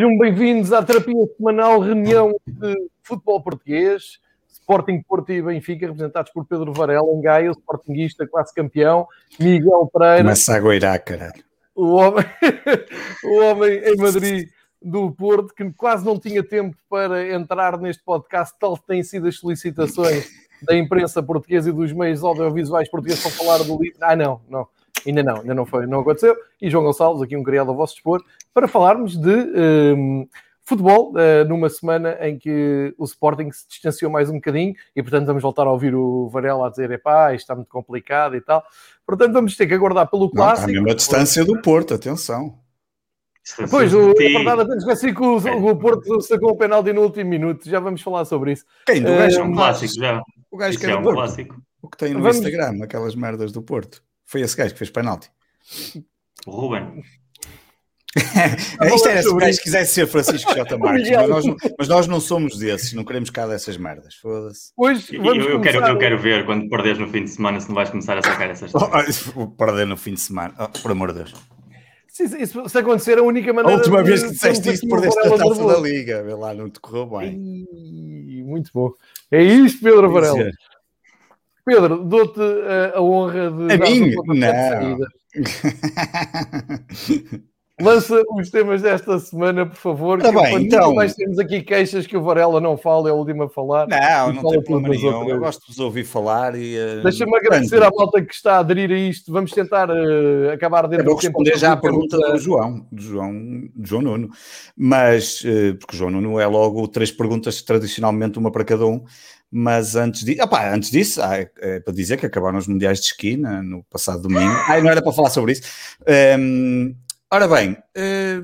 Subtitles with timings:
[0.00, 4.18] Sejam bem-vindos à terapia semanal reunião de futebol português.
[4.48, 9.06] Sporting, Porto e Benfica, representados por Pedro Varela, em Gaia, o Sportingista, classe campeão,
[9.38, 10.22] Miguel Pereira.
[10.22, 11.44] Começa a goirar, caralho.
[11.74, 12.24] O homem,
[13.24, 14.48] o homem em Madrid
[14.80, 19.36] do Porto, que quase não tinha tempo para entrar neste podcast, tal têm sido as
[19.36, 20.30] solicitações
[20.62, 23.98] da imprensa portuguesa e dos meios audiovisuais portugueses para falar do livro.
[24.00, 24.66] Ah, não, não.
[25.06, 26.36] Ainda não, ainda não foi, não aconteceu.
[26.60, 28.22] E João Gonçalves, aqui um criado ao vosso dispor,
[28.52, 30.28] para falarmos de um,
[30.62, 35.26] futebol, uh, numa semana em que o Sporting se distanciou mais um bocadinho e, portanto,
[35.26, 38.62] vamos voltar a ouvir o Varela a dizer: epá, isto está muito complicado e tal.
[39.06, 40.70] Portanto, vamos ter que aguardar pelo clássico.
[40.70, 42.58] Não, a mesma distância do Porto, atenção.
[43.70, 47.68] Pois, o, é verdade, esqueci que o, o Porto sacou o penalti no último minuto.
[47.68, 48.64] Já vamos falar sobre isso.
[48.86, 49.02] Quem?
[49.02, 49.40] Do gajo?
[49.40, 50.22] É um clássico já.
[50.50, 51.60] O gajo que é, é um clássico.
[51.82, 52.36] O que tem no vamos...
[52.36, 54.02] Instagram, aquelas merdas do Porto.
[54.30, 55.28] Foi esse gajo que fez penalti.
[56.46, 57.02] O Ruben.
[58.94, 60.78] Isto era se o gajo quisesse ser Francisco J.
[60.78, 64.14] Marques, mas nós, não, mas nós não somos desses, não queremos cá dessas merdas.
[64.14, 64.72] Foda-se.
[64.78, 67.90] Eu, eu, quero, eu quero ver quando perderes no fim de semana se não vais
[67.90, 69.32] começar a sacar essas coisas.
[69.34, 71.34] Oh, perder no fim de semana, oh, por amor de Deus.
[72.06, 73.78] Se, se, se, acontecer, a única maneira.
[73.78, 76.22] A última vez que disseste isto, perdeste a taça da Liga.
[76.22, 77.66] Vê lá, não te correu bem.
[78.44, 78.92] muito bom.
[79.30, 80.52] É isto, Pedro Varela.
[81.64, 83.72] Pedro, dou-te a, a, honra de.
[83.72, 84.14] A mim?
[84.26, 84.98] Não.
[87.80, 90.20] Lança os temas desta semana, por favor.
[90.20, 90.94] Tá bem, então.
[90.94, 93.88] mais temos aqui queixas que o Varela não fala, é o último a falar.
[93.88, 95.28] Não, não tem problema nenhum.
[95.28, 96.76] Eu gosto de vos ouvir falar e.
[96.76, 97.02] Uh...
[97.02, 99.32] Deixa-me agradecer à malta que está a aderir a isto.
[99.32, 101.38] Vamos tentar uh, acabar dentro do tempo.
[101.38, 103.32] Vou responder já à pergunta do João, do João,
[103.74, 104.28] do João Nuno.
[104.76, 109.04] Mas, uh, porque o João Nuno é logo três perguntas, tradicionalmente uma para cada um.
[109.50, 113.00] Mas antes, de, opa, antes disso, ah, é, é para dizer que acabaram os Mundiais
[113.00, 114.54] de Esqui no, no passado domingo.
[114.68, 115.62] Ah, não era para falar sobre isso.
[116.38, 116.94] Um,
[117.28, 117.76] ora bem,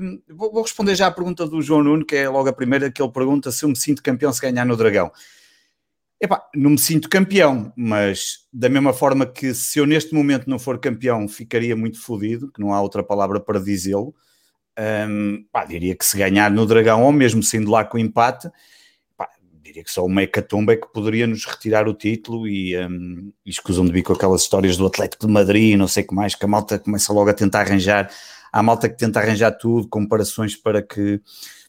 [0.01, 2.91] um, vou, vou, responder já à pergunta do João Nuno, que é logo a primeira
[2.91, 5.09] que ele pergunta se eu me sinto campeão se ganhar no Dragão.
[6.19, 10.57] Epá, não me sinto campeão, mas da mesma forma que se eu neste momento não
[10.57, 14.13] for campeão ficaria muito fodido, que não há outra palavra para dizê-lo,
[15.07, 18.49] um, pá, diria que se ganhar no Dragão ou mesmo sendo lá com empate,
[19.67, 23.49] diria que só uma hecatombe é que poderia nos retirar o título e, um, e
[23.49, 26.15] escusam de vir com aquelas histórias do Atlético de Madrid e não sei o que
[26.15, 28.09] mais, que a malta começa logo a tentar arranjar,
[28.51, 31.21] há malta que tenta arranjar tudo, comparações para que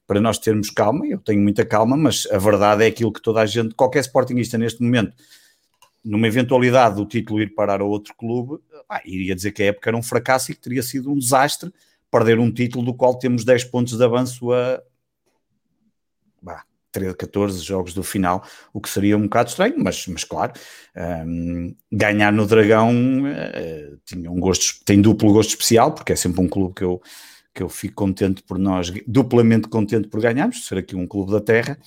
[0.07, 3.43] para nós termos calma, eu tenho muita calma, mas a verdade é aquilo que toda
[3.43, 5.13] a gente, qualquer sportingista neste momento,
[6.03, 9.91] numa eventualidade do título ir parar a outro clube, ah, iria dizer que a época
[9.91, 11.71] era um fracasso e que teria sido um desastre
[12.11, 14.81] perder um título do qual temos 10 pontos de avanço a
[16.41, 20.53] bah, 13, 14 jogos do final, o que seria um bocado estranho, mas, mas claro,
[21.27, 22.93] um, ganhar no Dragão
[23.25, 27.01] uh, tinha um gosto, tem duplo gosto especial, porque é sempre um clube que eu,
[27.55, 31.41] que eu fico contente por nós, duplamente contente por ganharmos, ser aqui um clube da
[31.41, 31.79] terra,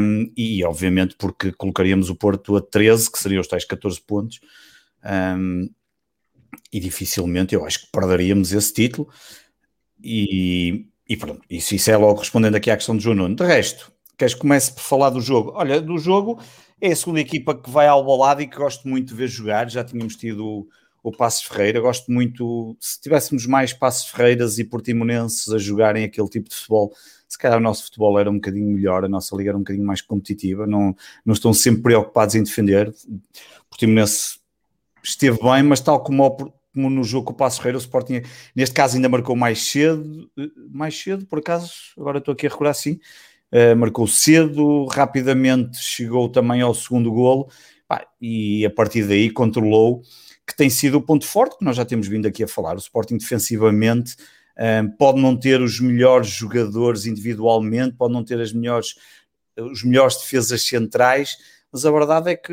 [0.00, 4.40] um, e obviamente porque colocaríamos o Porto a 13, que seriam os tais 14 pontos,
[5.38, 5.68] um,
[6.72, 9.08] e dificilmente eu acho que perderíamos esse título,
[10.02, 13.34] e, e pronto, isso, isso é logo respondendo aqui à questão do João Nuno.
[13.34, 15.52] De resto, Queres que comece por falar do jogo?
[15.54, 16.40] Olha, do jogo
[16.80, 19.70] é a segunda equipa que vai ao balado e que gosto muito de ver jogar.
[19.70, 20.68] Já tínhamos tido
[21.02, 21.80] o, Passos Ferreira.
[21.80, 26.92] Gosto muito, se tivéssemos mais Passos Ferreiras e Portimonenses a jogarem aquele tipo de futebol,
[27.28, 29.86] se calhar o nosso futebol era um bocadinho melhor, a nossa liga era um bocadinho
[29.86, 30.66] mais competitiva.
[30.66, 32.94] Não, não estão sempre preocupados em defender.
[33.68, 34.38] Portimonense
[35.02, 38.22] esteve bem, mas tal como o, como no jogo com o Passo Ferreira, o Sporting,
[38.54, 40.30] neste caso, ainda marcou mais cedo,
[40.70, 42.98] mais cedo, por acaso, agora estou aqui a recordar assim,
[43.54, 47.48] uh, marcou cedo, rapidamente chegou também ao segundo golo
[47.86, 50.02] pá, e a partir daí controlou,
[50.46, 52.74] que tem sido o ponto forte que nós já temos vindo aqui a falar.
[52.74, 54.14] O Sporting defensivamente
[54.58, 58.96] uh, pode não ter os melhores jogadores individualmente, pode não ter as melhores,
[59.58, 61.36] os melhores defesas centrais,
[61.72, 62.52] mas a verdade é que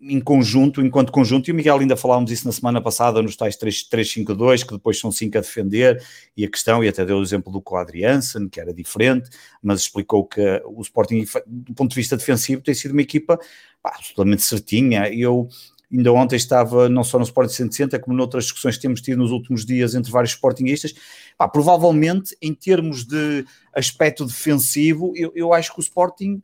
[0.00, 3.56] em conjunto, enquanto conjunto, e o Miguel ainda falávamos isso na semana passada nos tais
[3.56, 6.02] 3-5-2, que depois são 5 a defender,
[6.36, 9.28] e a questão, e até deu o exemplo do Quadriansen, que era diferente,
[9.62, 13.38] mas explicou que o Sporting, do ponto de vista defensivo, tem sido uma equipa
[13.82, 15.08] pá, absolutamente certinha.
[15.12, 15.48] Eu
[15.90, 19.32] ainda ontem estava, não só no Sporting 160, como noutras discussões que temos tido nos
[19.32, 20.94] últimos dias entre vários Sportingistas,
[21.36, 23.44] pá, provavelmente, em termos de
[23.74, 26.40] aspecto defensivo, eu, eu acho que o Sporting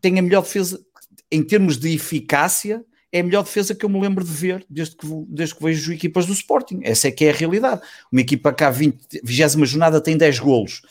[0.00, 0.82] tem a melhor defesa
[1.32, 4.94] em termos de eficácia, é a melhor defesa que eu me lembro de ver desde
[4.96, 6.80] que, desde que vejo equipas do Sporting.
[6.82, 7.80] Essa é que é a realidade.
[8.10, 10.82] Uma equipa que há 20, 20 jornada tem 10 golos.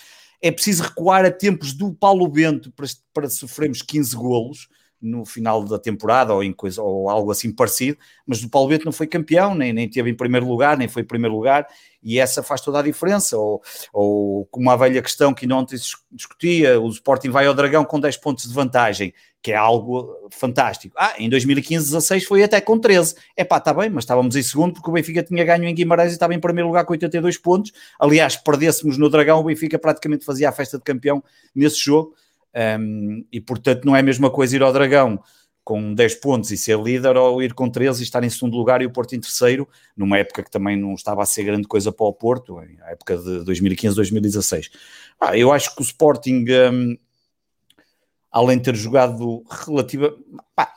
[0.42, 4.68] É preciso recuar a tempos do Paulo Bento para, para sofrermos 15 golos.
[5.02, 8.86] No final da temporada ou em coisa ou algo assim parecido, mas o Paulo Bento
[8.86, 11.68] não foi campeão, nem, nem teve em primeiro lugar, nem foi em primeiro lugar,
[12.04, 13.38] e essa faz toda a diferença.
[13.38, 13.62] Ou,
[13.92, 18.00] ou como a velha questão que ontem se discutia, o Sporting vai ao Dragão com
[18.00, 20.96] 10 pontos de vantagem, que é algo fantástico.
[20.98, 23.16] Ah, em 2015-16 foi até com 13.
[23.36, 26.12] É pá, está bem, mas estávamos em segundo porque o Benfica tinha ganho em Guimarães
[26.12, 27.72] e estava em primeiro lugar com 82 pontos.
[28.00, 31.24] Aliás, perdêssemos no Dragão, o Benfica praticamente fazia a festa de campeão
[31.56, 32.14] nesse jogo.
[32.54, 35.22] Um, e portanto não é a mesma coisa ir ao Dragão
[35.64, 38.82] com 10 pontos e ser líder ou ir com 13 e estar em segundo lugar
[38.82, 41.92] e o Porto em terceiro, numa época que também não estava a ser grande coisa
[41.92, 44.72] para o Porto, a época de 2015-2016.
[45.20, 46.98] Ah, eu acho que o Sporting, um,
[48.32, 50.16] além de ter jogado relativa,
[50.56, 50.74] pá,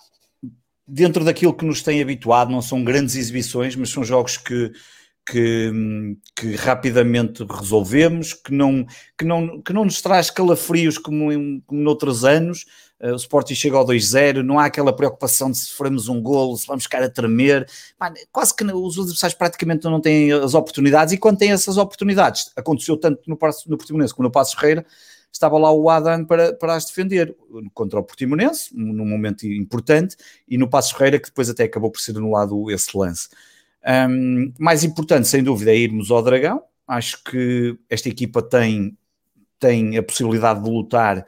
[0.86, 4.70] dentro daquilo que nos tem habituado, não são grandes exibições, mas são jogos que
[5.26, 8.86] que, que, rapidamente resolvemos, que não,
[9.16, 12.66] que, não, que não nos traz calafrios como, em, como noutros anos.
[13.00, 16.56] Uh, o Sporting chega ao 2-0, não há aquela preocupação de se sofremos um golo,
[16.56, 17.66] se vamos ficar a tremer.
[18.30, 22.96] quase que os adversários praticamente não têm as oportunidades e quando têm essas oportunidades, aconteceu
[22.96, 24.86] tanto no, no Portimonense como no Passo Ferreira,
[25.32, 27.34] estava lá o Adam para, para as defender
[27.72, 30.16] contra o Portimonense, num momento importante,
[30.46, 33.28] e no Passo Ferreira, que depois até acabou por ser anulado esse lance.
[33.86, 36.62] Um, mais importante, sem dúvida, é irmos ao Dragão.
[36.86, 38.96] Acho que esta equipa tem,
[39.58, 41.24] tem a possibilidade de lutar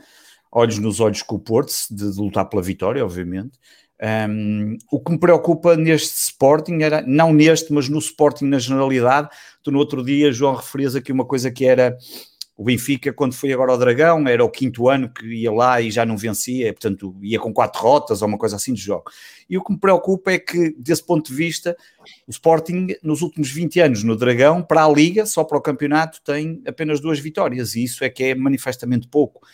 [0.51, 3.59] olhos nos olhos com o Porto, de, de lutar pela vitória, obviamente.
[4.29, 9.29] Um, o que me preocupa neste Sporting era, não neste, mas no Sporting na generalidade,
[9.63, 11.97] tu no outro dia, João, referias aqui uma coisa que era
[12.57, 15.91] o Benfica, quando foi agora ao Dragão, era o quinto ano que ia lá e
[15.91, 19.05] já não vencia, portanto, ia com quatro rotas ou uma coisa assim de jogo.
[19.49, 21.77] E o que me preocupa é que, desse ponto de vista,
[22.27, 26.23] o Sporting, nos últimos 20 anos no Dragão, para a Liga, só para o campeonato,
[26.25, 29.47] tem apenas duas vitórias, e isso é que é manifestamente pouco.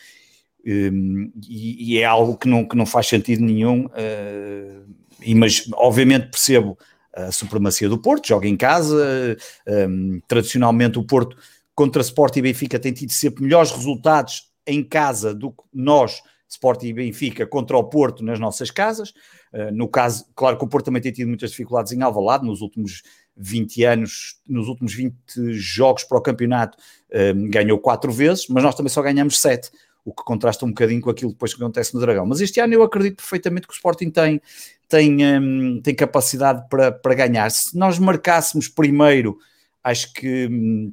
[0.65, 4.87] Um, e, e, é algo que não, que não faz sentido nenhum, uh,
[5.21, 6.79] e, mas obviamente percebo
[7.13, 11.37] a supremacia do Porto, joga em casa, um, tradicionalmente o Porto
[11.75, 16.83] contra Sport e Benfica tem tido sempre melhores resultados em casa do que nós, Sport
[16.85, 19.11] e Benfica, contra o Porto nas nossas casas.
[19.53, 22.61] Uh, no caso, claro que o Porto também tem tido muitas dificuldades em Alvalade nos
[22.61, 23.03] últimos
[23.37, 26.77] 20 anos, nos últimos 20 jogos para o campeonato,
[27.11, 29.71] uh, ganhou 4 vezes, mas nós também só ganhamos 7
[30.05, 32.27] o que contrasta um bocadinho com aquilo depois que acontece no Dragão.
[32.27, 34.41] Mas este ano eu acredito perfeitamente que o Sporting tem,
[34.89, 37.51] tem, um, tem capacidade para, para ganhar.
[37.51, 39.39] Se nós marcássemos primeiro,
[39.83, 40.93] acho que um,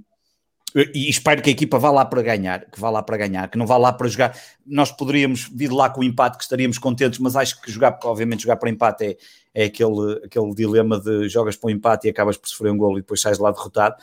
[0.75, 3.57] e espero que a equipa vá lá para ganhar, que vá lá para ganhar, que
[3.57, 4.37] não vá lá para jogar.
[4.65, 8.43] Nós poderíamos vir lá com o empate, que estaríamos contentes, mas acho que jogar, obviamente,
[8.43, 9.17] jogar para empate é,
[9.53, 12.97] é aquele, aquele dilema de jogas para o empate e acabas por sofrer um gol
[12.97, 13.95] e depois sais lá derrotado.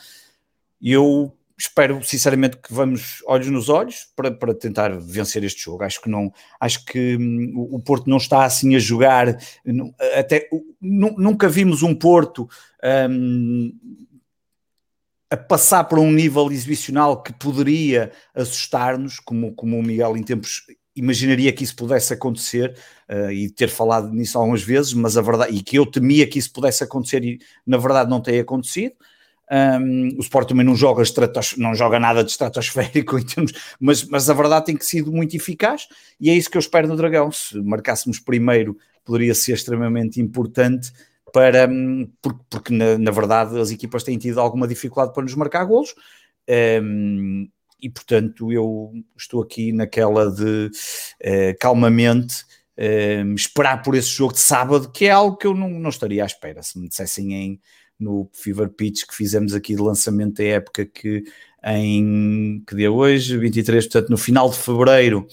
[0.81, 5.83] E eu espero sinceramente que vamos olhos nos olhos para, para tentar vencer este jogo.
[5.83, 9.37] Acho que não, acho que hum, o Porto não está assim a jogar.
[10.17, 10.47] Até
[10.79, 12.47] nunca vimos um Porto.
[13.09, 13.73] Hum,
[15.29, 20.63] a passar para um nível exibicional que poderia assustar-nos, como, como o Miguel em tempos
[20.95, 22.75] imaginaria que isso pudesse acontecer
[23.09, 26.39] uh, e ter falado nisso algumas vezes, mas a verdade, e que eu temia que
[26.39, 28.95] isso pudesse acontecer e na verdade não tem acontecido.
[29.49, 31.03] Um, o Sport também não joga,
[31.57, 35.35] não joga nada de estratosférico em termos, mas, mas a verdade tem que sido muito
[35.35, 35.87] eficaz
[36.19, 37.31] e é isso que eu espero no Dragão.
[37.31, 40.91] Se marcássemos primeiro, poderia ser extremamente importante
[41.33, 45.35] para, hum, porque, porque na, na, verdade as equipas têm tido alguma dificuldade para nos
[45.35, 45.93] marcar golos.
[46.81, 47.49] Um,
[47.81, 52.43] e portanto eu estou aqui naquela de uh, calmamente
[52.77, 56.23] uh, esperar por esse jogo de sábado, que é algo que eu não, não estaria
[56.23, 56.63] à espera.
[56.63, 57.59] Se me dissessem em,
[57.99, 61.23] no Fever Pitch que fizemos aqui de lançamento da época, que
[61.63, 65.27] em que dia hoje, 23, portanto, no final de fevereiro,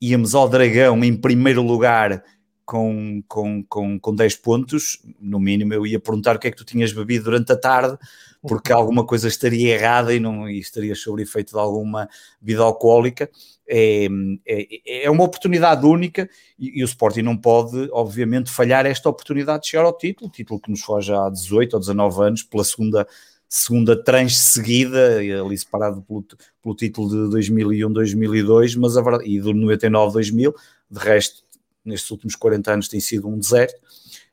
[0.00, 2.22] íamos ao Dragão em primeiro lugar
[2.70, 6.56] com, com, com, com 10 pontos, no mínimo, eu ia perguntar o que é que
[6.56, 7.98] tu tinhas bebido durante a tarde,
[8.42, 12.08] porque alguma coisa estaria errada e não e estaria sobre efeito de alguma
[12.40, 13.28] bebida alcoólica.
[13.66, 14.06] É,
[14.46, 19.64] é, é uma oportunidade única e, e, o Sporting não pode, obviamente, falhar esta oportunidade
[19.64, 23.04] de chegar ao título, título que nos foge há 18 ou 19 anos, pela segunda,
[23.48, 26.24] segunda tranche seguida, ali separado pelo,
[26.62, 30.54] pelo título de 2001-2002, mas a verdade, e do 99-2000,
[30.88, 31.49] de resto
[31.90, 33.80] nestes últimos 40 anos tem sido um deserto.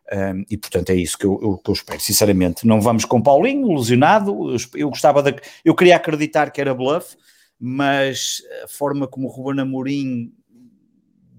[0.09, 2.65] Um, e portanto é isso que eu, eu, que eu, espero, sinceramente.
[2.65, 4.51] Não vamos com Paulinho, ilusionado.
[4.51, 5.35] Eu, eu, gostava de.
[5.65, 7.17] Eu queria acreditar que era bluff,
[7.59, 10.31] mas a forma como o Ruben Amorim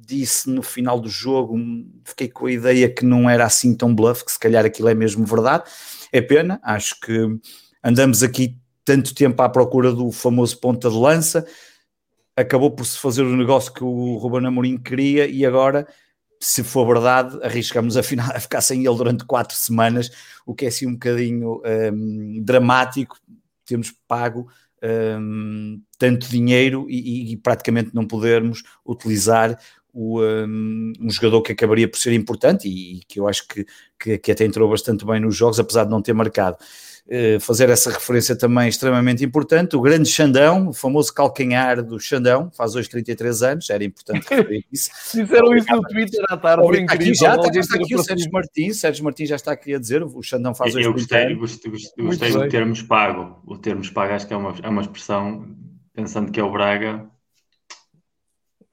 [0.06, 1.58] disse no final do jogo,
[2.04, 4.94] fiquei com a ideia que não era assim tão bluff, que se calhar aquilo é
[4.94, 5.64] mesmo verdade.
[6.12, 7.26] É pena, acho que
[7.82, 11.46] andamos aqui tanto tempo à procura do famoso ponta de lança
[12.40, 15.87] acabou por se fazer o negócio que o Ruben Amorim queria e agora
[16.40, 20.11] se for verdade, arriscamos a, final, a ficar sem ele durante quatro semanas,
[20.47, 21.61] o que é assim um bocadinho
[21.92, 23.16] um, dramático.
[23.64, 24.49] Temos pago
[24.83, 29.59] um, tanto dinheiro e, e, praticamente não podermos utilizar
[29.92, 33.66] o, um, um, jogador que acabaria por ser importante e, e que eu acho que,
[33.99, 36.57] que, que, até entrou bastante bem nos jogos, apesar de não ter marcado.
[37.11, 39.75] Uh, fazer essa referência também extremamente importante.
[39.75, 44.67] O grande Xandão, o famoso calcanhar do Xandão, faz hoje 33 anos, era importante referir
[44.71, 44.91] isso.
[45.15, 47.07] Disseram isso no Twitter à tarde, foi incrível.
[47.07, 50.03] Aqui já está, está aqui o Sérgio Martins, Sérgio Martins já está aqui a dizer,
[50.03, 53.41] o Xandão faz hoje Eu gostei, gostei, gostei, gostei do termos pago.
[53.47, 55.49] O termos pago acho que é uma, é uma expressão,
[55.95, 57.09] pensando que é o Braga,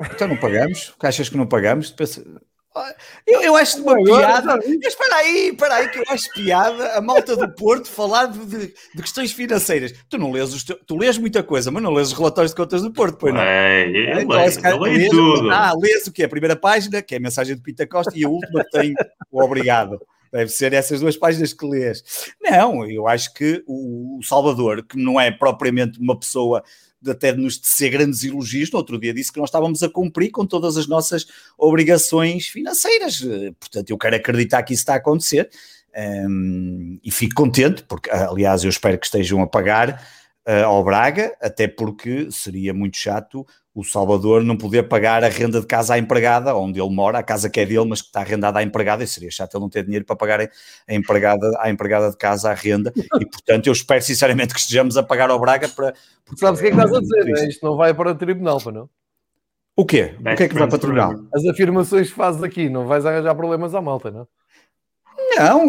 [0.01, 0.93] então não pagamos?
[0.99, 1.93] Que achas que não pagamos?
[3.25, 4.57] Eu, eu acho uma piada.
[4.57, 8.45] Mas espera aí, espera aí, que eu acho piada a malta do Porto falar de,
[8.45, 9.93] de, de questões financeiras.
[10.09, 12.81] Tu não lês, os, tu lês muita coisa, mas não lês os relatórios de contas
[12.81, 13.41] do Porto, pois não?
[13.41, 15.51] É, eu então, leio, eu leio tudo.
[15.51, 16.23] Ah, lês o quê?
[16.23, 18.93] A primeira página, que é a mensagem do Pita Costa, e a última que tem
[19.31, 19.99] o obrigado.
[20.31, 22.03] Deve ser essas duas páginas que lês.
[22.41, 27.41] Não, eu acho que o Salvador, que não é propriamente uma pessoa de até de
[27.41, 30.77] nos tecer grandes elogios, no outro dia disse que nós estávamos a cumprir com todas
[30.77, 31.25] as nossas
[31.57, 33.21] obrigações financeiras.
[33.59, 35.49] Portanto, eu quero acreditar que isso está a acontecer
[36.27, 40.05] um, e fico contente, porque, aliás, eu espero que estejam a pagar
[40.47, 45.59] uh, ao Braga, até porque seria muito chato o Salvador não poder pagar a renda
[45.59, 48.21] de casa à empregada, onde ele mora, a casa que é dele, mas que está
[48.21, 51.69] arrendada à empregada, e seria chato ele não ter dinheiro para pagar a empregada, à
[51.69, 55.37] empregada de casa a renda, e portanto eu espero sinceramente que estejamos a pagar ao
[55.37, 55.93] Braga para...
[56.23, 57.49] Porque, Sabes o que é que estás a dizer, né?
[57.49, 58.89] isto não vai para o tribunal, para não?
[59.75, 60.15] O quê?
[60.17, 61.13] o que é que vai para o tribunal?
[61.33, 64.25] As afirmações que fazes aqui, não vais arranjar problemas à malta, não?
[65.35, 65.67] Não,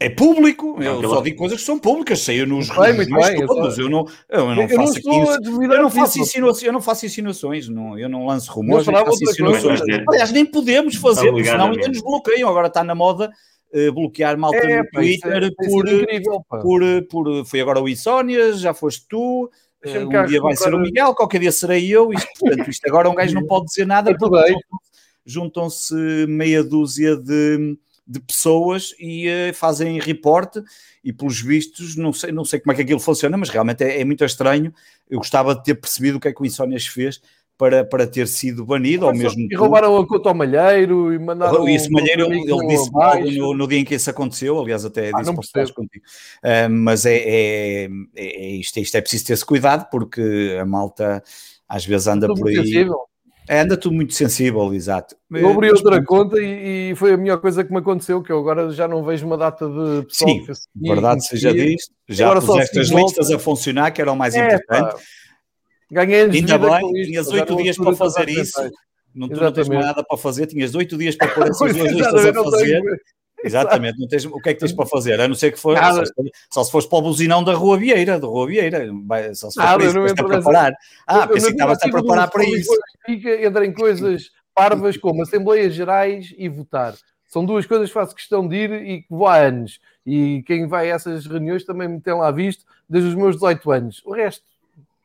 [0.00, 3.78] é público, eu só digo coisas que são públicas, saiu nos bem, muito bem, todos,
[3.78, 7.06] eu, não, eu não eu faço não aqui, eu não faço, insinuações, eu não faço
[7.06, 9.80] insinuações, não, eu não lanço rumores, não faço insinuações.
[10.08, 13.28] Aliás, nem podemos fazer, porque senão ainda nos bloqueiam, agora está na moda
[13.74, 18.52] uh, bloquear malta é, no Twitter é, por, incrível, por, por, foi agora o Insónia,
[18.52, 19.50] já foste tu,
[19.84, 23.10] uh, um dia vai ser o Miguel, qualquer dia serei eu, isto, portanto, isto agora
[23.10, 24.54] um gajo não pode dizer nada, porque
[25.26, 25.94] juntam-se
[26.28, 27.76] meia dúzia de
[28.08, 30.62] de pessoas e uh, fazem reporte
[31.04, 34.00] e pelos vistos, não sei, não sei como é que aquilo funciona, mas realmente é,
[34.00, 34.72] é muito estranho.
[35.08, 37.20] Eu gostava de ter percebido o que é que o Insónias fez
[37.58, 39.46] para, para ter sido banido, ou mesmo...
[39.50, 41.68] E roubaram a conta ao Malheiro e mandaram...
[41.68, 42.90] Isso, Malheiro, ele disse
[43.36, 46.04] no, no, dia em que isso aconteceu, aliás até ah, disse para contigo.
[46.44, 51.22] Uh, mas é, é, é, é, isto, isto é preciso ter-se cuidado, porque a malta
[51.68, 52.54] às vezes anda por aí...
[52.54, 53.08] Sensível.
[53.48, 55.16] É, anda tudo muito sensível, exato.
[55.30, 58.38] Eu abri outra conta e, e, foi a melhor coisa que me aconteceu, que eu
[58.38, 60.30] agora já não vejo uma data de pessoal.
[60.30, 61.94] Sim, verdade seja disto.
[62.06, 64.92] Já puseste as listas a funcionar, que era o mais é, importante.
[64.92, 64.98] Pá.
[65.90, 68.70] Ganhei Ainda bem, tinhas oito dias para fazer isso.
[69.14, 72.26] Não, tu não tens nada para fazer, tinhas oito dias para pôr essas duas listas
[72.26, 72.82] a fazer.
[73.44, 75.20] Exatamente, não tens, o que é que tens para fazer?
[75.20, 76.02] A não ser que for só,
[76.50, 78.86] só, se fores para o buzinão da Rua Vieira, da Rua Vieira,
[79.34, 80.72] só se for isso, a preparar.
[81.06, 82.70] Ah, eu, pensei que estavas a preparar para isso.
[83.08, 86.94] Entra em coisas parvas como Assembleias Gerais e votar.
[87.26, 89.78] São duas coisas que faço questão de ir e que vou há anos.
[90.04, 93.70] E quem vai a essas reuniões também me tem lá visto desde os meus 18
[93.70, 94.02] anos.
[94.04, 94.44] O resto,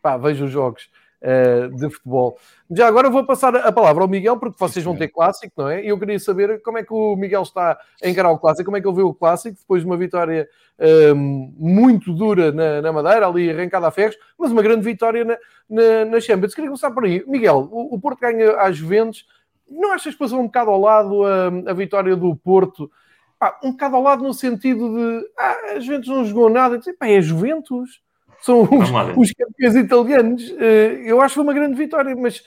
[0.01, 0.89] pá, vejo os jogos
[1.23, 2.37] uh, de futebol.
[2.69, 5.83] Já agora vou passar a palavra ao Miguel, porque vocês vão ter clássico, não é?
[5.83, 8.77] E eu queria saber como é que o Miguel está a encarar o clássico, como
[8.77, 10.47] é que ele vê o clássico, depois de uma vitória
[10.79, 15.37] ehm, muito dura na, na, Madeira, ali arrancada a ferros, mas uma grande vitória na,
[15.69, 16.53] na, na Champions.
[16.53, 17.23] Queria começar por aí.
[17.27, 19.25] Miguel, o, o Porto ganha às Juventus.
[19.69, 22.91] Não achas que passou um bocado ao lado a, a vitória do Porto?
[23.39, 26.79] Ah, um bocado ao lado no sentido de ah, a Juventus não jogou nada.
[26.97, 28.01] Pá, é Juventus?
[28.43, 30.53] São os, os campeões italianos.
[30.59, 32.43] Eh, eu acho que foi uma grande vitória, mas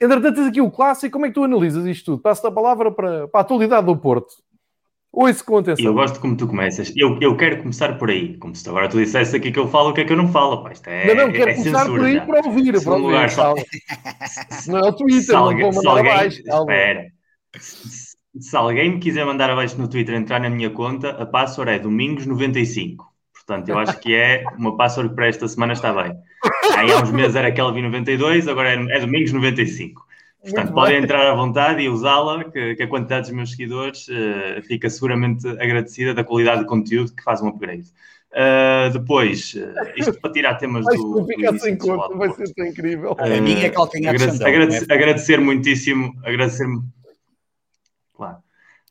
[0.00, 1.12] entretanto tens aqui o clássico.
[1.12, 2.22] Como é que tu analisas isto tudo?
[2.22, 4.32] Passo a palavra para, para a atualidade do Porto.
[5.12, 5.84] Ouço com atenção.
[5.84, 6.92] Eu gosto como tu começas.
[6.96, 8.38] Eu, eu quero começar por aí.
[8.38, 10.28] Como se agora tu dissesse aqui que eu falo o que é que eu não
[10.28, 10.62] falo.
[10.62, 12.26] Pá, isto é, não, não, quero é começar por aí já.
[12.26, 12.82] para ouvir.
[12.82, 13.54] Para ouvir lugar, só...
[14.66, 16.40] Não é o Twitter, não vou mandar alguém, abaixo.
[16.40, 17.06] Espera.
[17.60, 21.70] Se, se alguém me quiser mandar abaixo no Twitter entrar na minha conta, a password
[21.70, 23.13] é domingos95.
[23.46, 26.16] Portanto, eu acho que é uma password para esta semana está bem.
[26.76, 30.02] Aí há uns meses era Kelvin 92, agora é, é Domingos 95.
[30.42, 31.04] Portanto, Muito podem bem.
[31.04, 35.48] entrar à vontade e usá-la, que, que, a quantidade dos meus seguidores uh, fica seguramente
[35.48, 37.86] agradecida da qualidade de conteúdo que faz um upgrade.
[38.30, 41.24] Uh, depois, uh, isto para tirar temas Mas do.
[41.26, 43.12] Ficar sem conta, vai ser tão incrível.
[43.12, 46.66] Uh, a minha é calcanhar agradecer, agradecer, agradecer muitíssimo, agradecer,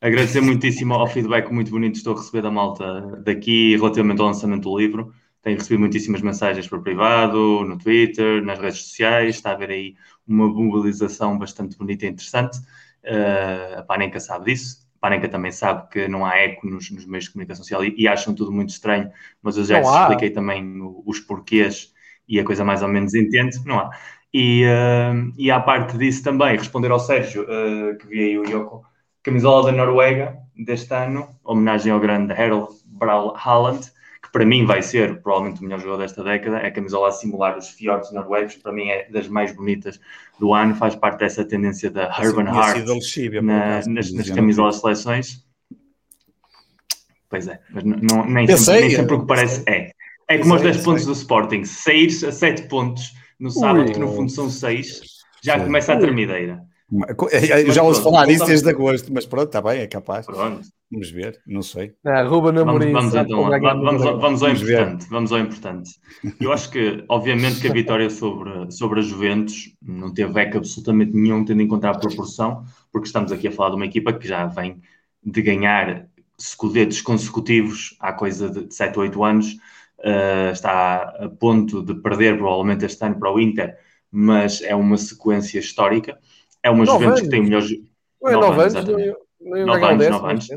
[0.04, 4.26] Agradecer muitíssimo ao feedback muito bonito que estou a receber da malta daqui relativamente ao
[4.26, 5.14] lançamento do livro.
[5.40, 9.94] tenho recebido muitíssimas mensagens por privado, no Twitter, nas redes sociais, está a haver aí
[10.28, 12.58] uma mobilização bastante bonita e interessante.
[13.02, 17.06] Uh, a Panenka sabe disso, a Panenka também sabe que não há eco nos, nos
[17.06, 19.10] meios de comunicação social e, e, acham tudo muito estranho,
[19.42, 21.94] mas eu já expliquei também os porquês
[22.28, 23.90] e a coisa mais ou menos entende, não há.
[24.34, 28.44] E, uh, e à parte disso também, responder ao Sérgio, uh, que vi aí o
[28.44, 28.84] Yoko,
[29.24, 33.90] camisola da Noruega deste ano, homenagem ao grande Harold Brawl Haaland,
[34.22, 37.12] que para mim vai ser provavelmente o melhor jogador desta década, é a camisola a
[37.12, 39.98] simular os fiordes noruegos, para mim é das mais bonitas
[40.38, 42.86] do ano, faz parte dessa tendência da Urban Heart
[43.42, 45.44] na, nas, nas camisolas seleções.
[47.28, 49.90] Pois é, mas não, nem, sempre, nem sempre o que parece é.
[50.28, 53.98] É como os 10 pontos do Sporting, sair a 7 pontos no sábado, Ui, que
[53.98, 55.02] no fundo são 6,
[55.42, 56.62] já começa a tremideira.
[57.66, 60.26] Eu já ouço falar disso desde agosto, mas pronto, está bem, é capaz.
[60.26, 60.62] Pronto.
[60.90, 61.92] Vamos ver, não sei.
[62.06, 62.92] É, Ruben Amorim.
[62.92, 65.06] Vamos, vamos, então, vamos, vamos, vamos, ao importante.
[65.10, 65.90] Vamos ao importante.
[66.40, 71.12] Eu acho que, obviamente, que a vitória sobre, sobre a Juventus não teve eco absolutamente
[71.12, 74.28] nenhum, tendo em conta a proporção, porque estamos aqui a falar de uma equipa que
[74.28, 74.80] já vem
[75.24, 76.06] de ganhar
[76.38, 79.52] escudetos consecutivos há coisa de 7 ou 8 anos,
[80.00, 83.76] uh, está a ponto de perder provavelmente este ano para o Inter,
[84.10, 86.18] mas é uma sequência histórica.
[86.64, 87.62] É uma Juventus que tem o melhor.
[88.22, 90.48] Não é 9 anos, nove anos, nove anos.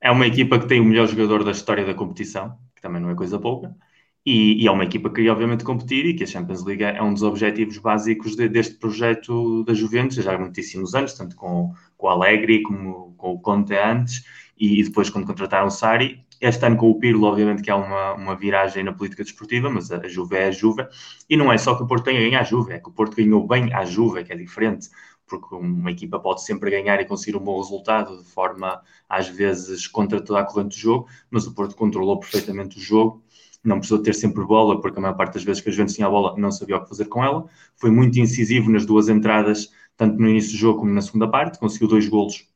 [0.00, 3.10] É uma equipa que tem o melhor jogador da história da competição, que também não
[3.10, 3.76] é coisa pouca.
[4.24, 7.02] E, e, é uma equipa que queria, obviamente, competir e que a Champions League é
[7.02, 11.72] um dos objetivos básicos de, deste projeto da Juventus, já há muitíssimos anos, tanto com,
[11.98, 14.24] com o Allegri como com o Conte antes,
[14.58, 16.24] e, e depois quando contrataram o Sari.
[16.40, 19.92] Este ano com o Pirlo, obviamente, que há uma, uma viragem na política desportiva, mas
[19.92, 20.84] a, a Juve é a Juve.
[21.28, 23.16] E não é só que o Porto tenha ganho a Juve, é que o Porto
[23.16, 24.88] ganhou bem a Juve, que é diferente
[25.38, 29.86] porque uma equipa pode sempre ganhar e conseguir um bom resultado de forma, às vezes,
[29.86, 33.22] contra toda a corrente do jogo, mas o Porto controlou perfeitamente o jogo,
[33.64, 36.06] não precisou ter sempre bola, porque a maior parte das vezes que a Juventus tinha
[36.06, 37.46] a bola não sabia o que fazer com ela,
[37.76, 41.58] foi muito incisivo nas duas entradas, tanto no início do jogo como na segunda parte,
[41.58, 42.46] conseguiu dois golos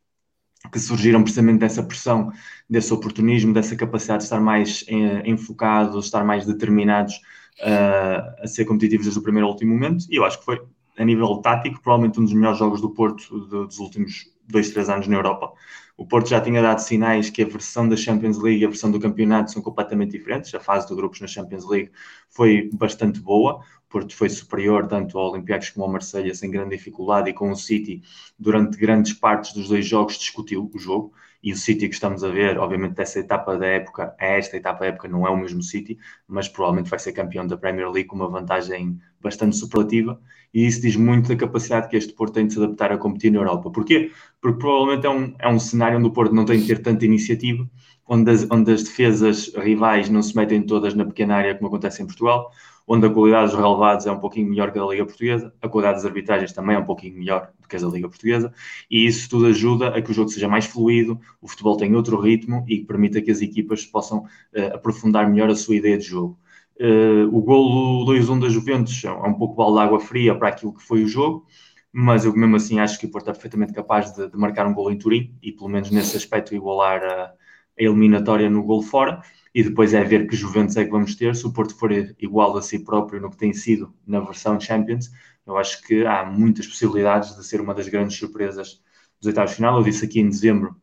[0.70, 2.32] que surgiram precisamente dessa pressão,
[2.68, 7.14] desse oportunismo, dessa capacidade de estar mais eh, enfocados, estar mais determinados
[7.60, 10.60] uh, a ser competitivos desde o primeiro ao último momento, e eu acho que foi
[10.98, 15.06] a nível tático, provavelmente um dos melhores jogos do Porto dos últimos dois, três anos
[15.06, 15.52] na Europa.
[15.96, 18.90] O Porto já tinha dado sinais que a versão da Champions League e a versão
[18.90, 20.54] do campeonato são completamente diferentes.
[20.54, 21.90] A fase de grupos na Champions League
[22.28, 23.56] foi bastante boa.
[23.56, 27.50] O Porto foi superior tanto ao Olympiacos como ao Marseille sem grande dificuldade e com
[27.50, 28.02] o City
[28.38, 31.12] durante grandes partes dos dois jogos discutiu o jogo
[31.46, 34.80] e o City que estamos a ver, obviamente dessa etapa da época a esta etapa
[34.80, 38.08] da época não é o mesmo City, mas provavelmente vai ser campeão da Premier League
[38.08, 40.20] com uma vantagem bastante superlativa
[40.52, 43.30] e isso diz muito da capacidade que este Porto tem de se adaptar a competir
[43.30, 43.70] na Europa.
[43.70, 44.10] Porquê?
[44.40, 47.04] Porque provavelmente é um, é um cenário onde o Porto não tem de ter tanta
[47.04, 47.64] iniciativa,
[48.08, 52.02] onde as, onde as defesas rivais não se metem todas na pequena área como acontece
[52.02, 52.50] em Portugal,
[52.86, 55.68] onde a qualidade dos relevados é um pouquinho melhor que a da Liga Portuguesa, a
[55.68, 58.52] qualidade das arbitragens também é um pouquinho melhor do que a da Liga Portuguesa,
[58.90, 62.20] e isso tudo ajuda a que o jogo seja mais fluido, o futebol tenha outro
[62.20, 66.38] ritmo e permita que as equipas possam uh, aprofundar melhor a sua ideia de jogo.
[66.78, 70.74] Uh, o golo 2-1 da Juventus é um pouco balde de água fria para aquilo
[70.74, 71.46] que foi o jogo,
[71.90, 74.74] mas eu mesmo assim acho que o Porto é perfeitamente capaz de, de marcar um
[74.74, 77.32] golo em Turim e pelo menos nesse aspecto igualar a,
[77.78, 79.22] a eliminatória no golo fora
[79.54, 81.34] e depois é ver que Juventus é que vamos ter.
[81.34, 85.10] Se o Porto for igual a si próprio no que tem sido na versão Champions,
[85.46, 88.82] eu acho que há muitas possibilidades de ser uma das grandes surpresas
[89.18, 89.78] dos oitavos de final.
[89.78, 90.76] Eu disse aqui em dezembro,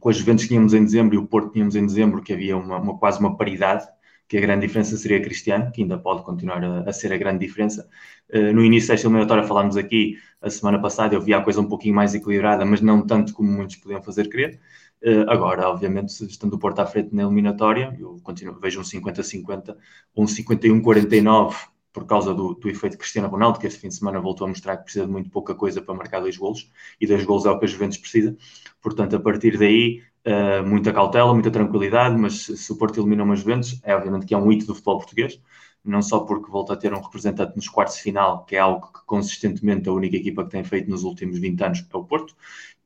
[0.00, 2.56] com as Juventus que tínhamos em dezembro e o Porto tínhamos em dezembro, que havia
[2.56, 3.86] uma, uma quase uma paridade
[4.26, 7.46] que a grande diferença seria Cristiano, que ainda pode continuar a, a ser a grande
[7.46, 7.88] diferença.
[8.28, 11.68] Uh, no início desta eliminatória falámos aqui, a semana passada eu vi a coisa um
[11.68, 14.60] pouquinho mais equilibrada, mas não tanto como muitos podiam fazer crer.
[15.04, 19.76] Uh, agora, obviamente, estando o Porto à frente na eliminatória, eu continuo, vejo um 50-50,
[20.16, 21.54] um 51-49
[21.92, 24.78] por causa do, do, efeito Cristiano Ronaldo, que este fim de semana voltou a mostrar
[24.78, 27.58] que precisa de muito pouca coisa para marcar dois golos, e dois golos é o
[27.58, 28.34] que a Juventus precisa.
[28.80, 33.36] Portanto, a partir daí, uh, muita cautela, muita tranquilidade, mas se o Porto elimina uma
[33.36, 35.38] Juventus, é obviamente que é um hito do futebol português,
[35.84, 38.86] não só porque volta a ter um representante nos quartos de final, que é algo
[38.92, 42.34] que consistentemente a única equipa que tem feito nos últimos 20 anos é o Porto,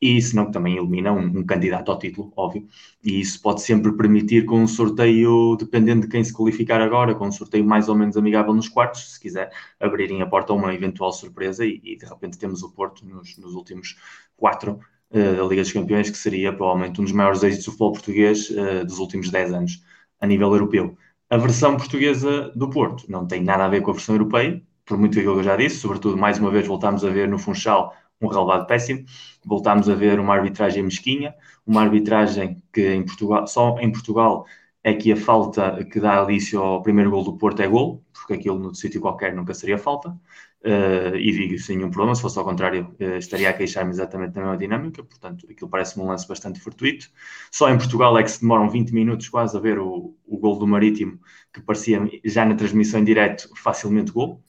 [0.01, 2.67] e senão também elimina um, um, candidato ao título, óbvio,
[3.03, 7.27] e isso pode sempre permitir com um sorteio, dependendo de quem se qualificar agora, com
[7.27, 10.73] um sorteio mais ou menos amigável nos quartos, se quiser abrirem a porta a uma
[10.73, 13.97] eventual surpresa e, e de repente temos o Porto nos, nos últimos
[14.37, 14.79] quatro
[15.11, 18.51] uh, da Liga dos Campeões, que seria provavelmente um dos maiores êxitos do futebol português
[18.51, 19.83] uh, dos últimos 10 anos,
[20.21, 20.97] a nível europeu.
[21.31, 24.97] A versão portuguesa do Porto não tem nada a ver com a versão europeia, por
[24.99, 27.95] muito aquilo que eu já disse, sobretudo mais uma vez voltamos a ver no Funchal
[28.21, 29.05] um relevado péssimo.
[29.45, 31.35] Voltámos a ver uma arbitragem mesquinha,
[31.67, 34.47] uma arbitragem que em Portugal, só em Portugal
[34.83, 38.33] é que a falta que dá início ao primeiro gol do Porto é gol, porque
[38.35, 40.17] aquilo no sítio qualquer nunca seria falta.
[40.61, 44.33] Uh, e digo sem nenhum problema, se fosse ao contrário, uh, estaria a queixar-me exatamente
[44.33, 47.09] da mesma dinâmica, portanto, aquilo parece-me um lance bastante fortuito.
[47.51, 50.59] Só em Portugal é que se demoram 20 minutos quase a ver o, o gol
[50.59, 51.21] do Marítimo,
[51.53, 54.43] que parecia já na transmissão em direto facilmente gol.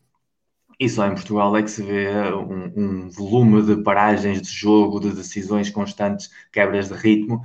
[0.79, 4.99] E só em Portugal é que se vê um, um volume de paragens de jogo,
[4.99, 7.41] de decisões constantes, quebras de ritmo,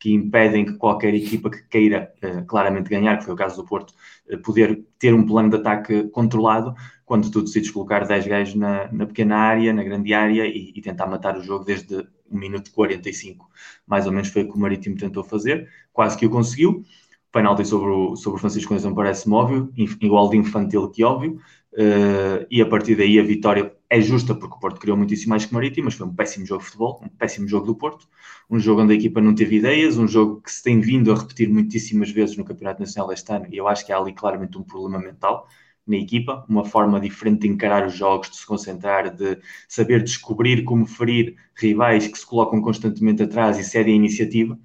[0.00, 3.68] que impedem que qualquer equipa que queira uh, claramente ganhar, que foi o caso do
[3.68, 3.94] Porto,
[4.32, 8.90] uh, poder ter um plano de ataque controlado, quando tu decides colocar 10 gajos na,
[8.90, 11.96] na pequena área, na grande área e, e, tentar matar o jogo desde
[12.30, 13.46] o minuto 45.
[13.86, 16.70] Mais ou menos foi o que o Marítimo tentou fazer, quase que o conseguiu.
[16.70, 21.38] O penalti sobre o, sobre o Francisco Conceição parece-me óbvio, igual de infantil que óbvio,
[21.74, 25.44] uh, e a partir daí a vitória é justa porque o Porto criou muitíssimo mais
[25.44, 28.08] que o Marítimo, mas foi um péssimo jogo de futebol, um péssimo jogo do Porto,
[28.48, 31.16] um jogo onde a equipa não teve ideias, um jogo que se tem vindo a
[31.16, 34.56] repetir muitíssimas vezes no Campeonato Nacional este ano, e eu acho que há ali claramente
[34.56, 35.48] um problema mental
[35.86, 39.38] na equipa, uma forma diferente de encarar os jogos, de se concentrar, de
[39.68, 44.58] saber descobrir como ferir rivais que se colocam constantemente atrás e cedem a iniciativa.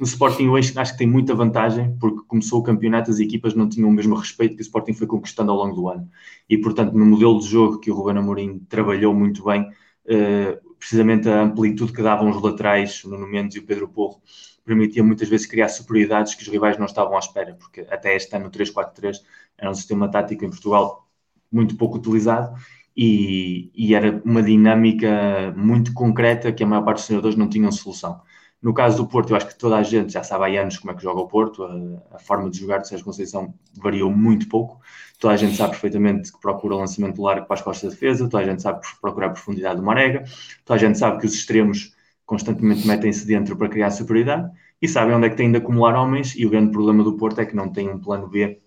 [0.00, 3.68] No Sporting hoje acho que tem muita vantagem, porque começou o campeonato, as equipas não
[3.68, 6.08] tinham o mesmo respeito que o Sporting foi conquistando ao longo do ano.
[6.48, 9.68] E, portanto, no modelo de jogo que o Ruben Amorim trabalhou muito bem,
[10.06, 14.20] eh, precisamente a amplitude que davam os laterais, o Nuno Mendes e o Pedro Porro,
[14.64, 18.34] permitia muitas vezes criar superioridades que os rivais não estavam à espera, porque até este
[18.34, 19.18] ano o 3-4-3
[19.62, 21.08] era um sistema tático em Portugal
[21.50, 22.54] muito pouco utilizado
[22.96, 27.70] e, e, era uma dinâmica muito concreta que a maior parte dos treinadores não tinham
[27.72, 28.20] solução.
[28.60, 30.92] No caso do Porto, eu acho que toda a gente já sabe há anos como
[30.92, 34.48] é que joga o Porto, a, a forma de jogar de Sérgio Conceição variou muito
[34.48, 34.80] pouco,
[35.18, 38.42] toda a gente sabe perfeitamente que procura lançamento largo para as costas da defesa, toda
[38.42, 40.24] a gente sabe procurar profundidade do Marega,
[40.64, 41.94] toda a gente sabe que os extremos
[42.26, 46.34] constantemente metem-se dentro para criar superioridade e sabem onde é que têm de acumular homens
[46.36, 48.60] e o grande problema do Porto é que não tem um plano B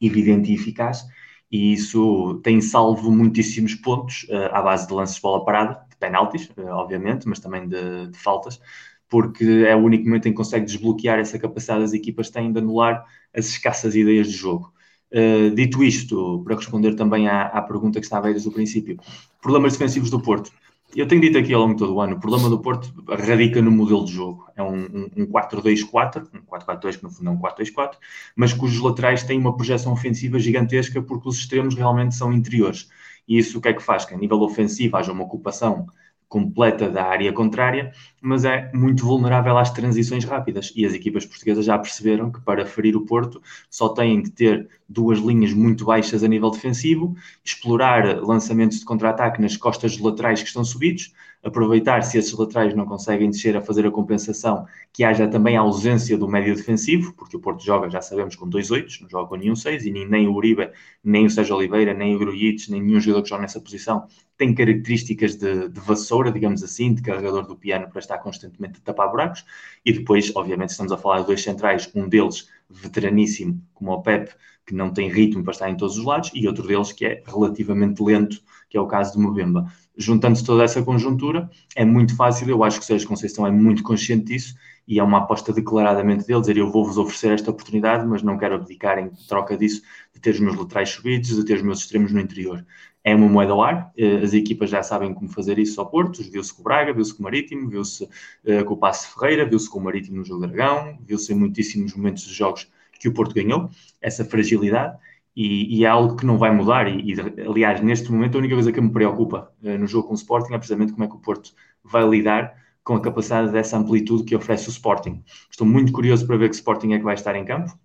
[0.00, 1.04] evidente e eficaz
[1.50, 5.96] e isso tem salvo muitíssimos pontos uh, à base de lances de bola parada, de
[5.96, 8.60] penaltis, uh, obviamente, mas também de, de, faltas,
[9.08, 12.58] porque é o único momento em que consegue desbloquear essa capacidade das equipas têm de
[12.60, 14.72] anular as escassas ideias de jogo.
[15.12, 18.96] Uh, dito isto, para responder também à, à pergunta que estava aí desde o princípio,
[19.42, 20.52] problemas defensivos do Porto
[20.94, 23.62] eu tenho dito aqui ao longo de todo o ano, o problema do Porto radica
[23.62, 24.46] no modelo de jogo.
[24.56, 27.94] É um, um, um 4-2-4, um 4-4-2 que no fundo é um 4-2-4,
[28.34, 32.88] mas cujos laterais têm uma projeção ofensiva gigantesca porque os extremos realmente são interiores.
[33.28, 34.04] E isso o que é que faz?
[34.04, 35.86] Que a nível ofensivo haja uma ocupação
[36.30, 40.72] completa da área contrária, mas é muito vulnerável às transições rápidas.
[40.76, 44.68] E as equipas portuguesas já perceberam que para ferir o Porto só têm de ter
[44.88, 50.46] duas linhas muito baixas a nível defensivo, explorar lançamentos de contra-ataque nas costas laterais que
[50.46, 55.26] estão subidos, aproveitar se esses laterais não conseguem descer a fazer a compensação, que haja
[55.26, 59.00] também a ausência do médio defensivo, porque o Porto joga, já sabemos, com dois oitos,
[59.00, 60.70] não joga com nenhum seis, e nem o Uribe,
[61.02, 64.06] nem o Sérgio Oliveira, nem o Grujic, nem nenhum jogador que joga nessa posição
[64.40, 68.82] tem características de, de, vassoura, digamos assim, de carregador do piano para estar constantemente a
[68.82, 69.44] tapar buracos,
[69.84, 74.32] e depois, obviamente, estamos a falar de dois centrais, um deles veteraníssimo, como o Pep,
[74.64, 77.22] que não tem ritmo para estar em todos os lados, e outro deles que é
[77.26, 79.70] relativamente lento, que é o caso do Mbemba
[80.00, 82.48] juntando-se toda essa conjuntura, é muito fácil.
[82.48, 84.54] Eu acho que o Sérgio Conceição é muito consciente disso
[84.88, 88.54] e é uma aposta declaradamente dele, dizer eu vou-vos oferecer esta oportunidade, mas não quero
[88.54, 89.82] abdicar em troca disso
[90.12, 92.64] de ter os meus laterais subidos, de ter os meus extremos no interior.
[93.04, 96.22] É uma moeda ao ar, eh, as equipas já sabem como fazer isso ao Porto,
[96.22, 99.70] viu-se com o Braga, viu-se com o Marítimo, viu-se uh, com o Passo Ferreira, viu-se
[99.70, 103.34] com o Marítimo no Jogo Dragão, viu-se em muitíssimos momentos de jogos que o Porto
[103.34, 103.70] ganhou,
[104.02, 104.98] essa fragilidade,
[105.34, 106.88] e, e, é algo que não vai mudar.
[106.88, 110.14] E, e, aliás, neste momento, a única coisa que me preocupa uh, no jogo com
[110.14, 111.52] o Sporting é precisamente como é que o Porto
[111.84, 115.22] vai lidar com a capacidade dessa amplitude que oferece o Sporting.
[115.50, 117.78] Estou muito curioso para ver que Sporting é que vai estar em campo.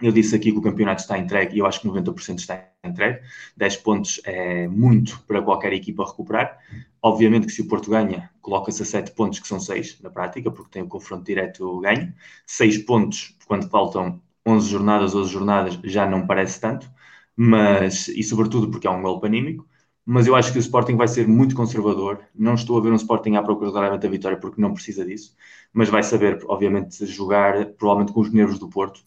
[0.00, 3.20] Eu disse aqui que o campeonato está entregue e eu acho que 90% está entregue.
[3.56, 6.56] 10 pontos é muito para qualquer equipa recuperar.
[7.02, 10.52] Obviamente que se o Porto ganha, coloca-se a 7 pontos, que são 6 na prática,
[10.52, 12.14] porque tem o confronto direto ganho.
[12.46, 16.90] 6 pontos quando faltam 11 jornadas, 12 jornadas, já não parece tanto,
[17.36, 19.66] mas, e sobretudo porque é um gol panímico,
[20.04, 22.20] mas eu acho que o Sporting vai ser muito conservador.
[22.34, 25.34] Não estou a ver um Sporting à procura claramente da vitória porque não precisa disso,
[25.72, 29.00] mas vai saber, obviamente, jogar provavelmente com os nervos do Porto,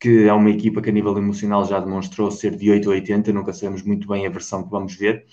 [0.00, 3.32] que é uma equipa que a nível emocional já demonstrou ser de 8 a 80,
[3.32, 5.26] nunca sabemos muito bem a versão que vamos ver,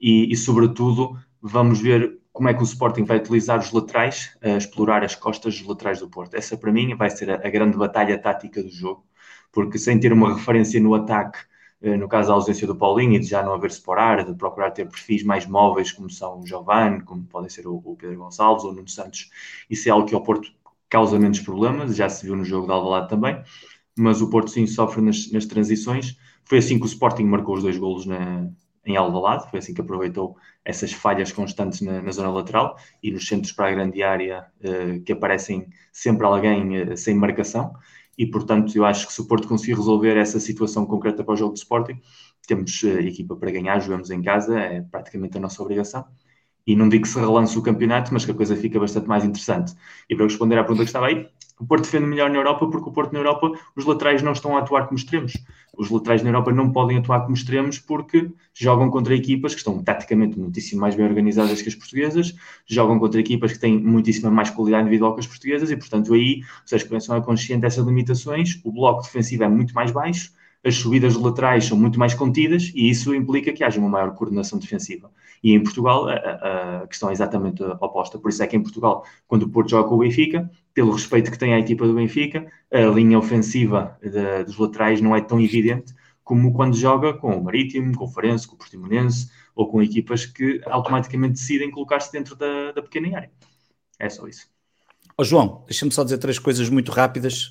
[0.00, 4.50] e, e sobretudo vamos ver como é que o Sporting vai utilizar os laterais, a
[4.50, 6.36] explorar as costas dos laterais do Porto.
[6.36, 9.04] Essa, para mim, vai ser a, a grande batalha tática do jogo,
[9.50, 11.36] porque sem ter uma referência no ataque,
[11.82, 14.70] eh, no caso da ausência do Paulinho e de já não haver separar, de procurar
[14.70, 18.62] ter perfis mais móveis, como são o Giovanni, como podem ser o, o Pedro Gonçalves
[18.62, 19.30] ou o Nuno Santos,
[19.68, 20.48] isso é algo que ao Porto
[20.88, 23.42] causa menos problemas, já se viu no jogo de Alvalade também,
[23.98, 26.16] mas o Porto sim sofre nas, nas transições.
[26.44, 28.48] Foi assim que o Sporting marcou os dois golos na,
[28.90, 33.26] em Alvalade, foi assim que aproveitou essas falhas constantes na, na zona lateral e nos
[33.26, 37.72] centros para a grande área uh, que aparecem sempre alguém uh, sem marcação.
[38.16, 41.36] E portanto eu acho que se o Porto conseguir resolver essa situação concreta para o
[41.36, 42.00] jogo de Sporting,
[42.46, 46.04] temos uh, equipa para ganhar, jogamos em casa, é praticamente a nossa obrigação
[46.68, 49.24] e não digo que se relance o campeonato, mas que a coisa fica bastante mais
[49.24, 49.72] interessante.
[50.06, 51.26] E para responder à pergunta que estava aí,
[51.58, 54.54] o Porto defende melhor na Europa porque o Porto na Europa os laterais não estão
[54.54, 55.32] a atuar como extremos.
[55.78, 59.82] Os laterais na Europa não podem atuar como extremos porque jogam contra equipas que estão
[59.82, 62.34] taticamente muitíssimo mais bem organizadas que as portuguesas,
[62.66, 66.42] jogam contra equipas que têm muitíssima mais qualidade individual que as portuguesas e, portanto, aí
[66.66, 70.32] vocês começam a consciente dessas limitações, o bloco defensivo é muito mais baixo,
[70.64, 74.58] as subidas laterais são muito mais contidas e isso implica que haja uma maior coordenação
[74.58, 75.10] defensiva.
[75.42, 76.14] E em Portugal a,
[76.82, 78.18] a, questão é exatamente oposta.
[78.18, 81.30] Por isso é que em Portugal, quando o Porto joga com o Benfica, pelo respeito
[81.30, 85.40] que tem à equipa do Benfica, a linha ofensiva de, dos laterais não é tão
[85.40, 85.94] evidente
[86.24, 90.26] como quando joga com o Marítimo, com o Farense, com o Portimonense ou com equipas
[90.26, 93.30] que automaticamente decidem colocar-se dentro da, da pequena área.
[93.98, 94.46] É só isso.
[95.16, 97.50] Oh, João, deixa-me só dizer três coisas muito rápidas.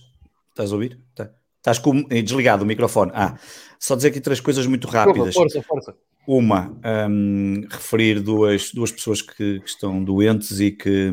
[0.51, 1.01] Estás a ouvir?
[1.15, 1.29] Tá.
[1.67, 3.11] Estás com, eh, desligado o microfone.
[3.13, 3.37] Ah,
[3.77, 5.35] só dizer aqui três coisas muito rápidas.
[5.35, 5.95] Força, força.
[6.25, 6.73] Uma,
[7.09, 11.11] um, referir duas, duas pessoas que, que estão doentes e que,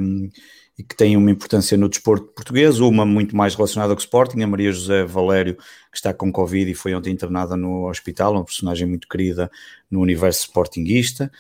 [0.79, 2.79] e que têm uma importância no desporto português.
[2.79, 6.71] Uma muito mais relacionada com o Sporting, a Maria José Valério, que está com Covid
[6.71, 9.51] e foi ontem internada no hospital, uma personagem muito querida
[9.91, 11.33] no universo sportinguista.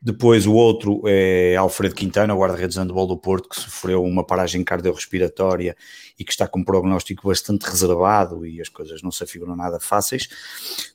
[0.00, 4.62] Depois o outro é Alfredo Quintana, guarda-redes de handball do Porto, que sofreu uma paragem
[4.62, 5.76] cardiorrespiratória
[6.16, 9.80] e que está com um prognóstico bastante reservado e as coisas não se afiguram nada
[9.80, 10.28] fáceis.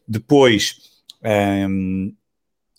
[0.07, 0.77] Depois,
[1.21, 2.13] um, ehm,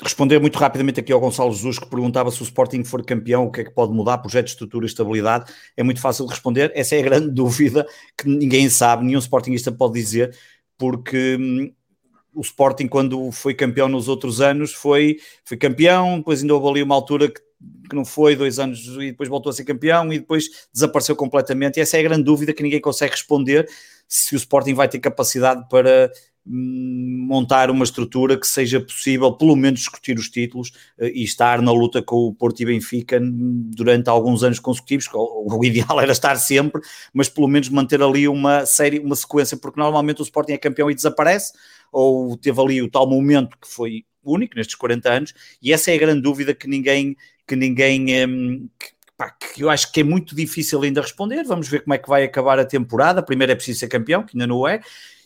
[0.00, 3.50] responder muito rapidamente aqui ao Gonçalo Jesus, que perguntava se o Sporting for campeão, o
[3.50, 5.52] que é que pode mudar, projeto, estrutura e estabilidade.
[5.76, 6.72] É muito fácil de responder.
[6.74, 10.36] Essa é a grande dúvida que ninguém sabe, nenhum Sportingista pode dizer,
[10.78, 11.72] porque hum,
[12.34, 16.82] o Sporting, quando foi campeão nos outros anos, foi, foi campeão, depois ainda houve ali
[16.82, 17.40] uma altura que,
[17.88, 21.78] que não foi, dois anos, e depois voltou a ser campeão e depois desapareceu completamente.
[21.78, 23.68] E essa é a grande dúvida que ninguém consegue responder:
[24.08, 26.10] se o Sporting vai ter capacidade para
[26.46, 31.62] hum, montar uma estrutura que seja possível, pelo menos, discutir os títulos uh, e estar
[31.62, 35.08] na luta com o Porto e Benfica durante alguns anos consecutivos.
[35.12, 39.80] O, ideal era estar sempre, mas pelo menos manter ali uma série, uma sequência, porque
[39.80, 41.52] normalmente o Sporting é campeão e desaparece
[41.94, 45.94] ou teve ali o tal momento que foi único nestes 40 anos, e essa é
[45.94, 50.04] a grande dúvida que ninguém, que ninguém hum, que, pá, que eu acho que é
[50.04, 51.44] muito difícil ainda responder.
[51.44, 53.22] Vamos ver como é que vai acabar a temporada.
[53.22, 54.80] Primeiro é preciso ser campeão, que ainda não é,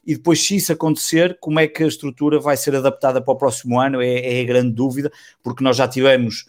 [0.08, 3.36] e depois, se isso acontecer, como é que a estrutura vai ser adaptada para o
[3.36, 4.00] próximo ano?
[4.00, 6.46] É, é a grande dúvida, porque nós já tivemos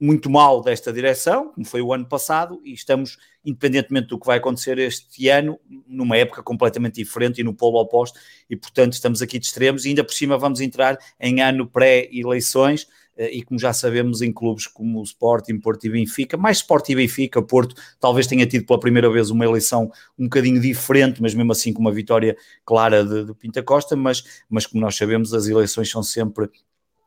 [0.00, 4.38] muito mal desta direção, como foi o ano passado, e estamos, independentemente do que vai
[4.38, 9.38] acontecer este ano, numa época completamente diferente e no polo oposto, e portanto estamos aqui
[9.38, 12.86] de extremos, e ainda por cima vamos entrar em ano pré-eleições,
[13.20, 16.88] eh, e como já sabemos em clubes como o Sporting, Porto e Benfica, mais Sport
[16.88, 21.34] e Benfica, Porto talvez tenha tido pela primeira vez uma eleição um bocadinho diferente, mas
[21.34, 22.34] mesmo assim com uma vitória
[22.64, 26.48] clara de, de Pinta Costa, mas, mas como nós sabemos as eleições são sempre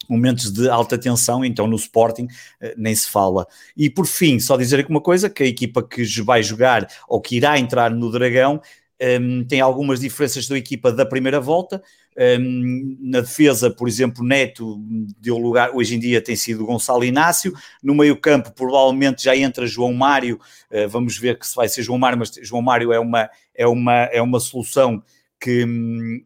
[0.09, 2.27] momentos de alta tensão, então no Sporting
[2.61, 3.47] eh, nem se fala.
[3.75, 7.21] E por fim, só dizer aqui uma coisa, que a equipa que vai jogar ou
[7.21, 8.61] que irá entrar no Dragão
[9.01, 11.81] um, ehm, tem algumas diferenças da equipa da primeira volta.
[12.15, 14.79] Um, ehm, na defesa, por exemplo, Neto
[15.19, 17.53] deu lugar, hoje em dia tem sido Gonçalo Inácio.
[17.81, 20.39] No meio-campo, provavelmente já entra João Mário.
[20.71, 23.67] Uh, vamos ver que se vai ser João Mário, mas João Mário é uma, é
[23.67, 25.03] uma, é uma solução
[25.39, 26.23] que, hum,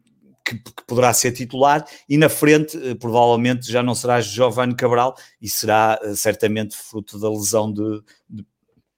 [0.48, 5.14] que, que, poderá ser titular, e na frente eh, provavelmente já não será Giovanni Cabral
[5.40, 8.46] e será eh, certamente fruto da lesão de, de,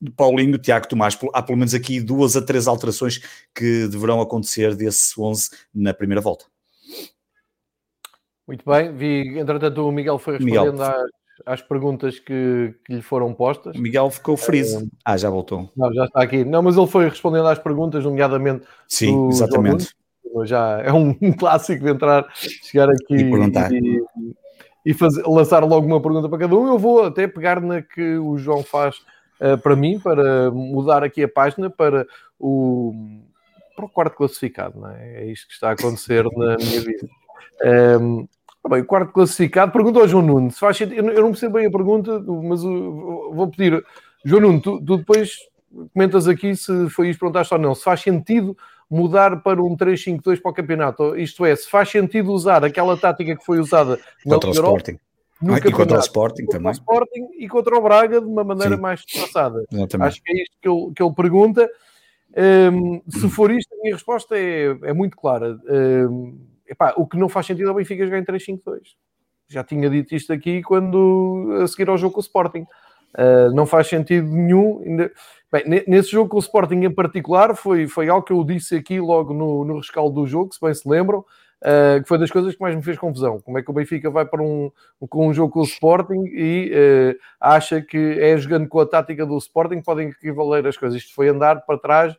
[0.01, 1.19] de Paulinho Tiago Tomás.
[1.35, 3.19] Há pelo menos aqui duas a três alterações
[3.55, 6.45] que deverão acontecer desse 11 na primeira volta.
[8.47, 10.85] Muito bem, vi, entretanto, o Miguel foi respondendo Miguel.
[11.47, 13.77] Às, às, perguntas que, que, lhe foram postas.
[13.77, 14.89] Miguel ficou freeze.
[15.05, 15.71] ah, já voltou.
[15.77, 16.45] Não, já está aqui.
[16.45, 18.67] Não, mas ele foi respondendo às perguntas, nomeadamente.
[18.89, 19.95] Sim, exatamente
[20.45, 24.03] já é um, clássico de entrar, chegar aqui e, e,
[24.87, 26.67] e fazer, lançar logo uma pergunta para cada um.
[26.67, 28.97] Eu vou até pegar na que o João faz
[29.41, 32.07] uh, para mim, para mudar aqui a página para
[32.39, 32.95] o,
[33.77, 35.23] para o quarto classificado, não é?
[35.23, 37.09] É isto que está a acontecer na minha vida.
[37.63, 38.29] Um, ehm,
[38.69, 41.71] bem, o quarto classificado, pergunta ao João Nuno, se faz eu não percebo bem a
[41.71, 43.85] pergunta, mas vou pedir,
[44.25, 45.37] João Nuno, tu, tu depois
[45.93, 48.57] comentas aqui se foi isso que perguntaste ou não, se faz sentido
[48.91, 51.17] mudar para um 3-5-2 para o campeonato.
[51.17, 54.99] Isto é, se faz sentido usar aquela tática que foi usada contra o Sporting.
[55.41, 56.71] No ah, e contra o Sporting contra também.
[56.71, 58.83] O Sporting e contra o Braga de uma maneira Sim.
[58.83, 59.65] mais disfarçada.
[60.01, 61.71] Acho que é isto que ele, que ele pergunta.
[62.37, 65.59] Um, se for isto, a minha resposta é, é muito clara.
[65.69, 68.81] Um, epá, o que não faz sentido ao Benfica jogar em 3-5-2.
[69.49, 72.67] Já tinha dito isto aqui quando a seguir ao jogo com o Sporting.
[73.15, 74.83] Uh, não faz sentido nenhum.
[75.53, 79.01] Bem, nesse jogo com o Sporting em particular, foi, foi algo que eu disse aqui
[79.01, 82.55] logo no, no rescaldo do jogo, se bem se lembram, uh, que foi das coisas
[82.55, 83.41] que mais me fez confusão.
[83.41, 84.71] Como é que o Benfica vai para um,
[85.09, 89.27] com um jogo com o Sporting e uh, acha que é jogando com a tática
[89.27, 91.03] do Sporting podem equivaler as coisas.
[91.03, 92.17] Isto foi andar para trás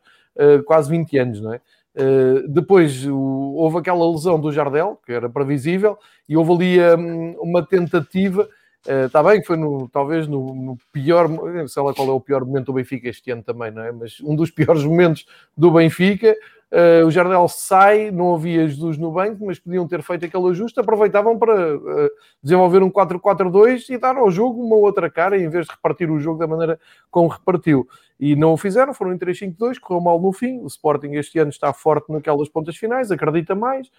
[0.64, 1.60] quase 20 anos, não é?
[1.94, 7.32] Uh, depois o, houve aquela lesão do Jardel, que era previsível, e houve ali um,
[7.40, 8.48] uma tentativa.
[8.86, 11.28] Está uh, bem que foi no, talvez no, no, pior,
[11.68, 13.92] sei lá qual é o pior momento do Benfica este ano também, não é?
[13.92, 16.36] Mas um dos piores momentos do Benfica.
[16.72, 20.80] Uh, o Jardel sai, não havia Jesus no banco, mas podiam ter feito aquele ajuste,
[20.80, 22.10] aproveitavam para uh,
[22.42, 26.18] desenvolver um 4-4-2 e dar ao jogo uma outra cara, em vez de repartir o
[26.18, 27.86] jogo da maneira como repartiu.
[28.18, 30.60] E não o fizeram, foram em 3-5-2, correu mal no fim.
[30.60, 33.90] O Sporting este ano está forte naquelas pontas finais, acredita mais,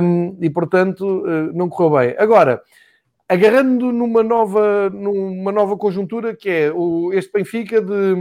[0.00, 2.14] um, e portanto uh, não correu bem.
[2.16, 2.62] Agora,
[3.28, 8.14] agarrando numa nova, numa nova conjuntura que é o, este Benfica de,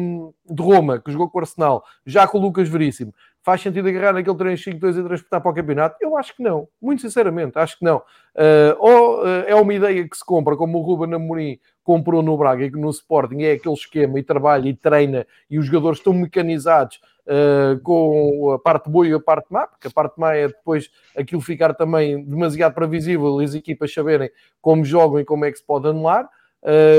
[0.49, 4.11] de Roma, que jogou com o Arsenal, já com o Lucas Veríssimo, faz sentido agarrar
[4.11, 5.95] naquele 3-5-2 e transportar para o campeonato?
[6.01, 7.99] Eu acho que não, muito sinceramente, acho que não.
[8.35, 12.37] Uh, ou uh, é uma ideia que se compra, como o Ruben Amorim comprou no
[12.37, 16.11] Braga e no Sporting, é aquele esquema e trabalha e treina e os jogadores estão
[16.11, 20.47] mecanizados uh, com a parte boa e a parte má, porque a parte má é
[20.47, 25.51] depois aquilo ficar também demasiado previsível e as equipas saberem como jogam e como é
[25.51, 26.29] que se pode anular.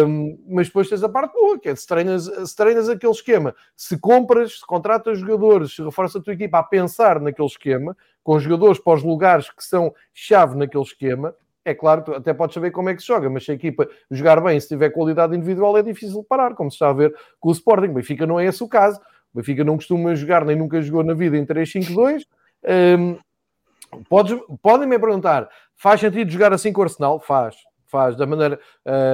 [0.07, 3.55] Um, mas depois tens a parte boa, que é se treinas, se treinas aquele esquema,
[3.77, 8.39] se compras, se contratas jogadores, se reforça a tua equipa a pensar naquele esquema, com
[8.39, 11.35] jogadores para os lugares que são chave naquele esquema,
[11.69, 13.87] é claro, tu até podes saber como é que se joga, mas se a equipa
[14.11, 17.51] jogar bem, se tiver qualidade individual, é difícil parar, como se está a ver com
[17.51, 17.93] o Sporting.
[17.93, 18.99] Benfica não é esse o caso.
[19.33, 22.23] O Benfica não costuma jogar, nem nunca jogou na vida em 3-5-2.
[22.97, 23.19] Um,
[24.61, 27.21] podem me perguntar, faz sentido jogar assim com o Arsenal?
[27.21, 27.57] Faz
[27.89, 28.61] faz da maneira.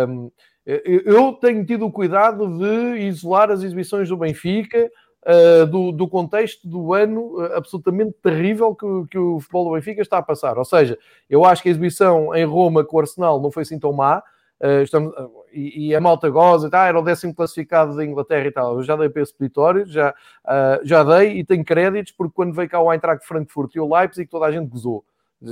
[0.07, 0.31] Um,
[0.67, 4.91] eu tenho tido o cuidado de isolar as exibições do Benfica
[5.27, 10.01] uh, do, do, contexto do ano uh, absolutamente terrível que, que, o futebol do Benfica
[10.01, 10.59] está a passar.
[10.59, 10.99] Ou seja,
[11.29, 14.23] eu acho que a exibição em Roma com o Arsenal não foi assim tão má.
[14.65, 15.13] Uh, estamos,
[15.53, 18.77] e, e, a malta goza, tá, era o décimo classificado da Inglaterra e tal.
[18.77, 20.15] Eu já dei para esse peditório, já,
[20.83, 24.29] já dei e tenho créditos, porque quando veio cá o Eintracht Frankfurt e o Leipzig,
[24.29, 25.05] toda a gente gozou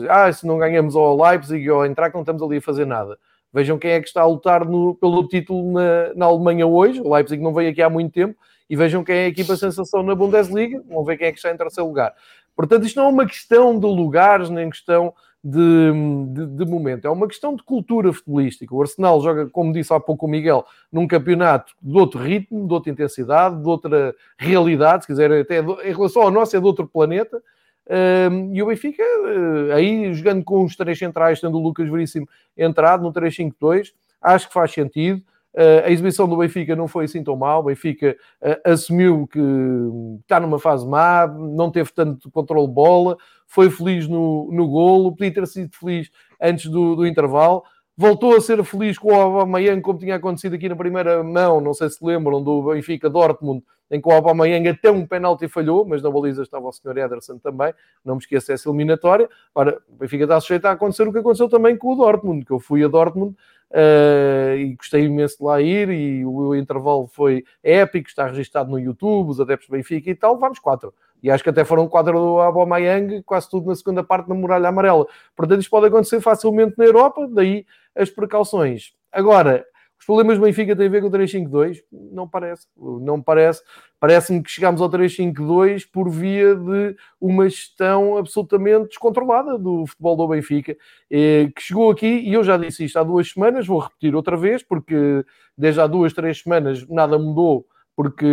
[0.08, 3.18] ah, se não ganhamos ao Leipzig ou ao Eintracht, não estamos ali a fazer nada.
[3.52, 7.00] Vejam quem é que está a lutar no, pelo título na, na, Alemanha hoje.
[7.00, 8.34] O Leipzig não veio aqui há muito tempo.
[8.70, 10.82] E vejam quem é a equipa sensação na Bundesliga.
[10.88, 12.14] Vão ver quem é que está em terceiro lugar.
[12.56, 15.12] Portanto, isto não é uma questão de lugares, nem questão
[15.44, 15.92] de,
[16.28, 17.06] de, de, momento.
[17.06, 18.74] É uma questão de cultura futebolística.
[18.74, 22.72] O Arsenal joga, como disse há pouco o Miguel, num campeonato de outro ritmo, de
[22.72, 25.02] outra intensidade, de outra realidade.
[25.02, 27.42] Se quiser, até em relação ao nosso, é de outro planeta.
[28.52, 33.02] E o Benfica, uh, aí jogando com os três centrais, tendo o Lucas Veríssimo entrado
[33.02, 35.22] no 3-5-2, acho que faz sentido.
[35.54, 37.60] Uh, a exibição do Benfica não foi assim tão mal.
[37.60, 39.40] O Benfica uh, assumiu que
[40.22, 45.12] está numa fase má, não teve tanto controle de bola, foi feliz no, no golo,
[45.14, 46.10] podia ter sido feliz
[46.40, 47.62] antes do, do intervalo.
[47.96, 51.74] Voltou a ser feliz com o Aubameyang, como tinha acontecido aqui na primeira mão, não
[51.74, 56.02] sei se lembram, do Benfica Dortmund, em que o Aubameyang até um penalti falhou, mas
[56.02, 56.96] na baliza estava o Sr.
[56.96, 59.28] Ederson também, não me esqueço essa eliminatória.
[59.54, 62.52] Ora, o Benfica está sujeito a acontecer o que aconteceu também com o Dortmund, que
[62.52, 63.36] eu fui a Dortmund
[63.70, 68.78] uh, e gostei imenso de lá ir e o, intervalo foi épico, está registado no
[68.78, 70.94] YouTube, os adeptos do Benfica e tal, vamos quatro.
[71.22, 74.68] E acho que até foram quatro do Aubameyang, quase tudo na segunda parte na muralha
[74.68, 75.06] amarela.
[75.36, 78.92] Portanto, isto pode acontecer facilmente na Europa, daí as precauções.
[79.12, 79.64] Agora,
[80.02, 81.78] os problemas do Benfica têm a ver com o 3-5-2?
[81.92, 82.66] Não parece.
[82.76, 83.62] Não parece.
[84.00, 90.26] Parece-me que chegámos ao 3-5-2 por via de uma gestão absolutamente descontrolada do futebol do
[90.26, 90.76] Benfica,
[91.08, 94.36] eh, que chegou aqui, e eu já disse isto há duas semanas, vou repetir outra
[94.36, 95.24] vez, porque
[95.56, 98.26] desde há duas, três semanas nada mudou, porque,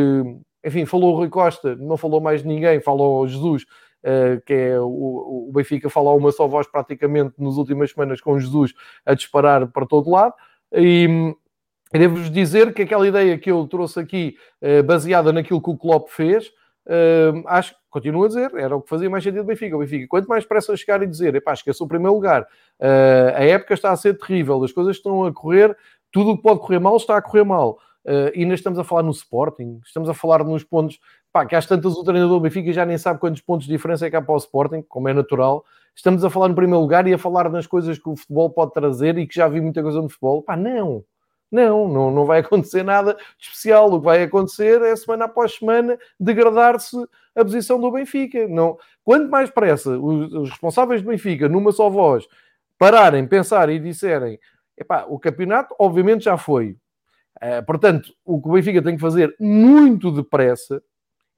[0.63, 3.65] enfim, falou o Rui Costa, não falou mais ninguém, falou Jesus,
[4.02, 8.40] Uh, que é o, o Benfica fala uma só voz praticamente nas últimas semanas com
[8.40, 8.73] Jesus
[9.06, 10.33] a disparar para todo lado.
[10.71, 11.36] E,
[11.92, 16.10] Devo-vos dizer que aquela ideia que eu trouxe aqui, eh, baseada naquilo que o Klopp
[16.10, 16.52] fez,
[16.88, 19.75] eh, acho que, continuo a dizer, era o que fazia mais sentido do Benfica.
[19.75, 22.48] O Benfica, quanto mais pressa chegar e dizer, epá, esqueça o primeiro lugar,
[22.79, 25.75] a época está a ser terrível, as coisas estão a correr,
[26.12, 27.79] tudo o que pode correr mal está a correr mal.
[28.06, 31.00] E ainda estamos a falar no Sporting, estamos a falar nos pontos,
[31.31, 34.06] pá, que às tantas o treinador do Benfica já nem sabe quantos pontos de diferença
[34.06, 35.65] é que há para o Sporting, como é natural.
[35.95, 38.73] Estamos a falar no primeiro lugar e a falar nas coisas que o futebol pode
[38.73, 40.41] trazer e que já vi muita coisa no futebol.
[40.41, 41.04] Pá, não
[41.52, 43.91] Não, não, não vai acontecer nada especial.
[43.91, 46.95] O que vai acontecer é semana após semana degradar-se
[47.35, 48.47] a posição do Benfica.
[48.47, 52.25] Não, quanto mais pressa os, os responsáveis do Benfica, numa só voz,
[52.77, 54.39] pararem, pensarem e disserem
[54.79, 56.77] epá, o campeonato obviamente já foi.
[57.38, 60.82] Uh, portanto, o que o Benfica tem que fazer muito depressa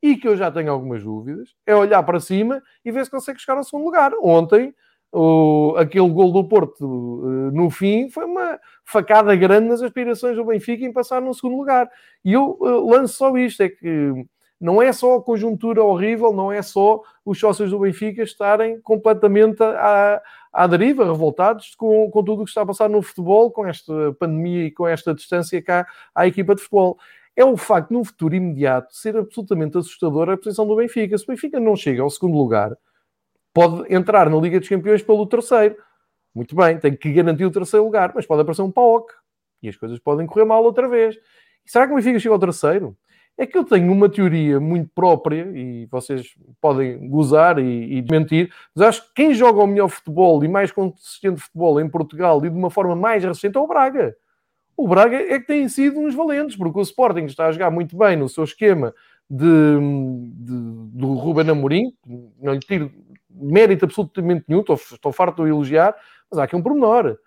[0.02, 3.39] e que eu já tenho algumas dúvidas é olhar para cima e ver se consegue
[3.39, 4.12] chegar ao segundo lugar.
[4.22, 4.74] Ontem
[5.12, 10.46] o, aquele gol do Porto uh, no fim foi uma facada grande nas aspirações do
[10.46, 11.89] Benfica em passar no segundo lugar.
[12.24, 14.14] E eu uh, lanço só isto: é que
[14.60, 19.62] não é só a conjuntura horrível, não é só os sócios do Benfica estarem completamente
[19.62, 20.22] à,
[20.52, 24.14] à deriva, revoltados com, com tudo o que está a passar no futebol, com esta
[24.20, 26.97] pandemia e com esta distância cá à equipa de futebol.
[27.36, 31.18] É o facto, num futuro imediato, ser absolutamente assustadora a posição do Benfica.
[31.18, 32.76] Se o Benfica não chega ao segundo lugar,
[33.54, 35.78] pode entrar na Liga dos Campeões pelo terceiro.
[36.36, 39.12] Muito bem, tem que garantir o terceiro lugar, mas pode aparecer um PAOC
[39.62, 41.16] e as coisas podem correr mal outra vez.
[41.66, 42.97] E será que o Benfica chega ao terceiro?
[43.42, 48.54] É que eu tenho uma teoria muito própria e vocês podem gozar e, e mentir,
[48.76, 52.52] mas acho que quem joga o melhor futebol e mais consistente futebol em Portugal e
[52.52, 54.16] de uma forma mais recente é o Braga.
[54.78, 57.98] O Braga é que tem sido uns valentes, porque o Sporting está a jogar muito
[57.98, 58.94] bem no seu esquema
[59.28, 59.46] de,
[60.36, 60.54] de,
[61.00, 61.92] do Ruben Amorim,
[62.39, 62.92] não lhe tiro
[63.28, 65.96] mérito absolutamente nenhum, estou, estou farto de elogiar,
[66.30, 67.18] mas há aqui um pormenor.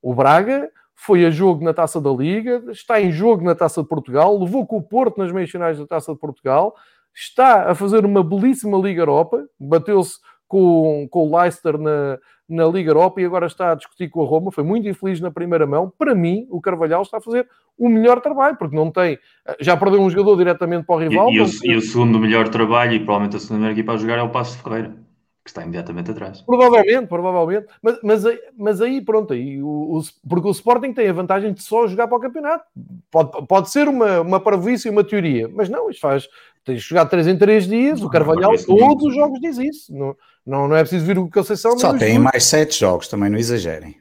[0.00, 3.88] O Braga foi a jogo na Taça da Liga, está em jogo na Taça de
[3.88, 6.74] Portugal, levou com o Porto nas meias finais da Taça de Portugal,
[7.14, 12.18] está a fazer uma belíssima Liga Europa, bateu-se com, com o Leicester na,
[12.48, 15.30] na Liga Europa e agora está a discutir com a Roma, foi muito infeliz na
[15.30, 15.92] primeira mão.
[15.98, 19.18] Para mim, o Carvalhal está a fazer o melhor trabalho, porque não tem.
[19.60, 21.30] Já perdeu um jogador diretamente para o rival.
[21.30, 23.96] E, e, o, e o, segundo melhor trabalho, e provavelmente a segunda melhor equipa a
[23.96, 25.03] jogar, é o Passo Ferreira
[25.44, 26.40] que está imediatamente atrás.
[26.40, 27.66] Provavelmente, provavelmente.
[27.82, 28.22] Mas, mas,
[28.56, 32.08] mas aí, pronto, aí, o, o, porque o Sporting tem a vantagem de só jogar
[32.08, 32.64] para o campeonato.
[33.10, 36.26] Pode, pode ser uma, uma parvoíce e uma teoria, mas não, isto faz.
[36.64, 39.94] Tens de jogar 3 em 3 dias, não, o Carvalhal, todos os jogos diz isso.
[39.94, 40.16] Não,
[40.46, 41.78] não, não é preciso vir o Conceição.
[41.78, 43.96] Só tem mais 7 jogos, também não exagerem.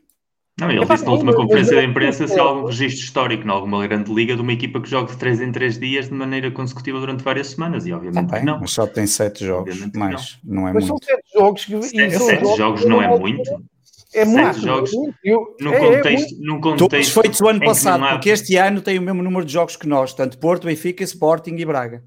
[0.59, 3.87] Não, ele disse na última conferência de imprensa se há algum registro histórico em alguma
[3.87, 6.99] grande liga de uma equipa que joga de 3 em 3 dias de maneira consecutiva
[6.99, 8.59] durante várias semanas, e obviamente tá não.
[8.59, 10.61] Mas só tem 7 jogos, mais, não.
[10.61, 11.05] não é mas muito.
[11.05, 11.81] são 7 jogos que...
[11.81, 13.63] 7 jogos, jogos não é muito?
[14.13, 14.59] É muito.
[14.59, 14.91] jogos
[15.23, 16.89] eu, num, é, contexto, é num contexto.
[16.89, 19.87] Todos feitos o ano passado, porque este ano tem o mesmo número de jogos que
[19.87, 22.03] nós, tanto Porto, Benfica, Sporting e Braga.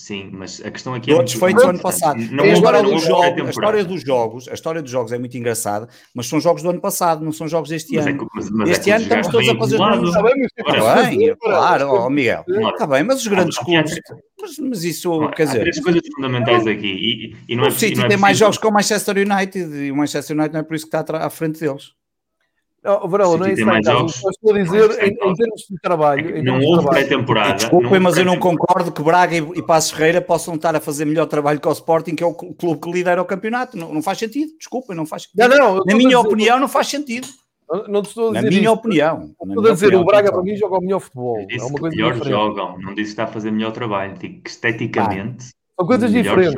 [0.00, 1.14] Sim, mas a questão aqui é.
[1.14, 2.18] Todos feitos ano passado.
[2.32, 5.36] Não, a, história dos jogos, a história dos jogos, a história dos jogos é muito
[5.36, 8.22] engraçada, mas são jogos do ano passado, não são jogos deste mas é ano.
[8.22, 10.48] É, mas, mas este é ano estamos todos a fazer os mesmos.
[10.56, 12.46] Está bem, claro, oh, Miguel.
[12.48, 14.00] Está bem, mas os grandes clubes.
[14.40, 15.58] Mas, mas isso, quer dizer.
[15.58, 17.36] Há três coisas fundamentais aqui.
[17.46, 19.92] E, e não é o City é tem mais jogos que o Manchester United e
[19.92, 21.92] o Manchester United não é por isso que está à frente deles.
[22.82, 26.38] Oh, Varela, não é isso mais jogos, estou a dizer em, em, termos de trabalho.
[26.38, 27.54] É não houve pré-temporada.
[27.54, 31.04] Desculpem, mas eu não concordo que Braga e, e Passos Ferreira possam estar a fazer
[31.04, 33.76] melhor trabalho que o Sporting, que é o clube que lidera o campeonato.
[33.76, 34.52] Não, não faz sentido.
[34.56, 35.46] Desculpem, não faz sentido.
[35.46, 37.28] Não, não, na minha dizer, opinião, não faz sentido.
[37.86, 38.72] Não, estou a dizer Na minha isso.
[38.72, 39.30] opinião.
[39.46, 41.46] Estou a dizer, opinião, o Braga para mim joga o melhor futebol.
[41.46, 42.32] Disse é uma coisa melhor diferente.
[42.32, 44.14] jogam, não disse que está a fazer melhor trabalho.
[44.14, 45.44] Digo que esteticamente.
[45.48, 46.54] Ah, são coisas diferentes.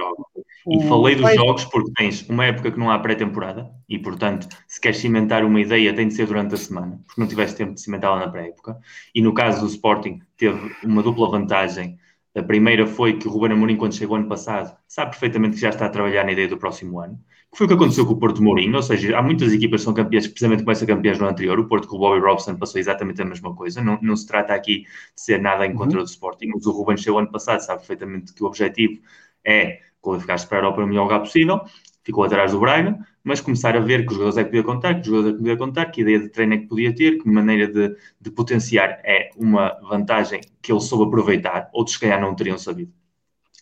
[0.69, 4.81] E falei dos jogos porque tens uma época que não há pré-temporada e, portanto, se
[4.81, 7.81] queres cimentar uma ideia, tem de ser durante a semana, porque não tiveste tempo de
[7.81, 8.79] cimentá-la na pré-época.
[9.15, 11.99] E no caso do Sporting, teve uma dupla vantagem.
[12.35, 15.71] A primeira foi que o Ruben Amorim, quando chegou ano passado, sabe perfeitamente que já
[15.71, 17.19] está a trabalhar na ideia do próximo ano.
[17.51, 19.85] Que foi o que aconteceu com o Porto Mourinho, ou seja, há muitas equipas que
[19.85, 21.59] são campeãs, precisamente como essa campeãs no anterior.
[21.61, 23.83] O Porto com o Bobby Robson passou exatamente a mesma coisa.
[23.83, 24.85] Não, não se trata aqui
[25.15, 26.05] de ser nada em contra uhum.
[26.05, 29.03] do Sporting, mas o Ruben chegou ano passado, sabe perfeitamente que o objetivo
[29.45, 31.61] é qualificar-se para a Europa no melhor lugar possível,
[32.05, 34.95] ficou atrás do Braga, mas começar a ver que os jogadores é que podia contar,
[34.95, 37.19] que os jogadores é que podia contar, que ideia de treino é que podia ter,
[37.19, 42.21] que maneira de, de potenciar é uma vantagem que ele soube aproveitar, outros se calhar
[42.21, 42.93] não teriam sabido.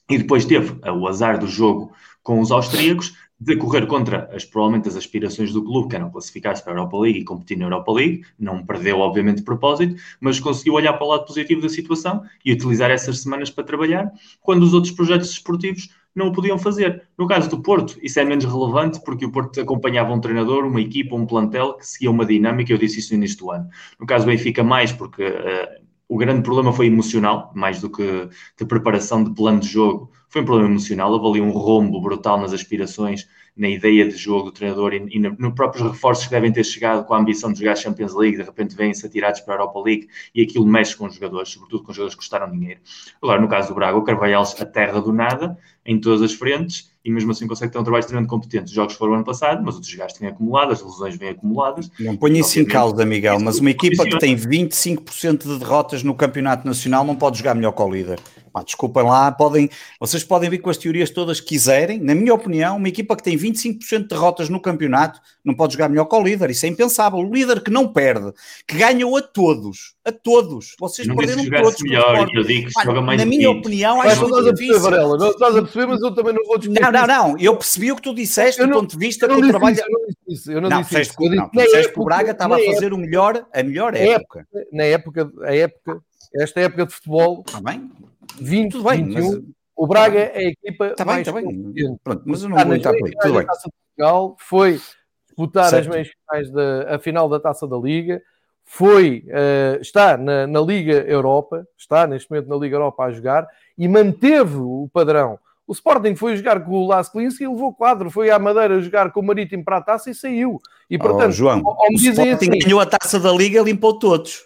[0.09, 4.89] E depois teve o azar do jogo com os austríacos, de correr contra as, provavelmente
[4.89, 7.91] as aspirações do clube, que eram classificar-se para a Europa League e competir na Europa
[7.93, 12.23] League, não perdeu obviamente de propósito, mas conseguiu olhar para o lado positivo da situação
[12.45, 14.13] e utilizar essas semanas para trabalhar,
[14.43, 17.03] quando os outros projetos desportivos não o podiam fazer.
[17.17, 20.81] No caso do Porto, isso é menos relevante porque o Porto acompanhava um treinador, uma
[20.81, 23.69] equipa, um plantel que seguia uma dinâmica, eu disse isso no início do ano.
[23.99, 28.29] No caso do Benfica, mais porque uh, o grande problema foi emocional, mais do que
[28.59, 30.11] de preparação de plano de jogo.
[30.29, 33.29] Foi um problema emocional, ali um rombo brutal nas aspirações,
[33.61, 37.05] na ideia de jogo do treinador e, e nos próprios reforços que devem ter chegado
[37.05, 40.09] com a ambição de jogar Champions League, de repente vêm-se atirados para a Europa League
[40.35, 42.81] e aquilo mexe com os jogadores, sobretudo com os jogadores que custaram dinheiro.
[43.21, 46.91] Agora, no caso do Braga, o Carvalhal a terra do nada, em todas as frentes,
[47.05, 48.65] e mesmo assim consegue ter um trabalho extremamente competente.
[48.65, 51.91] Os jogos foram ano passado, mas os desgastes vêm acumulados, as lesões vêm acumuladas.
[52.01, 56.15] Não ponho isso em causa, Miguel, mas uma equipa que tem 25% de derrotas no
[56.15, 58.19] campeonato nacional não pode jogar melhor que o líder.
[58.53, 62.01] Pá, desculpem lá, podem, vocês podem vir com as teorias todas que quiserem.
[62.01, 65.89] Na minha opinião, uma equipa que tem 25% de derrotas no campeonato não pode jogar
[65.89, 66.51] melhor que o líder.
[66.51, 67.21] Isso é impensável.
[67.21, 68.33] O líder que não perde,
[68.67, 70.75] que ganhou a todos, a todos.
[70.79, 71.81] Vocês não perderam todos.
[71.83, 74.79] Melhor, eu digo que Pá, joga mais na minha opinião, acho que estás a perceber,
[74.79, 75.17] Varela.
[75.17, 76.83] Não estás a perceber, mas eu também não vou discutir.
[76.83, 77.39] Não, não, não.
[77.39, 79.77] Eu percebi o que tu disseste do ponto de vista que o trabalho.
[79.79, 80.53] Eu não disse isso.
[80.53, 81.15] Eu não, não disse isso.
[81.19, 84.47] Eu disse, não, disseste que o Braga estava a fazer o melhor, a melhor época.
[84.73, 86.03] Na época, a época,
[86.35, 87.45] esta época de futebol.
[87.47, 87.91] Está bem?
[88.39, 89.43] 20, Tudo bem, 21, mas...
[89.77, 91.99] o Braga é a equipa tá mais bem, tá bem.
[92.03, 93.17] Pronto, mas eu não vou entrar por aí.
[93.21, 93.47] Tudo bem.
[93.47, 94.81] Portugal, foi
[95.27, 98.23] disputar as meias finais da a final da Taça da Liga,
[98.65, 103.49] foi, uh, está na, na, Liga Europa, está neste momento na Liga Europa a jogar
[103.77, 105.39] e manteve o padrão.
[105.67, 109.13] O Sporting foi jogar com o Las Klinski e levou quadro, foi à Madeira jogar
[109.13, 110.61] com o Marítimo para a taça e saiu.
[110.89, 113.99] E portanto, oh, João, ao, ao o Sporting assim, ganhou a taça da Liga, limpou
[113.99, 114.43] todos.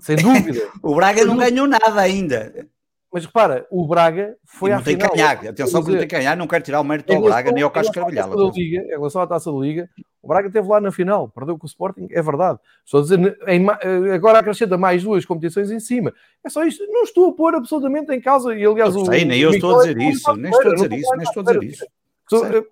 [0.00, 0.68] Sem dúvida.
[0.82, 2.68] o Braga não ganhou nada ainda.
[3.12, 5.12] Mas repara, o Braga foi e não à tem final.
[5.12, 5.48] Ganhar.
[5.48, 7.70] Atenção que não tem que ganhar, não quero tirar o mérito ao Braga nem ao
[7.70, 8.30] Carlos Carvalhal.
[8.56, 9.90] Em relação à taça da Liga,
[10.22, 12.60] o Braga esteve lá na final, perdeu com o Sporting, é verdade.
[12.84, 16.12] Estou a dizer, em, eh, agora acrescenta mais duas competições em cima.
[16.44, 18.54] É só isto, não estou a pôr absolutamente em causa.
[18.54, 20.92] E aliás, eu sei, o, nem eu estou a dizer isso, nem estou a dizer
[20.92, 21.86] isso, nem estou a dizer isso.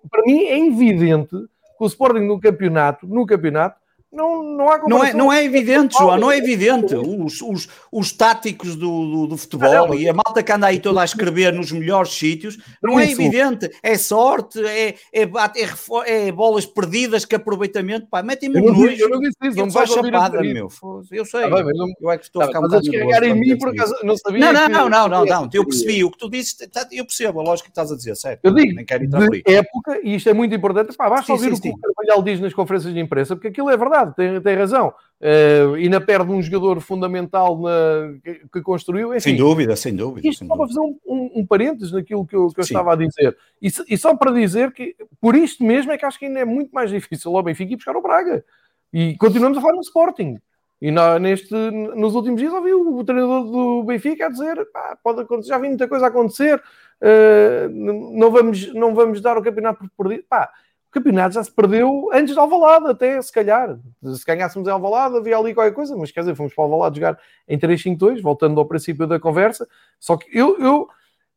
[0.09, 3.78] Para mim é evidente que o Sporting no campeonato, no campeonato,
[4.11, 6.95] não, não há não é, não é evidente, João, não é evidente.
[6.95, 10.79] Os, os, os táticos do, do, do futebol não, e a malta que anda aí
[10.79, 13.69] toda a escrever nos melhores sítios, não é evidente.
[13.83, 18.07] É sorte, é, é, é, é bolas perdidas, que aproveitamento.
[18.07, 18.95] Pá, metem-me no nojo.
[18.97, 20.69] Eu não disse isso, não faz chapada, meu.
[21.11, 21.43] Eu sei.
[21.43, 23.23] Ah, bem, não, eu é que estou a ficar um bocado nervoso.
[23.25, 24.39] em mim, por acaso, não sabia.
[24.39, 25.49] Não, não, não, não, não, não.
[25.53, 28.15] Eu percebi o que tu disse, tá, eu percebo a lógica que estás a dizer,
[28.15, 28.39] certo?
[28.43, 29.43] Eu digo, Nem quero entrar por aí.
[29.45, 32.55] época, e isto é muito importante, pá, basta ouvir o que o Carvalhal diz nas
[32.55, 34.93] conferências de imprensa, porque aquilo é verdade verdade, tem, tem razão.
[35.21, 39.09] Uh, ainda perde um jogador fundamental na, que, que, construiu.
[39.09, 40.27] Enfim, sem dúvida, sem dúvida.
[40.27, 42.93] Isto sem só para fazer um, um, um, parênteses naquilo que eu, que eu estava
[42.93, 43.37] a dizer.
[43.61, 46.45] E, e, só para dizer que, por isto mesmo, é que acho que ainda é
[46.45, 48.45] muito mais difícil ao Benfica ir buscar o Braga.
[48.93, 50.37] E continuamos a falar no Sporting.
[50.81, 54.97] E na, neste, nos últimos dias ouvi o, o treinador do Benfica a dizer pá,
[55.03, 59.43] pode acontecer, já vi muita coisa a acontecer, uh, não, vamos, não vamos dar o
[59.43, 60.25] campeonato por perdido.
[60.29, 60.49] Pá,
[60.89, 63.77] o campeonato já se perdeu antes de Alvalade, até se calhar.
[64.03, 67.19] Se ganhássemos em Alvalade, havia ali qualquer coisa, mas quer dizer, fomos para Alvalade jogar
[67.47, 69.67] em 3-5-2, voltando ao princípio da conversa.
[69.99, 70.89] Só que eu, eu,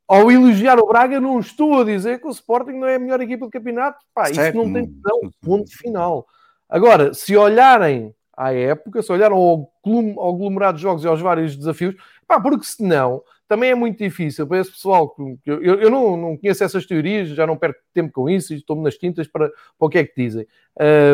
[0.09, 3.20] ao elogiar o Braga, não estou a dizer que o Sporting não é a melhor
[3.20, 3.98] equipa do campeonato.
[4.14, 6.26] Pá, isso não tem não, ponto final.
[6.66, 9.70] Agora, se olharem à época, se olharam ao,
[10.16, 11.94] ao aglomerado de jogos e aos vários desafios,
[12.26, 13.22] pá, porque senão
[13.53, 17.46] também é muito difícil para esse pessoal eu, eu não, não conheço essas teorias, já
[17.46, 20.46] não perco tempo com isso, estou-me nas tintas para, para o que é que dizem.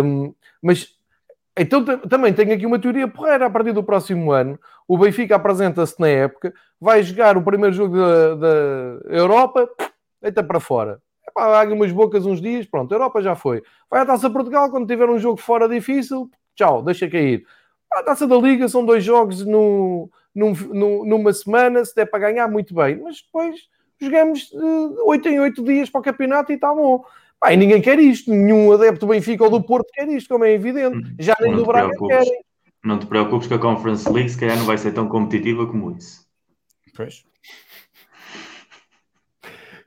[0.04, 0.32] Um,
[0.62, 0.96] mas
[1.58, 3.46] então também tenho aqui uma teoria porreira.
[3.46, 7.96] A partir do próximo ano, o Benfica apresenta-se na época, vai jogar o primeiro jogo
[7.96, 9.68] da, da Europa,
[10.22, 11.02] deita para fora.
[11.28, 13.64] Epá, água umas bocas uns dias, pronto, a Europa já foi.
[13.90, 17.44] Vai à Taça Portugal, quando tiver um jogo fora difícil, tchau, deixa cair.
[17.98, 22.30] A Taça da Liga são dois jogos no, num, num, numa semana, se der para
[22.30, 23.00] ganhar, muito bem.
[23.02, 23.60] Mas depois
[24.00, 27.04] jogamos de 8 em 8 dias para o campeonato e está bom.
[27.50, 30.52] E ninguém quer isto, nenhum adepto do Benfica ou do Porto quer isto, como é
[30.52, 30.96] evidente.
[30.96, 32.44] Hum, Já nem do Braga querem.
[32.84, 35.96] Não te preocupes que a Conference League se calhar não vai ser tão competitiva como
[35.96, 36.24] isso.
[36.96, 37.24] Pois.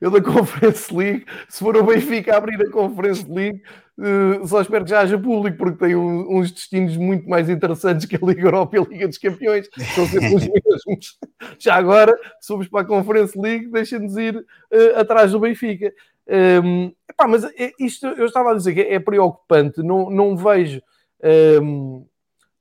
[0.01, 3.61] Eu da Conference League, se for o Benfica abrir a Conference League,
[4.01, 8.05] uh, só espero que já haja público, porque tem um, uns destinos muito mais interessantes
[8.05, 9.69] que a Liga Europa e a Liga dos Campeões.
[9.95, 11.19] São sempre os mesmos.
[11.59, 15.93] Já agora, se formos para a Conference League, deixem-nos ir uh, atrás do Benfica.
[16.27, 20.37] Um, ehm, epá, mas é, isto eu estava a dizer que é preocupante, não, não
[20.37, 20.81] vejo
[21.23, 22.05] um, ehm,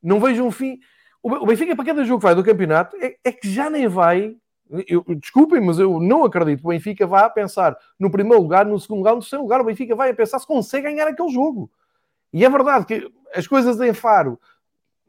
[0.03, 0.79] não vejo um fim.
[1.23, 4.35] O Benfica, para cada jogo que vai do campeonato, é, é que já nem vai
[4.87, 8.65] eu, desculpem, mas eu não acredito que o Benfica vá a pensar no primeiro lugar,
[8.65, 9.61] no segundo lugar, no terceiro lugar.
[9.61, 11.71] O Benfica vai a pensar se consegue ganhar aquele jogo.
[12.33, 14.39] E é verdade que as coisas em Faro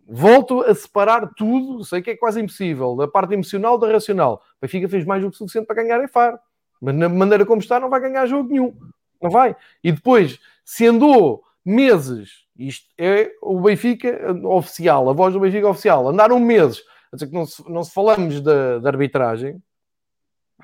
[0.08, 4.42] volto a separar tudo, sei que é quase impossível, da parte emocional da racional.
[4.58, 6.40] O Benfica fez mais do que suficiente para ganhar em Faro,
[6.82, 8.76] mas na maneira como está, não vai ganhar jogo nenhum.
[9.22, 9.56] Não vai.
[9.84, 16.10] E depois, se andou meses, isto é o Benfica oficial, a voz do Benfica oficial,
[16.10, 19.62] andaram meses a dizer que não se, não se falamos da, arbitragem,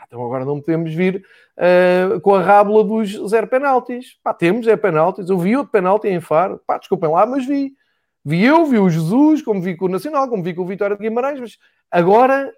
[0.05, 1.25] então agora não podemos vir
[1.57, 4.17] uh, com a rábula dos zero penaltis.
[4.23, 5.29] Pá, temos é penaltis.
[5.29, 6.61] Eu vi outro penalti em Faro.
[6.65, 7.73] Pá, desculpem lá, mas vi.
[8.23, 10.97] Vi eu, vi o Jesus, como vi com o Nacional, como vi com o Vitória
[10.97, 11.57] de Guimarães, mas
[11.89, 12.53] agora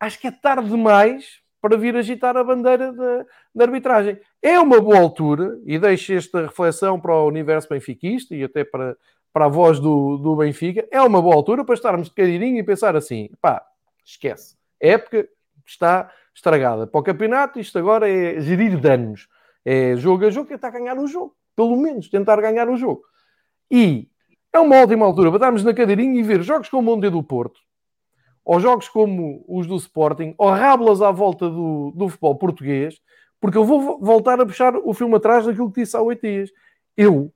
[0.00, 3.24] acho que é tarde demais para vir agitar a bandeira da,
[3.54, 4.18] da, arbitragem.
[4.42, 8.96] É uma boa altura, e deixo esta reflexão para o universo benfiquista e até para,
[9.34, 12.62] para a voz do, do Benfica, é uma boa altura para estarmos de cadeirinho e
[12.62, 13.66] pensar assim, pá,
[14.04, 14.56] esquece.
[14.80, 15.28] A época
[15.66, 16.86] está estragada.
[16.86, 19.26] Para o campeonato, isto agora é gerir danos.
[19.64, 21.34] É jogo a jogo, tentar ganhar o jogo.
[21.56, 23.02] Pelo menos tentar ganhar o jogo.
[23.68, 24.08] E
[24.52, 27.20] é uma ótima altura para estarmos na cadeirinha e ver jogos como o Monte do
[27.20, 27.60] Porto,
[28.44, 33.00] ou jogos como os do Sporting, ou rábulas à volta do, do futebol português,
[33.40, 36.52] porque eu vou voltar a puxar o filme atrás daquilo que disse há oito dias.
[36.96, 37.32] Eu,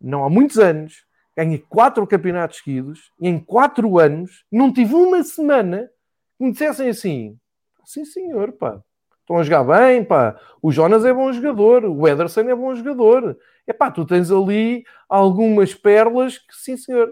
[0.00, 1.06] não há muitos anos,
[1.38, 5.88] ganhei quatro campeonatos seguidos e em quatro anos não tive uma semana
[6.36, 7.38] que me dissessem assim:
[7.84, 8.80] sim senhor, pá,
[9.20, 13.38] estão a jogar bem, pá, o Jonas é bom jogador, o Ederson é bom jogador.
[13.68, 17.08] É pá, tu tens ali algumas pérolas que, sim senhor.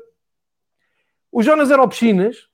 [1.31, 2.49] O Jonas era o Piscinas,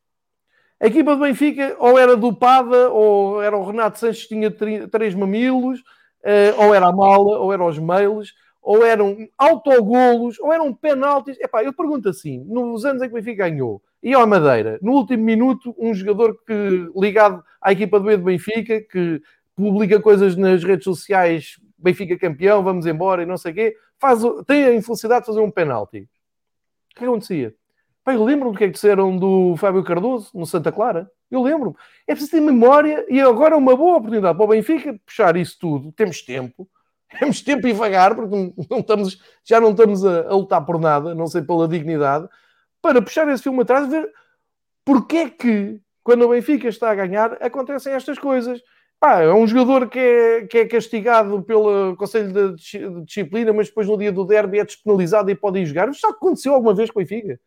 [0.79, 4.51] a equipa do Benfica ou era dopada, ou era o Renato Sanches que tinha
[4.89, 10.53] três mamilos, uh, ou era a mala, ou eram os mails, ou eram autogolos, ou
[10.53, 11.39] eram penaltis.
[11.41, 14.93] Epá, eu pergunto assim, nos anos em que o Benfica ganhou, e ao Madeira, no
[14.93, 19.21] último minuto, um jogador que, ligado à equipa do E do Benfica, que
[19.55, 24.21] publica coisas nas redes sociais, Benfica campeão, vamos embora e não sei o quê, faz,
[24.47, 26.09] tem a infelicidade de fazer um penalti.
[26.93, 27.55] O que acontecia?
[28.05, 31.09] Pai, eu lembro-me do que é que disseram do Fábio Cardoso no Santa Clara.
[31.31, 31.77] Eu lembro-me.
[32.07, 35.57] É preciso ter memória e agora é uma boa oportunidade para o Benfica puxar isso
[35.59, 35.93] tudo.
[35.93, 36.69] Temos tempo.
[37.19, 41.15] Temos tempo e vagar, porque não estamos, já não estamos a, a, lutar por nada,
[41.15, 42.29] não sei pela dignidade,
[42.81, 44.11] para puxar esse filme atrás e ver
[44.85, 48.61] porque é que, quando o Benfica está a ganhar, acontecem estas coisas.
[48.99, 53.87] Pá, é um jogador que é, que é castigado pelo Conselho de Disciplina, mas depois
[53.89, 55.89] no dia do derby é despenalizado e pode ir jogar.
[55.89, 57.39] Isto já aconteceu alguma vez com o Benfica?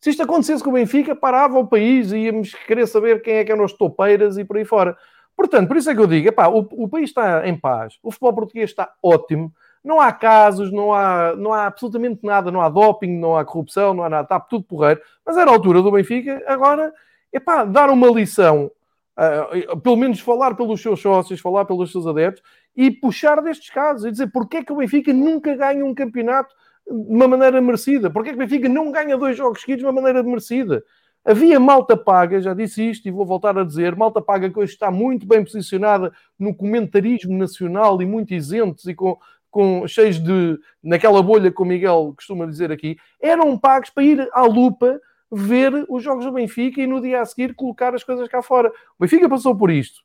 [0.00, 3.44] Se isto acontecesse com o Benfica, parava o país e íamos querer saber quem é
[3.44, 4.96] que eram as topeiras e por aí fora.
[5.38, 8.10] Portanto, por isso é que eu digo, epá, o, o país está em paz, o
[8.10, 12.68] futebol português está ótimo, não há casos, não há, não há absolutamente nada, não há
[12.68, 15.00] doping, não há corrupção, não há nada, está tudo porreiro.
[15.24, 16.92] Mas era a altura do Benfica, agora,
[17.32, 18.68] epá, dar uma lição,
[19.16, 22.42] uh, pelo menos falar pelos seus sócios, falar pelos seus adeptos
[22.76, 26.52] e puxar destes casos e dizer porque é que o Benfica nunca ganha um campeonato
[26.84, 28.10] de uma maneira merecida?
[28.10, 30.82] Porquê é que o Benfica não ganha dois jogos seguidos de uma maneira merecida?
[31.28, 34.72] Havia malta paga, já disse isto e vou voltar a dizer, malta paga que hoje
[34.72, 39.18] está muito bem posicionada no comentarismo nacional e muito isentos e com,
[39.50, 44.26] com cheios de, naquela bolha que o Miguel costuma dizer aqui, eram pagos para ir
[44.32, 44.98] à lupa
[45.30, 48.70] ver os jogos do Benfica e no dia a seguir colocar as coisas cá fora.
[48.98, 50.00] O Benfica passou por isto.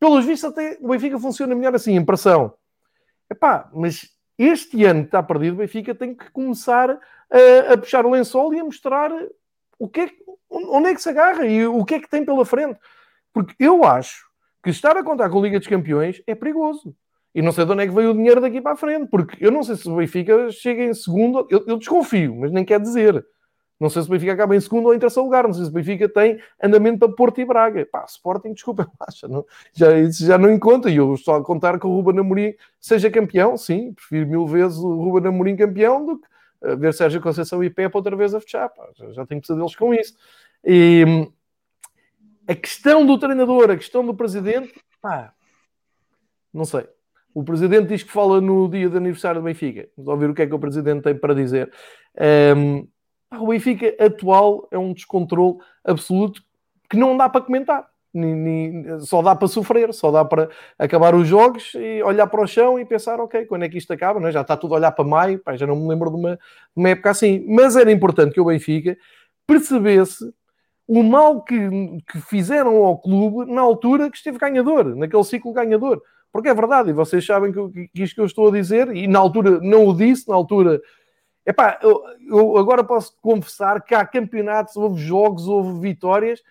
[0.00, 2.54] Pelos vistos, até o Benfica funciona melhor assim, impressão.
[3.30, 4.08] Epá, mas
[4.38, 8.54] este ano que está perdido, o Benfica tem que começar a, a puxar o lençol
[8.54, 9.10] e a mostrar
[9.78, 10.10] o que é,
[10.50, 12.78] onde é que se agarra e o que é que tem pela frente.
[13.32, 14.24] Porque eu acho
[14.62, 16.94] que estar a contar com a Liga dos Campeões é perigoso.
[17.34, 19.36] E não sei de onde é que veio o dinheiro daqui para a frente, porque
[19.44, 22.80] eu não sei se o Benfica chega em segundo, eu, eu desconfio, mas nem quer
[22.80, 23.26] dizer.
[23.78, 25.44] Não sei se o Benfica acaba em segundo ou em terceiro lugar.
[25.44, 27.84] Não sei se o Benfica tem andamento para Porto e Braga.
[27.90, 30.90] Pá, Sporting, desculpa, acha, não, já, isso já não encontra.
[30.90, 33.56] E eu estou a contar que o Ruben Amorim seja campeão.
[33.56, 36.26] Sim, prefiro mil vezes o Ruben Amorim campeão do que
[36.78, 38.68] ver Sérgio Conceição e Pepe outra vez a fechar.
[38.68, 40.14] Pá, já, tenho pesadelos com isso.
[40.64, 41.28] E
[42.46, 45.32] a questão do treinador, a questão do presidente, pá,
[46.52, 46.86] não sei.
[47.34, 49.88] O presidente diz que fala no dia de aniversário do Benfica.
[49.96, 51.72] Vamos ouvir o que é que o presidente tem para dizer.
[52.56, 52.86] Um,
[53.32, 56.42] o Benfica atual é um descontrole absoluto
[56.88, 57.88] que não dá para comentar.
[58.14, 60.48] Nem, nem, só dá para sofrer, só dá para
[60.78, 63.92] acabar os jogos e olhar para o chão e pensar, ok, quando é que isto
[63.92, 64.20] acaba?
[64.20, 64.32] Não é?
[64.32, 66.40] Já está tudo a olhar para maio, pá, já não me lembro de uma, de
[66.76, 67.44] uma época assim.
[67.48, 68.96] Mas era importante que o Benfica
[69.46, 70.24] percebesse
[70.86, 71.56] o mal que,
[72.10, 76.00] que fizeram ao clube na altura que esteve ganhador, naquele ciclo ganhador.
[76.32, 79.06] Porque é verdade, e vocês sabem que, que isto que eu estou a dizer, e
[79.06, 80.80] na altura não o disse, na altura
[81.46, 86.42] Epá, eu, eu agora posso confessar que há campeonatos, houve jogos, houve vitórias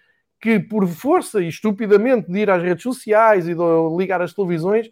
[0.43, 3.61] que, por força e estupidamente de ir às redes sociais e de
[3.97, 4.89] ligar as televisões,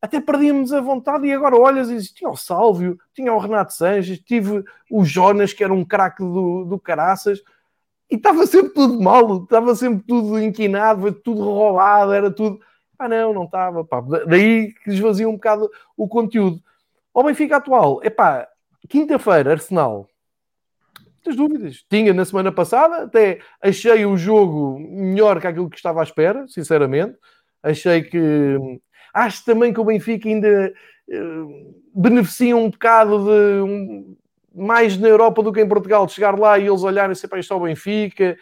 [0.00, 1.26] até perdíamos a vontade.
[1.26, 5.64] E agora olhas e tinha o Sálvio, tinha o Renato Sanches, tive o Jonas, que
[5.64, 7.42] era um craque do, do Caraças,
[8.08, 12.60] e estava sempre tudo mal, estava sempre tudo inquinado, tudo roubado, era tudo.
[12.96, 13.84] Ah, não, não estava.
[13.84, 14.00] Pá.
[14.28, 16.62] Daí que esvazia um bocado o conteúdo.
[17.12, 18.48] O Benfica atual, epá,
[18.88, 20.06] Quinta-feira, Arsenal.
[21.24, 21.84] Muitas dúvidas.
[21.88, 26.46] Tinha na semana passada, até achei o jogo melhor que aquilo que estava à espera,
[26.48, 27.16] sinceramente.
[27.62, 28.58] Achei que.
[29.14, 30.72] Acho também que o Benfica ainda
[31.08, 33.62] uh, beneficia um bocado de.
[33.62, 34.16] Um,
[34.54, 37.54] mais na Europa do que em Portugal, de chegar lá e eles olharem sempre isto
[37.54, 38.36] ao Benfica.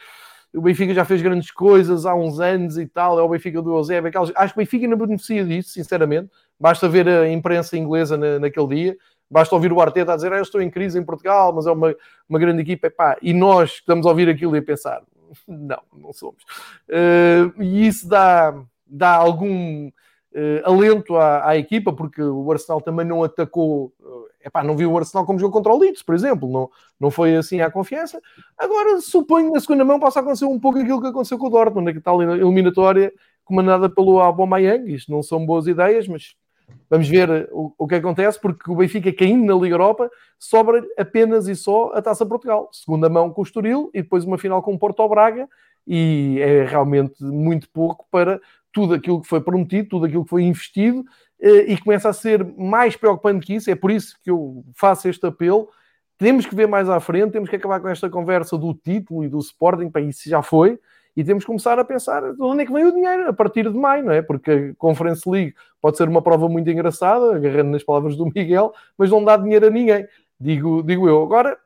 [0.55, 3.77] o Benfica já fez grandes coisas há uns anos e tal, é o Benfica do
[3.77, 6.29] Eusébio, acho que o Benfica não beneficia disso, sinceramente,
[6.59, 8.97] basta ver a imprensa inglesa na, naquele dia,
[9.31, 11.71] basta ouvir o Arteta a dizer, ah, eu estou em crise em Portugal, mas é
[11.71, 11.95] uma,
[12.29, 15.03] uma grande equipa, e nós estamos a ouvir aquilo e a pensar,
[15.47, 16.43] não, não somos.
[16.89, 18.55] Uh, e isso dá,
[18.87, 23.93] dá algum uh, alento à, à, equipa, porque o Arsenal também não atacou
[24.45, 27.37] epá, não viu o Arsenal como jogou contra o Leeds, por exemplo, não, não foi
[27.37, 28.21] assim à confiança.
[28.59, 31.93] Agora, suponho na segunda mão possa acontecer um pouco aquilo que aconteceu com o Dortmund,
[31.93, 33.13] na tal eliminatória
[33.45, 34.93] comandada pelo Aubameyang.
[34.95, 36.35] Isto não são boas ideias, mas
[36.89, 41.47] vamos ver o, o que acontece, porque o Benfica caindo na Liga Europa sobra apenas
[41.49, 42.69] e só a Taça Portugal.
[42.73, 45.49] Segunda mão com o Estoril e depois uma final com o Porto Braga
[45.87, 48.41] e é realmente muito pouco para
[48.73, 51.05] tudo aquilo que foi prometido, tudo aquilo que foi investido
[51.41, 53.71] eh, e começa a ser mais preocupante que isso.
[53.71, 55.69] É por isso que eu faço este apelo.
[56.19, 59.29] Temos que ver mais à frente, temos que acabar com esta conversa do título e
[59.29, 60.79] do Sporting, para isso já foi,
[61.17, 63.71] e temos que começar a pensar de onde é que vem o dinheiro a partir
[63.71, 64.23] de maio, não é?
[64.23, 68.73] Porque a Conference League pode ser uma prova muito engraçada, agarrando nas palavras do Miguel,
[68.97, 70.07] mas não dá dinheiro a ninguém,
[70.39, 71.23] digo, digo eu.
[71.23, 71.59] Agora,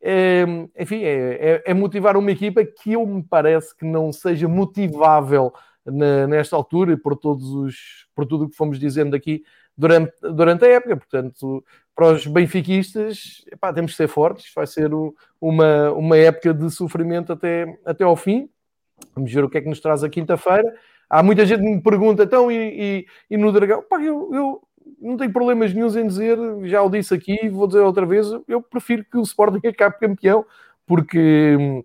[0.00, 0.44] é,
[0.78, 5.52] enfim, é, é, é motivar uma equipa que eu me parece que não seja motivável
[5.84, 9.44] na, nesta altura e por, todos os, por tudo o que fomos dizendo aqui
[9.76, 10.96] durante, durante a época.
[10.96, 14.52] Portanto, para os benfiquistas, epá, temos que ser fortes.
[14.54, 18.48] Vai ser o, uma, uma época de sofrimento até, até ao fim.
[19.14, 20.74] Vamos ver o que é que nos traz a quinta-feira.
[21.08, 23.82] Há muita gente que me pergunta, então, e, e, e no Dragão?
[23.82, 24.62] Pá, eu, eu
[25.00, 28.62] não tenho problemas nenhums em dizer, já o disse aqui, vou dizer outra vez, eu
[28.62, 30.44] prefiro que o Sporting acabe campeão,
[30.86, 31.84] porque hum,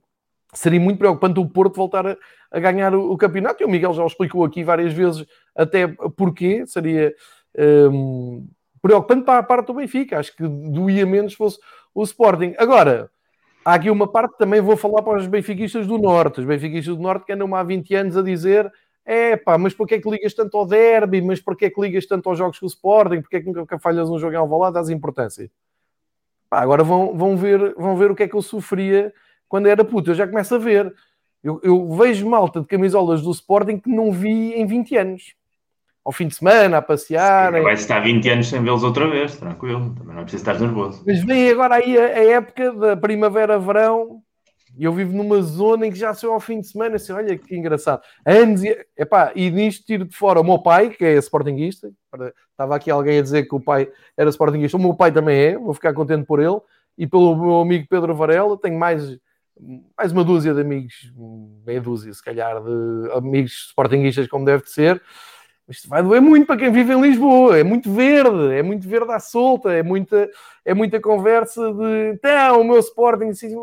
[0.54, 2.18] seria muito preocupante o Porto voltar a,
[2.52, 3.62] a ganhar o, o, campeonato.
[3.62, 6.66] E o Miguel já o explicou aqui várias vezes até porquê.
[6.66, 7.14] Seria
[7.92, 8.48] um,
[8.82, 10.20] preocupante para a parte do Benfica.
[10.20, 11.60] Acho que doía menos se fosse
[11.94, 12.54] o Sporting.
[12.58, 13.10] Agora,
[13.68, 16.40] há aqui uma parte também vou falar para os benfiquistas do Norte.
[16.40, 18.72] Os benfiquistas do Norte que andam há 20 anos a dizer
[19.04, 21.22] é pá, mas porquê é que ligas tanto ao derby?
[21.22, 23.20] Mas porquê é que ligas tanto aos jogos com o Sporting?
[23.20, 24.76] Porquê é que nunca falhas um jogo em Alvalade?
[24.76, 25.52] Dás importância.
[26.50, 29.14] Pá, agora vão, vão, ver, vão ver o que é que eu sofria
[29.50, 30.12] quando era puto.
[30.12, 30.94] Eu já começo a ver.
[31.44, 35.36] Eu, eu, vejo malta de camisolas do Sporting que não vi em 20 anos.
[36.08, 37.52] Ao fim de semana, a passear.
[37.52, 39.94] Vai estar 20 anos sem vê-los outra vez, tranquilo.
[39.94, 41.04] Também não é preciso estar nervoso.
[41.06, 44.22] Mas vem agora aí a, a época da primavera-verão
[44.78, 47.38] e eu vivo numa zona em que já sou ao fim de semana, assim, olha
[47.38, 48.02] que engraçado.
[48.26, 51.92] Anos e, epá, e nisto tiro de fora o meu pai, que é sportinguista.
[52.52, 54.78] Estava aqui alguém a dizer que o pai era sportinguista.
[54.78, 56.62] O meu pai também é, vou ficar contente por ele.
[56.98, 59.20] E pelo meu amigo Pedro Varela, tenho mais
[59.98, 61.12] mais uma dúzia de amigos,
[61.66, 65.02] meia dúzia, se calhar, de amigos sportinguistas, como deve de ser.
[65.70, 67.58] Isto vai doer muito para quem vive em Lisboa.
[67.58, 70.30] É muito verde, é muito verde à solta, é muita,
[70.64, 73.54] é muita conversa de então, o meu Sporting, sim,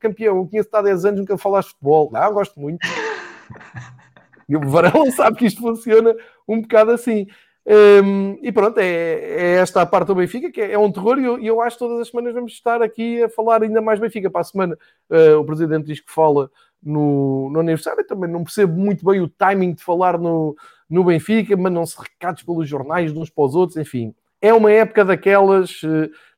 [0.00, 2.10] campeão, eu conheço há 10 anos, nunca falaste futebol.
[2.12, 2.80] Não, gosto muito.
[4.46, 6.14] E o Varela sabe que isto funciona
[6.46, 7.26] um bocado assim.
[7.66, 11.18] Um, e pronto, é, é, esta a parte do Benfica, que é, é um terror,
[11.18, 13.98] e eu, eu, acho que todas as semanas vamos estar aqui a falar ainda mais
[13.98, 14.30] Benfica.
[14.30, 14.78] Para a semana,
[15.08, 16.50] uh, o presidente diz que fala
[16.84, 20.54] no, no aniversário, também não percebo muito bem o timing de falar no,
[20.88, 24.14] no Benfica, mandam-se recados pelos jornais de uns para os outros, enfim.
[24.40, 25.80] É uma época daquelas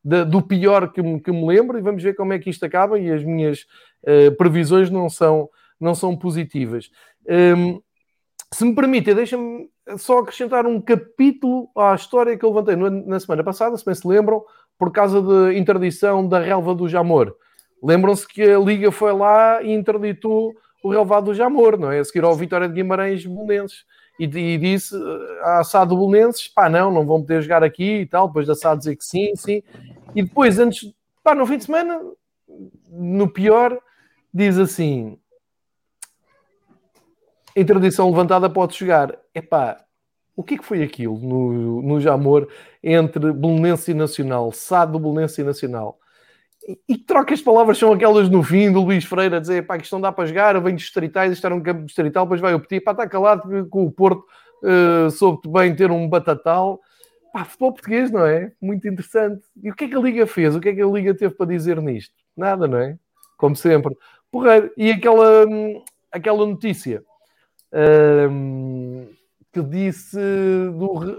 [0.07, 2.65] da, do pior que me, que me lembro, e vamos ver como é que isto
[2.65, 2.97] acaba.
[2.97, 3.67] E as minhas
[4.05, 6.89] uh, previsões não são, não são positivas.
[7.29, 7.81] Um,
[8.55, 9.69] se me permite, deixa-me
[9.99, 14.07] só acrescentar um capítulo à história que eu levantei na semana passada, se bem se
[14.07, 14.45] lembram,
[14.79, 17.35] por causa da interdição da relva do Jamor.
[17.87, 22.01] Lembram-se que a Liga foi lá e interditou o relvado do Jamor, não é?
[22.01, 23.85] A seguir ao Vitória de Guimarães Belenenses.
[24.19, 24.93] E, e disse
[25.43, 28.27] à SAD do Belenenses, pá, não, não vão poder jogar aqui e tal.
[28.27, 29.63] Depois da SAD dizer que sim, sim.
[30.17, 32.01] E depois, antes, pá, no fim de semana,
[32.91, 33.79] no pior,
[34.35, 35.17] diz assim:
[37.57, 39.17] interdição levantada pode chegar.
[39.33, 39.77] Epá,
[40.35, 42.49] o que é que foi aquilo no, no Jamor
[42.83, 46.01] entre Belenense e Nacional, SAD do Belenense e Nacional?
[46.89, 49.85] E, troca as palavras são aquelas no fim do Luís Freire a dizer pá, que
[49.85, 52.55] isto não dá para jogar, eu venho distritais, isto era um campo distrital, depois vai
[52.55, 54.25] o Petit, pá, está calado com o Porto
[54.63, 56.81] uh, soube bem ter um batatal.
[57.33, 58.53] Pá, futebol português, não é?
[58.61, 59.43] Muito interessante.
[59.63, 60.57] E o que é que a Liga fez?
[60.57, 62.15] O que é que a Liga teve para dizer nisto?
[62.37, 62.99] Nada, não é?
[63.37, 63.95] Como sempre.
[64.31, 64.71] Porreiro.
[64.77, 67.05] E aquela, hum, aquela notícia
[68.31, 69.07] um,
[69.53, 70.19] que disse,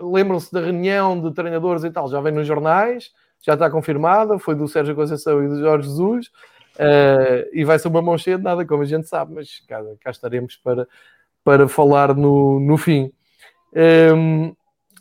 [0.02, 3.12] lembram-se da reunião de treinadores e tal, já vem nos jornais,
[3.42, 6.28] já está confirmada, foi do Sérgio Conceição e do Jorge Jesus,
[6.76, 9.82] uh, e vai ser uma mão cheia de nada, como a gente sabe, mas cá,
[10.02, 10.88] cá estaremos para,
[11.44, 13.12] para falar no, no fim.
[13.74, 14.56] Um,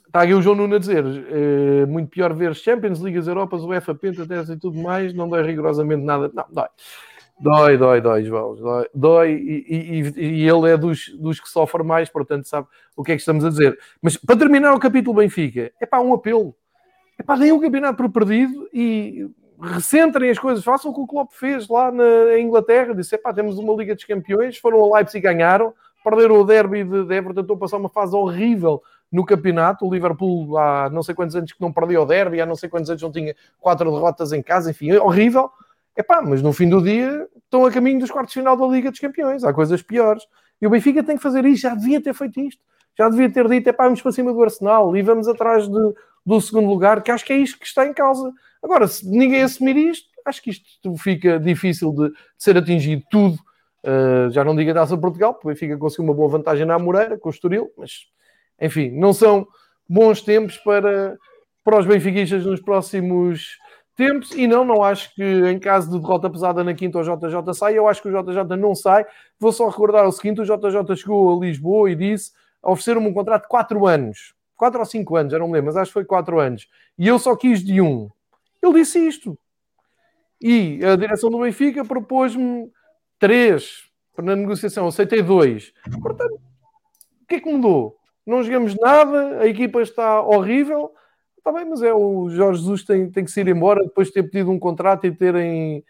[0.07, 3.95] está aqui o João Nuno a dizer, uh, muito pior ver Champions, Ligas Europas, UEFA,
[3.95, 4.23] Penta,
[4.53, 6.31] e tudo mais, não dói rigorosamente nada.
[6.33, 6.69] Não, dói.
[7.39, 8.57] Dói, dói, dói, João.
[8.57, 12.67] Dói, dói e, e, e, ele é dos, dos que sofre mais, portanto sabe
[12.97, 13.79] o que é que estamos a dizer.
[14.01, 16.57] Mas para terminar o capítulo Benfica, é pá, um apelo.
[17.19, 19.29] É pá, deem o campeonato por perdido e
[19.61, 22.95] recentrem as coisas, façam o que o Klopp fez lá na Inglaterra.
[22.95, 25.73] Disse, é pá, temos uma Liga dos Campeões, foram a Leipzig e ganharam,
[26.05, 29.87] perderam o derby de, Everton, a passar uma fase horrível no campeonato.
[29.87, 32.69] O Liverpool há não sei quantos anos que não perdia o derby, há não sei
[32.69, 35.51] quantos anos não tinha quatro derrotas em casa, enfim, é horrível.
[35.97, 38.91] Epá, mas no fim do dia estão a caminho dos quartos de final da Liga
[38.91, 39.43] dos Campeões.
[39.43, 40.25] Há coisas piores.
[40.61, 41.63] E o Benfica tem que fazer isto.
[41.63, 42.61] Já devia ter feito isto.
[42.99, 45.95] Já devia ter dito, epá, vamos para cima do Arsenal e vamos atrás de,
[46.27, 48.33] do segundo lugar, que acho que é isto que está em causa.
[48.63, 53.39] Agora, se ninguém assumir isto, acho que isto fica difícil de, de ser atingido tudo.
[53.85, 56.75] Uh, já não diga a Taça Portugal, porque o Benfica conseguiu uma boa vantagem na
[56.75, 58.07] Amoreira, com o Estoril, mas,
[58.61, 59.47] enfim, não são
[59.89, 61.17] bons tempos para,
[61.63, 63.57] para os benfiquistas nos próximos
[63.97, 67.55] tempos, e não, não acho que em caso de derrota pesada na quinta o JJ
[67.55, 69.07] sai, eu acho que o JJ não sai.
[69.39, 73.43] Vou só recordar o seguinte: o JJ chegou a Lisboa e disse ofereceram-me um contrato
[73.43, 76.05] de 4 anos, 4 ou 5 anos, já não me lembro, mas acho que foi
[76.05, 78.11] 4 anos, e eu só quis de um.
[78.63, 79.39] Ele disse isto.
[80.41, 82.71] E a direção do Benfica propôs-me
[83.19, 83.85] 3
[84.19, 85.73] na negociação, aceitei 2.
[86.01, 87.97] Portanto, o que é que mudou?
[88.27, 90.93] Não jogamos nada, a equipa está horrível
[91.47, 94.15] Está bem, mas é o Jorge Jesus tem, tem que se ir embora depois de
[94.15, 95.85] ter pedido um contrato e terem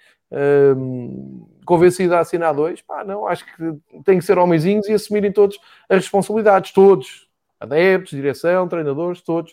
[0.76, 2.82] um, convencido a assinar dois.
[2.82, 5.58] Pá, não, acho que tem que ser homenzinhos e assumirem todos
[5.88, 7.25] as responsabilidades, todos,
[7.60, 9.52] adeptos, direção, treinadores, todos.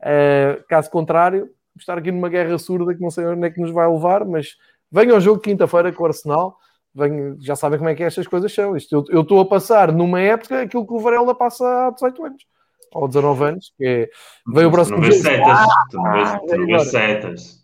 [0.00, 1.48] Uh, caso contrário,
[1.78, 4.56] estar aqui numa guerra surda que não sei onde é que nos vai levar, mas
[4.90, 6.58] venha ao jogo quinta-feira com o Arsenal.
[6.94, 8.76] Venho, já sabem como é que estas coisas são.
[8.76, 12.46] Isto, eu estou a passar numa época aquilo que o Varela passa há 18 anos
[12.94, 14.08] ou 19 anos, que é,
[14.46, 17.63] veio o próximo setas, ah, tu não vês, tu não vês setas.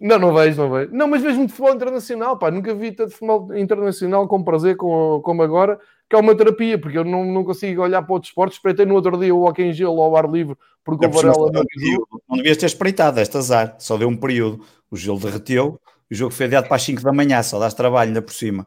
[0.00, 0.90] Não, não vejo, não vejo.
[0.92, 2.50] Não, mas vejo muito futebol internacional, pá.
[2.50, 5.78] Nunca vi tanto futebol internacional com prazer como, como agora,
[6.08, 8.56] que é uma terapia, porque eu não, não consigo olhar para outros esportes.
[8.56, 11.52] Espreitei no outro dia o hockey em gelo ao ar livre, porque é o Varela
[11.52, 11.64] não,
[12.28, 14.64] não devias ter espreitado este azar, só deu um período.
[14.90, 15.78] O gelo derreteu,
[16.10, 18.66] o jogo foi adiado para as 5 da manhã, só dás trabalho ainda por cima.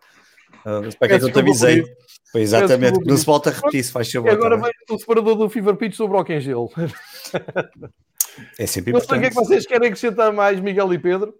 [0.66, 1.84] Uh, para que é que eu te avisei?
[2.32, 4.28] Foi exatamente, não se volta a repetir, se faz favor.
[4.28, 6.72] E agora tá vem o separador do Fever Pitch sobre o gelo.
[8.58, 8.94] É sempre importante.
[8.94, 11.34] Não sei o que é que vocês querem acrescentar mais, Miguel e Pedro.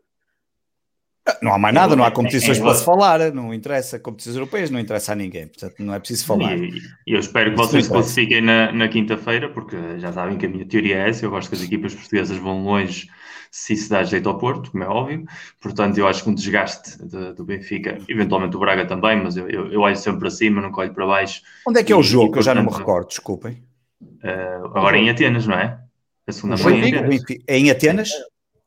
[1.42, 3.98] Não há mais nada, não há competições para se falar, não interessa.
[3.98, 6.58] Competições europeias não interessa a ninguém, portanto não é preciso falar.
[6.58, 10.50] E eu espero que vocês se classifiquem na, na quinta-feira, porque já sabem que a
[10.50, 11.26] minha teoria é essa.
[11.26, 13.08] Eu gosto que as equipas portuguesas vão longe
[13.50, 15.26] se se dá jeito ao Porto, como é óbvio.
[15.62, 19.48] Portanto, eu acho que um desgaste de, do Benfica, eventualmente o Braga também, mas eu,
[19.48, 21.42] eu, eu olho sempre para cima, não olho para baixo.
[21.68, 22.30] Onde é que é o jogo?
[22.30, 23.64] E, que eu já não me recordo, desculpem.
[24.02, 25.80] Uh, agora em Atenas, não é?
[26.28, 27.24] A segunda mãe em Atenas.
[27.48, 28.10] É em Atenas?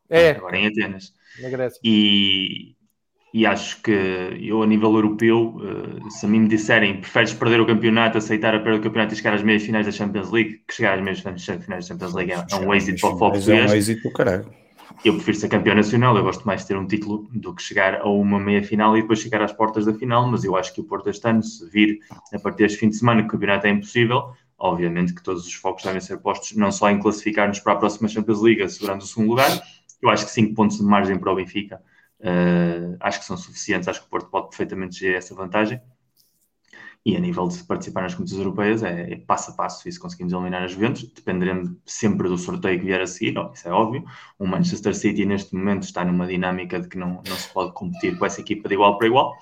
[0.08, 0.30] É.
[0.30, 1.12] Agora em Atenas.
[1.40, 1.80] Na Grécia.
[1.82, 2.74] E,
[3.32, 7.60] e acho que eu, a nível europeu, uh, se a mim me disserem preferes perder
[7.60, 10.62] o campeonato, aceitar a perda do campeonato e chegar às meias finais da Champions League,
[10.66, 13.36] que chegar às meias finais da Champions League é, é um êxito para o foco
[13.36, 14.46] É um êxito do caralho
[15.04, 18.00] eu prefiro ser campeão nacional, eu gosto mais de ter um título do que chegar
[18.00, 20.80] a uma meia final e depois chegar às portas da final, mas eu acho que
[20.80, 21.98] o Porto este ano, se vir
[22.32, 25.54] a partir deste fim de semana que o campeonato é impossível, obviamente que todos os
[25.54, 29.06] focos devem ser postos não só em classificar-nos para a próxima Champions League, assegurando o
[29.06, 29.50] segundo lugar,
[30.02, 31.82] eu acho que 5 pontos de margem para o Benfica
[32.20, 35.80] uh, acho que são suficientes, acho que o Porto pode perfeitamente gerir essa vantagem.
[37.04, 39.88] E a nível de participar nas competições europeias é, é passo a passo.
[39.88, 43.68] E se conseguimos eliminar as Juventus, dependeremos sempre do sorteio que vier a seguir, isso
[43.68, 44.04] é óbvio.
[44.36, 48.18] O Manchester City neste momento está numa dinâmica de que não, não se pode competir
[48.18, 49.36] com essa equipa de igual para igual,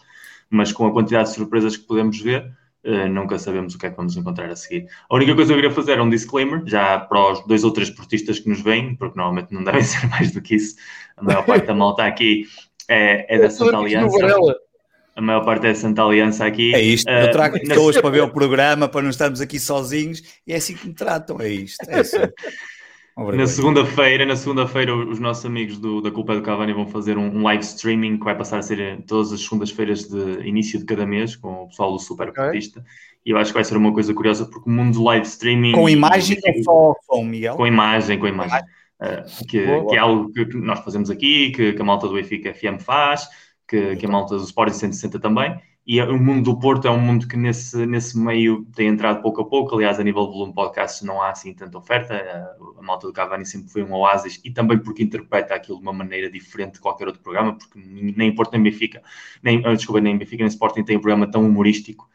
[0.51, 2.55] mas com a quantidade de surpresas que podemos ver,
[2.85, 4.87] uh, nunca sabemos o que é que vamos encontrar a seguir.
[5.09, 7.73] A única coisa que eu queria fazer é um disclaimer, já para os dois ou
[7.73, 10.77] três portistas que nos vêm, porque normalmente não devem ser mais do que isso.
[11.17, 12.45] A maior parte da malta aqui
[12.89, 14.19] é, é da Santa Aliança
[15.17, 16.75] a maior parte é Santa Aliança aqui.
[16.75, 20.21] É isto, eu trago uh, pessoas para ver o programa, para não estarmos aqui sozinhos,
[20.47, 21.89] e é assim que me tratam, é isto.
[21.89, 22.19] É assim.
[23.17, 27.27] na segunda-feira, na segunda-feira, os nossos amigos do, da Culpa do Cavani vão fazer um,
[27.27, 31.07] um, live streaming que vai passar a ser todas as segundas-feiras de início de cada
[31.07, 32.61] mês com o pessoal do Super okay.
[33.25, 35.73] E eu acho que vai ser uma coisa curiosa porque o mundo do live streaming.
[35.73, 37.57] Com imagem ou só com Miguel?
[37.57, 38.61] Com imagem, com imagem.
[39.01, 42.53] Uh, que, que, é algo que nós fazemos aqui, que, que a malta do EFIC
[42.53, 43.29] FM faz
[43.67, 45.57] que, que a malta do Sport 160 também.
[45.87, 49.43] E o mundo do Porto é um mundo que nesse, nesse meio tem entrado pouco
[49.43, 49.75] a pouco.
[49.75, 52.15] Aliás, a nível de volume de podcasts não há assim tanta oferta.
[52.79, 55.93] A, malta do Cavani sempre foi um oásis e também porque interpreta aquilo de uma
[55.93, 59.03] maneira diferente de qualquer outro programa, porque nem Porto nem Benfica,
[59.43, 62.09] nem, ah, desculpa, nem Benfica nem Sporting tem um programa tão humorístico.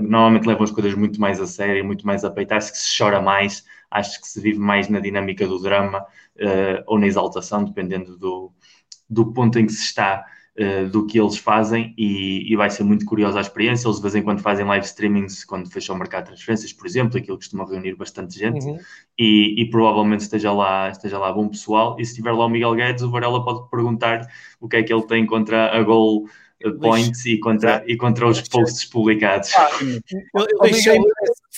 [0.00, 2.58] Normalmente levam as coisas muito mais a sério, muito mais a peitar.
[2.58, 6.06] Acho que se chora mais, acho que se vive mais na dinâmica do drama
[6.36, 8.52] uh, ou na exaltação, dependendo do,
[9.10, 10.24] do ponto em que se está
[10.58, 13.86] uh, do que eles fazem e, e, vai ser muito curiosa a experiência.
[13.86, 16.86] Eles de vez em quando fazem live streamings quando fecham o mercado de transferências, por
[16.86, 18.78] exemplo, aquilo costuma reunir bastante gente uhum.
[19.18, 21.96] e, e, provavelmente esteja lá, esteja lá bom pessoal.
[21.98, 24.26] E se tiver lá o Miguel Guedes, o Varela pode perguntar
[24.60, 26.26] o que é que ele tem contra a Gol
[26.80, 29.54] points e contra, e contra os posts publicados.
[29.54, 30.98] Ah, eu, eu deixei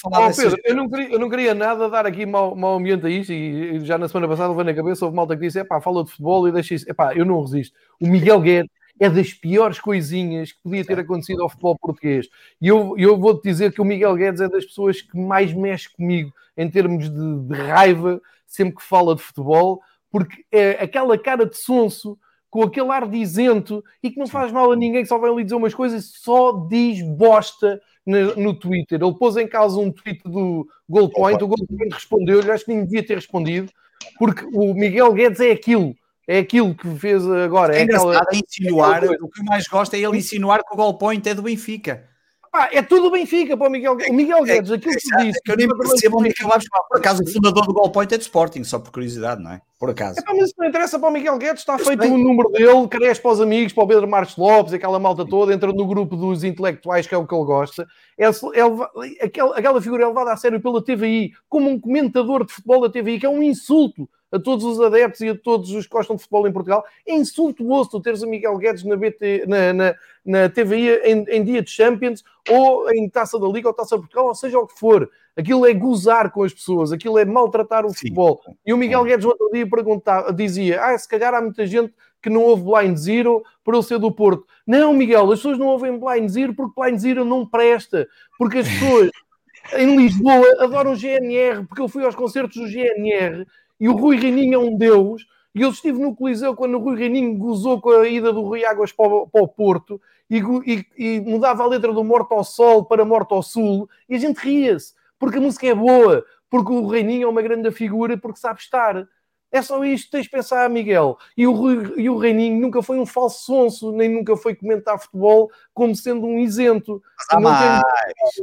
[0.04, 3.10] oh, Pedro, eu, não queria, eu não queria nada dar aqui mau, mau ambiente a
[3.10, 6.04] isto e, já na semana passada levei na cabeça, houve malta que disse, epá, fala
[6.04, 6.90] de futebol e deixa isso.
[6.90, 7.74] Epá, eu não resisto.
[8.00, 8.70] O Miguel Guedes
[9.00, 12.28] é das piores coisinhas que podia ter acontecido ao futebol português.
[12.60, 15.88] E eu, eu vou-te dizer que o Miguel Guedes é das pessoas que mais mexe
[15.90, 19.80] comigo em termos de, de raiva sempre que fala de futebol,
[20.10, 22.18] porque é aquela cara de sonso
[22.50, 25.30] com aquele ar de isento e que não faz mal a ninguém, que só vem
[25.30, 29.00] ali dizer umas coisas, só diz bosta no, no Twitter.
[29.00, 33.06] Ele pôs em causa um tweet do Goldpoint, o Goldpoint respondeu-lhe, acho que nem devia
[33.06, 33.70] ter respondido,
[34.18, 35.94] porque o Miguel Guedes é aquilo.
[36.30, 37.74] É aquilo que fez agora.
[37.74, 38.24] É, é aquela...
[38.32, 42.04] insinuar, o que eu mais gosto é ele insinuar que o Goldpoint é do Benfica.
[42.52, 44.12] Pá, é tudo o Benfica para o Miguel Guedes.
[44.12, 45.40] O Miguel é Guedes, aquilo que disse.
[45.42, 48.22] Que eu nem percebo o Miguel Guedes, por acaso, o fundador do Goalpoint é de
[48.22, 49.60] Sporting, só por curiosidade, não é?
[49.76, 50.20] Por acaso.
[50.20, 53.20] É, mas isso não interessa para o Miguel Guedes, está feito o número dele, cresce
[53.20, 56.44] para os amigos, para o Pedro Marques Lopes, aquela malta toda, entra no grupo dos
[56.44, 57.88] intelectuais, que é o que ele gosta.
[58.16, 62.52] É, é, aquela, aquela figura é levada a sério pela TVI, como um comentador de
[62.52, 65.86] futebol da TVI, que é um insulto a todos os adeptos e a todos os
[65.86, 66.84] que gostam de futebol em Portugal.
[67.06, 71.44] É insultuoso tu teres o Miguel Guedes na, BT, na, na, na TVI em, em,
[71.44, 74.66] dia de Champions ou em Taça da Liga ou Taça de Portugal, ou seja o
[74.66, 75.10] que for.
[75.36, 77.96] Aquilo é gozar com as pessoas, aquilo é maltratar o Sim.
[77.96, 78.40] futebol.
[78.66, 82.28] E o Miguel Guedes outro dia perguntava, dizia, ah, se calhar há muita gente que
[82.28, 84.44] não houve Blind Zero por ele ser do Porto.
[84.66, 88.06] Não, Miguel, as pessoas não ouvem Blind Zero porque Blind Zero não presta.
[88.38, 89.10] Porque as pessoas
[89.78, 93.46] em Lisboa adoram o GNR, porque eu fui aos concertos do GNR
[93.80, 96.96] e o Rui Reininho é um deus, e eu estive no Coliseu quando o Rui
[96.96, 100.86] Reininho gozou com a ida do Rui Águas para o, para o Porto e, e,
[100.96, 104.36] e, mudava a letra do Morto ao Sol para Morto ao Sul, e a gente
[104.38, 108.60] ria-se, porque a música é boa, porque o Reininho é uma grande figura, porque sabe
[108.60, 109.08] estar.
[109.52, 111.18] É só isto, tens de pensar, Miguel.
[111.36, 115.50] E o, e o Reininho nunca foi um falso sonso, nem nunca foi comentar futebol
[115.74, 117.02] como sendo um isento.
[117.16, 117.82] Mas há mais,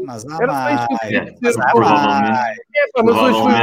[0.04, 0.82] mas há mais.
[1.42, 2.58] Mas há mais.
[2.76, 3.54] É, mas hoje foi...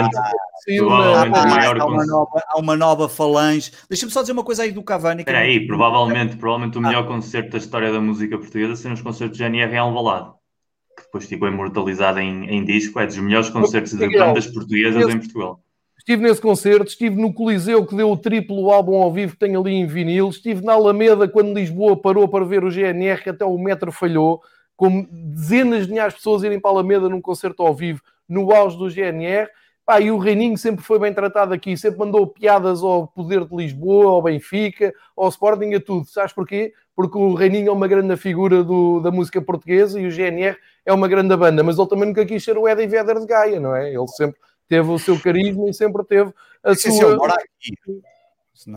[0.88, 3.72] Há uma, nova, há uma nova falange.
[3.90, 5.20] Deixa-me só dizer uma coisa aí do Cavani.
[5.20, 7.07] Espera aí, provavelmente, provavelmente o melhor ah.
[7.07, 10.30] concerto da história da música portuguesa são os concertos de GNR em Alvalade.
[10.97, 12.99] Que depois ficou imortalizado em, em disco.
[12.99, 15.61] É dos melhores concertos de bandas portuguesas em Portugal.
[15.99, 19.57] Estive nesse concerto, estive no Coliseu que deu o triplo álbum ao vivo que tem
[19.57, 23.45] ali em vinil, estive na Alameda quando Lisboa parou para ver o GNR, que até
[23.45, 24.42] o metro falhou,
[24.76, 28.53] com dezenas de milhares de pessoas irem para a Alameda num concerto ao vivo, no
[28.53, 29.49] auge do GNR.
[29.86, 33.55] Pá, e o Reininho sempre foi bem tratado aqui, sempre mandou piadas ao poder de
[33.55, 36.07] Lisboa, ao Benfica, ao Sporting, a tudo.
[36.07, 36.72] Sabes porquê?
[36.97, 40.92] Porque o Reininho é uma grande figura do, da música portuguesa e o GNR é
[40.92, 43.76] uma grande banda, mas ele também nunca quis ser o Eddie Vedder de Gaia, não
[43.76, 43.92] é?
[43.92, 44.38] Ele sempre
[44.69, 47.19] teve o seu carisma e sempre teve a Sim, sua.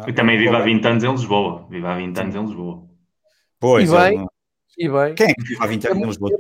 [0.08, 1.68] e também vive há 20 anos em Lisboa.
[1.70, 2.84] Vive há 20 anos em Lisboa.
[3.60, 4.28] Pois, e bem, não...
[4.78, 5.16] e bem.
[5.16, 6.32] Quem é que vive há 20 anos em Lisboa?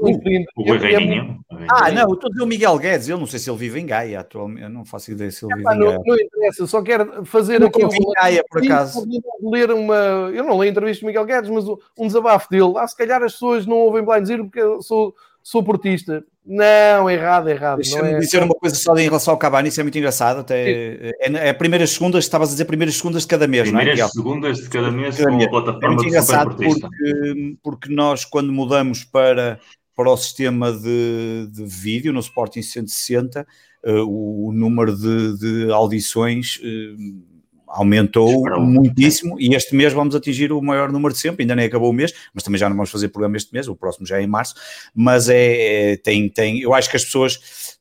[0.55, 1.39] o Rui Reininho.
[1.69, 3.09] Ah, não, eu estou a dizer o Miguel Guedes.
[3.09, 4.63] Eu não sei se ele vive em Gaia atualmente.
[4.63, 5.97] Eu não faço ideia se ele vive em Gaia.
[5.97, 7.89] Não, não interessa, só quero fazer não aqui um.
[8.15, 9.07] Gaia, por acaso.
[9.41, 9.95] Ler uma.
[10.33, 12.73] Eu não leio entrevista do Miguel Guedes, mas um desabafo dele.
[12.77, 15.15] Ah, se calhar as pessoas não ouvem Blind Zero porque eu sou
[15.47, 16.25] sou portista.
[16.45, 17.77] Não, errado, errado.
[17.77, 18.19] Deixa-me é...
[18.19, 20.41] dizer uma coisa só em relação ao Cavani, isso é muito engraçado.
[20.41, 24.05] Até, é, é primeiras segundas, estavas a dizer primeiras segundas de cada mês, primeiras não
[24.05, 24.09] é?
[24.09, 29.05] segundas de cada mês com a plataforma é muito engraçado porque, porque nós, quando mudamos
[29.05, 29.57] para,
[29.95, 33.47] para o sistema de, de vídeo no Sporting 160,
[33.85, 36.57] uh, o, o, número de, de audições.
[36.57, 37.36] Uh,
[37.67, 38.61] aumentou Esperou.
[38.61, 41.93] muitíssimo e este mês vamos atingir o maior número de sempre, ainda nem acabou o
[41.93, 44.27] mês, mas também já não vamos fazer programa este mês, o próximo já é em
[44.27, 44.55] março,
[44.93, 47.77] mas é, é tem, tem, eu acho que as pessoas,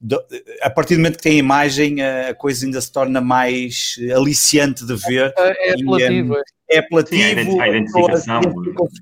[0.62, 4.94] a partir do momento que têm imagem, a coisa ainda se torna mais aliciante de
[4.94, 5.32] ver.
[5.36, 8.40] É, é apelativo, é, é apelativo, a identificação.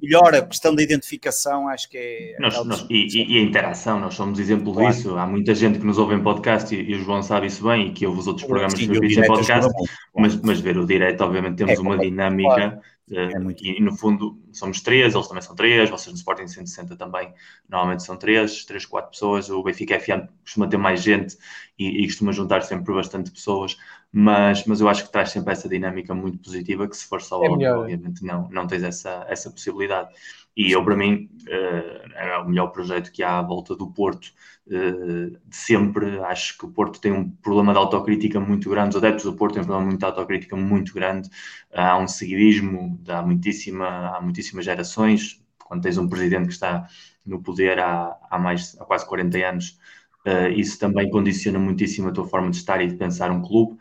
[0.02, 2.36] melhor a questão da identificação, acho que é.
[2.38, 4.92] Nós, nós, e, e, a interação, nós somos exemplo claro.
[4.92, 5.16] disso.
[5.16, 7.88] Há muita gente que nos ouve em podcast e, e o João sabe isso bem
[7.88, 9.70] e que ouve os outros programas Sim, que em podcast,
[10.14, 12.54] mas, mas ver o direto, obviamente, temos é, uma dinâmica.
[12.54, 12.80] Claro.
[13.10, 13.62] É muito...
[13.62, 17.34] e, no fundo somos três, eles também são três, vocês no Sporting 160 também
[17.68, 21.36] normalmente são três, três, quatro pessoas, o Benfica FM costuma ter mais gente
[21.78, 23.76] e, e costuma juntar sempre bastante pessoas,
[24.16, 27.42] mas, mas eu acho que traz sempre essa dinâmica muito positiva que se for só
[27.42, 30.08] é áudio, obviamente não, não tens essa, essa possibilidade.
[30.56, 34.32] E eu, para mim, uh, é o melhor projeto que há à volta do Porto
[34.68, 36.20] uh, de sempre.
[36.20, 39.54] Acho que o Porto tem um problema de autocrítica muito grande, os adeptos do Porto
[39.54, 41.28] têm um problema de autocrítica muito grande.
[41.72, 45.42] Há um seguidismo há, muitíssima, há muitíssimas gerações.
[45.58, 46.86] Quando tens um presidente que está
[47.26, 49.76] no poder há, há, mais, há quase 40 anos,
[50.24, 53.76] uh, isso também condiciona muitíssimo a tua forma de estar e de pensar um clube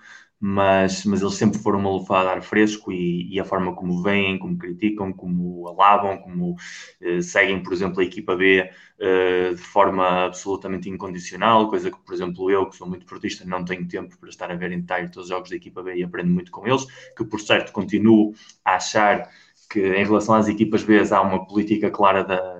[0.46, 4.04] mas, mas eles sempre foram uma lufada de ar fresco e, e, a forma como
[4.04, 6.58] vêm, como criticam, como alabam, como
[7.00, 8.70] eh, seguem, por exemplo, a equipa B
[9.00, 13.64] eh, de forma absolutamente incondicional, coisa que, por exemplo, eu, que sou muito portista, não
[13.64, 16.32] tenho tempo para estar a ver inteiro todos os jogos da equipa B e aprendo
[16.34, 16.86] muito com eles,
[17.16, 18.34] que, por certo, continuo
[18.66, 19.30] a achar
[19.70, 22.53] que em relação às equipas B há uma política clara da,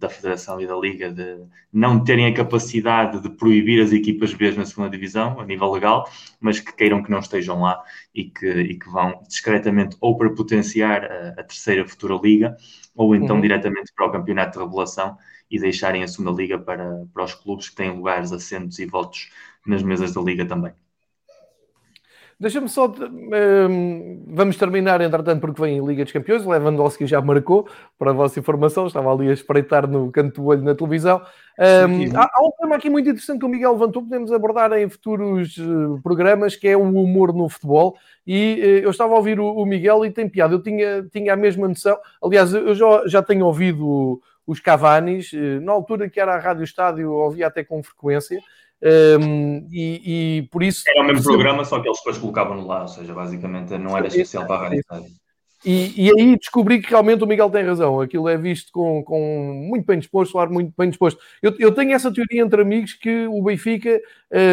[0.00, 4.50] da Federação e da Liga de não terem a capacidade de proibir as equipas B
[4.52, 7.80] na segunda divisão, a nível legal, mas que queiram que não estejam lá
[8.14, 12.56] e que, e que vão discretamente ou para potenciar a, a terceira futura Liga,
[12.96, 13.42] ou então uhum.
[13.42, 15.16] diretamente para o campeonato de revelação
[15.50, 19.30] e deixarem a segunda Liga para, para os clubes que têm lugares, assentos e votos
[19.66, 20.72] nas mesas da Liga também.
[22.40, 22.86] Deixa-me só.
[22.88, 26.42] Um, vamos terminar, entretanto, porque vem a Liga dos Campeões.
[26.42, 27.68] Lewandowski já marcou,
[27.98, 28.86] para a vossa informação.
[28.86, 31.20] Estava ali a espreitar no canto do olho na televisão.
[31.58, 34.88] Um, há, há, um tema aqui muito interessante que o Miguel levantou, podemos abordar em
[34.88, 37.94] futuros uh, programas, que é o humor no futebol.
[38.26, 40.54] E uh, eu estava a ouvir o, o, Miguel e tem piada.
[40.54, 41.98] Eu tinha, tinha a mesma noção.
[42.24, 45.30] Aliás, eu já, já tenho ouvido os Cavanis.
[45.34, 48.40] Uh, na altura que era a Rádio Estádio, ouvia até com frequência.
[48.82, 50.84] Um, e, e, por isso.
[50.88, 54.06] Era o mesmo programa, só que eles depois colocavam lá, ou seja, basicamente não era
[54.06, 54.82] especial para a rádio.
[55.62, 58.00] E, e, aí descobri que realmente o Miguel tem razão.
[58.00, 61.20] Aquilo é visto com, com muito bem disposto, claro, muito bem disposto.
[61.42, 64.00] Eu, eu tenho essa teoria entre amigos que o Benfica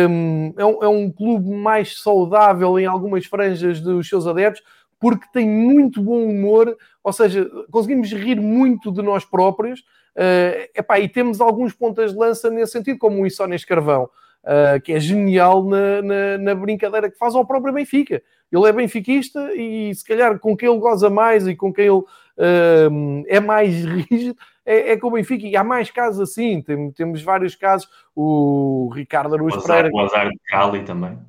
[0.09, 4.61] um, é, um, é um clube mais saudável em algumas franjas dos seus adeptos,
[4.99, 9.83] porque tem muito bom humor, ou seja, conseguimos rir muito de nós próprios
[10.17, 14.05] Uh, epá, e temos alguns pontas de lança nesse sentido, como o Issónia Escarvão,
[14.43, 18.23] uh, que é genial na, na, na, brincadeira que faz ao próprio Benfica.
[18.51, 21.97] Ele é benfiquista e se calhar com quem ele goza mais e com quem ele
[21.97, 25.45] uh, é mais rígido é, é com o Benfica.
[25.45, 27.87] E há mais casos assim, Tem, temos vários casos.
[28.15, 29.91] O Ricardo Aruz Pereira.
[29.93, 31.19] O Azar de Cali também,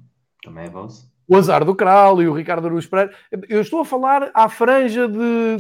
[0.43, 3.13] também é vosso o Azar do Kral e o Ricardo Aruz Pereira.
[3.49, 5.59] Eu estou a falar à franja de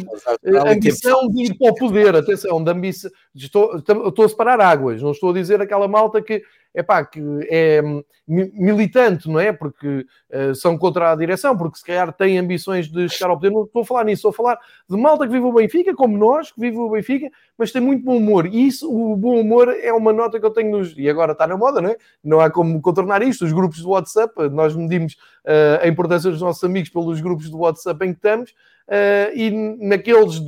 [0.66, 3.10] ambição de ir para o poder, atenção, de ambição.
[3.34, 6.42] Estou, estou a separar águas, não estou a dizer aquela malta que
[6.79, 7.20] epá, que
[7.51, 7.83] é
[8.26, 9.53] militante, não é?
[9.53, 13.51] Porque uh, são contra a direção, porque se calhar têm ambições de chegar ao poder.
[13.51, 14.59] Não estou a falar nisso, estou a falar
[14.89, 18.05] de malta que vive o Benfica, como nós, que vive o Benfica, mas tem muito
[18.05, 18.47] bom humor.
[18.47, 20.97] E isso, o bom humor é uma nota que eu tenho nos...
[20.97, 21.97] E agora está na moda, não é?
[22.22, 23.45] Não há como contornar isto.
[23.45, 25.14] Os grupos do WhatsApp, nós medimos
[25.45, 28.55] uh, a importância dos nossos amigos pelos grupos do WhatsApp em que estamos,
[28.89, 29.51] Uh, e
[29.86, 30.39] naqueles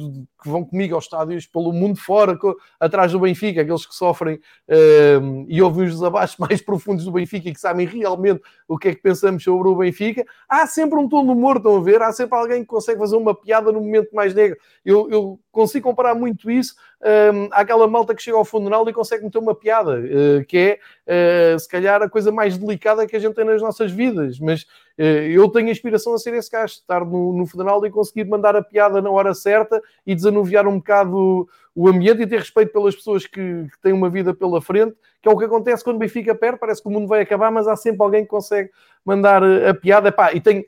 [0.43, 2.39] que vão comigo aos estádios pelo mundo fora,
[2.79, 7.51] atrás do Benfica, aqueles que sofrem uh, e ouvem os abaixo mais profundos do Benfica
[7.51, 11.07] e que sabem realmente o que é que pensamos sobre o Benfica, há sempre um
[11.07, 12.01] tom de humor, estão a ver?
[12.01, 14.57] Há sempre alguém que consegue fazer uma piada no momento mais negro.
[14.85, 19.25] Eu, eu consigo comparar muito isso um, àquela malta que chega ao funeral e consegue
[19.25, 20.79] meter uma piada, uh, que é,
[21.11, 24.39] uh, se calhar, a coisa mais delicada que a gente tem nas nossas vidas.
[24.39, 24.63] Mas
[24.99, 28.55] uh, eu tenho a inspiração a ser esse gajo, estar no, no e conseguir mandar
[28.55, 32.95] a piada na hora certa e desanuviar um bocado o ambiente e ter respeito pelas
[32.95, 35.99] pessoas que, que, têm uma vida pela frente, que é o que acontece quando o
[36.01, 38.71] Benfica perde, parece que o mundo vai acabar, mas há sempre alguém que consegue
[39.05, 40.09] mandar a piada.
[40.09, 40.65] Epá, e tenho,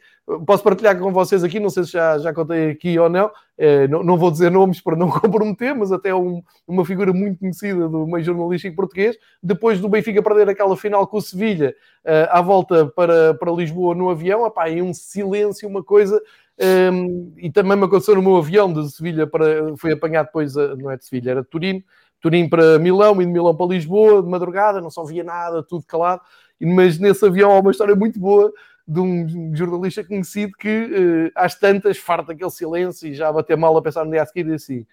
[0.46, 3.86] posso partilhar com vocês aqui, não sei se já, já contei aqui ou não, eh,
[3.88, 7.88] não, não, vou dizer nomes para não comprometer, mas até um, uma figura muito conhecida
[7.88, 11.74] do meio jornalístico português, depois do Benfica perder aquela final com o Sevilha,
[12.04, 16.20] eh, à volta para, para Lisboa no avião, epá, e um silêncio, uma coisa
[16.60, 19.76] um, e também me aconteceu no meu avião de Sevilha para.
[19.76, 21.82] Foi apanhado depois, a, não é de Sevilha, era de Turino.
[22.20, 25.84] Turim para Milão e de Milão para Lisboa, de madrugada, não só via nada, tudo
[25.84, 26.20] calado.
[26.64, 28.52] Mas nesse avião há uma história muito boa
[28.86, 33.76] de um jornalista conhecido que uh, às tantas farta aquele silêncio e já bater mal
[33.76, 34.86] a pensar no dia a seguir e assim: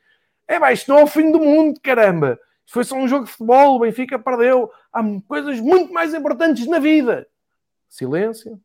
[0.47, 2.39] é bem, isto não é o fim do mundo, caramba!
[2.65, 4.71] Foi só um jogo de futebol, o Benfica perdeu.
[4.93, 7.27] Há coisas muito mais importantes na vida.
[7.87, 8.59] Silêncio.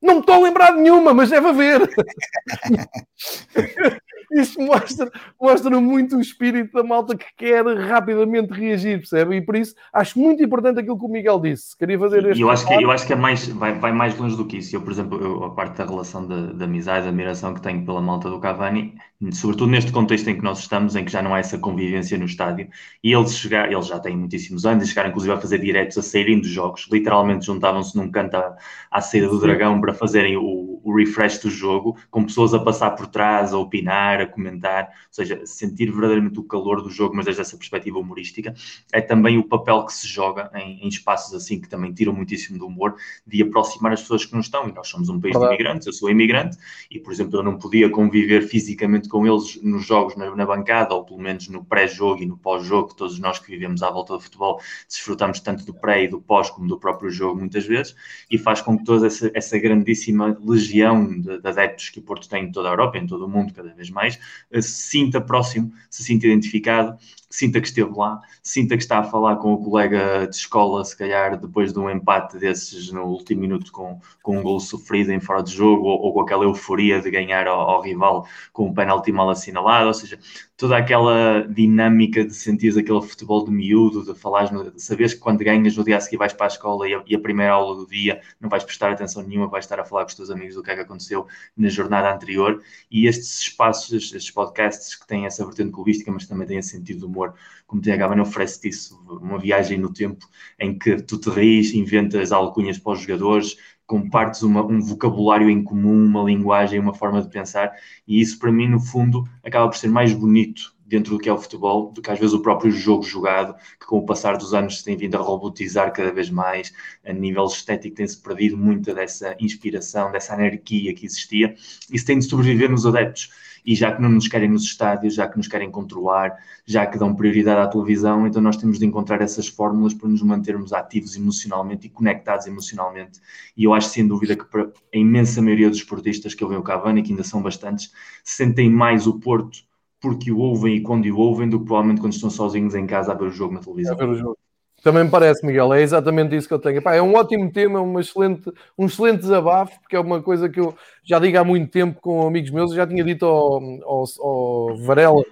[0.00, 1.80] Não me estou a lembrar de nenhuma, mas deve haver.
[4.32, 5.10] Isto mostra,
[5.40, 9.36] mostra muito o espírito da malta que quer rapidamente reagir, percebe?
[9.36, 11.76] E por isso acho muito importante aquilo que o Miguel disse.
[11.76, 12.40] Queria fazer este.
[12.40, 14.74] Eu acho que, eu acho que é mais, vai, vai mais longe do que isso.
[14.74, 17.84] Eu, por exemplo, eu, a parte da relação de, de amizade, de admiração que tenho
[17.84, 18.94] pela malta do Cavani,
[19.30, 22.24] sobretudo neste contexto em que nós estamos, em que já não há essa convivência no
[22.24, 22.68] estádio,
[23.04, 26.02] e eles chegar, eles já têm muitíssimos anos, e chegaram inclusive a fazer diretos a
[26.02, 28.56] saírem dos jogos, literalmente juntavam-se num canto à,
[28.90, 32.90] à saída do Dragão para fazerem o, o refresh do jogo, com pessoas a passar
[32.92, 37.26] por trás, a opinar, a comentar, ou seja, sentir verdadeiramente o calor do jogo, mas
[37.26, 38.54] desde essa perspectiva humorística,
[38.92, 42.58] é também o papel que se joga em, em espaços assim que também tiram muitíssimo
[42.58, 42.96] do humor,
[43.26, 45.92] de aproximar as pessoas que não estão, e nós somos um país de imigrantes, eu
[45.92, 46.56] sou imigrante,
[46.90, 50.94] e por exemplo, eu não podia conviver fisicamente com eles nos jogos na, na bancada,
[50.94, 54.20] ou pelo menos no pré-jogo e no pós-jogo, todos nós que vivemos à volta do
[54.20, 54.58] futebol
[54.88, 57.94] desfrutamos tanto do pré e do pós como do próprio jogo muitas vezes,
[58.30, 62.26] e faz com que toda essa, essa grandíssima legião de, de, adeptos que o Porto
[62.26, 64.18] tem em toda a Europa, em todo o mundo, cada vez mais,
[64.50, 66.96] eh, se sinta próximo, se sinta identificado
[67.32, 70.94] sinta que esteve lá, sinta que está a falar com o colega de escola, se
[70.94, 75.18] calhar depois de um empate desses no último minuto com, com um gol sofrido em
[75.18, 78.74] fora de jogo ou, ou com aquela euforia de ganhar ao, ao, rival com um
[78.74, 80.18] penalti mal assinalado, ou seja,
[80.58, 85.42] toda aquela dinâmica de sentir aquele futebol de miúdo, de falar, de saberes que quando
[85.42, 87.76] ganhas no dia a seguir vais para a escola e a, e a, primeira aula
[87.76, 90.54] do dia não vais prestar atenção nenhuma, vais estar a falar com os teus amigos
[90.54, 91.26] do que é que aconteceu
[91.56, 92.62] na jornada anterior.
[92.90, 97.21] E estes espaços, estes podcasts que têm essa vertente clubística, mas também têm sentido humor
[97.66, 100.26] como tem a Gavana oferece isso, uma viagem no tempo
[100.58, 105.62] em que tu te rires, inventas alcunhas para os jogadores, compartes uma, um vocabulário em
[105.62, 107.72] comum, uma linguagem, uma forma de pensar,
[108.06, 111.32] e isso para mim, no fundo, acaba por ser mais bonito dentro do que é
[111.32, 114.52] o futebol, do que às vezes o próprio jogo jogado, que com o passar dos
[114.52, 116.72] anos se tem vindo a robotizar cada vez mais,
[117.04, 121.54] a nível estético tem-se perdido muita dessa inspiração, dessa anarquia que existia,
[121.90, 123.30] isso tem de sobreviver nos adeptos
[123.64, 126.36] e já que não nos querem nos estádios, já que nos querem controlar,
[126.66, 130.22] já que dão prioridade à televisão, então nós temos de encontrar essas fórmulas para nos
[130.22, 133.20] mantermos ativos emocionalmente e conectados emocionalmente.
[133.56, 134.64] E eu acho sem dúvida que para
[134.94, 137.92] a imensa maioria dos esportistas que eu vejo Cavani, que ainda são bastantes,
[138.24, 139.64] sentem mais o Porto
[140.00, 143.12] porque o ouvem e quando o ouvem do que provavelmente quando estão sozinhos em casa
[143.12, 143.94] a ver o jogo na televisão.
[143.94, 144.38] A ver o jogo.
[144.82, 146.78] Também me parece, Miguel, é exatamente isso que eu tenho.
[146.78, 150.58] Epá, é um ótimo tema, uma excelente, um excelente desabafo, porque é uma coisa que
[150.58, 154.04] eu já digo há muito tempo com amigos meus, eu já tinha dito ao, ao,
[154.20, 155.22] ao Varela,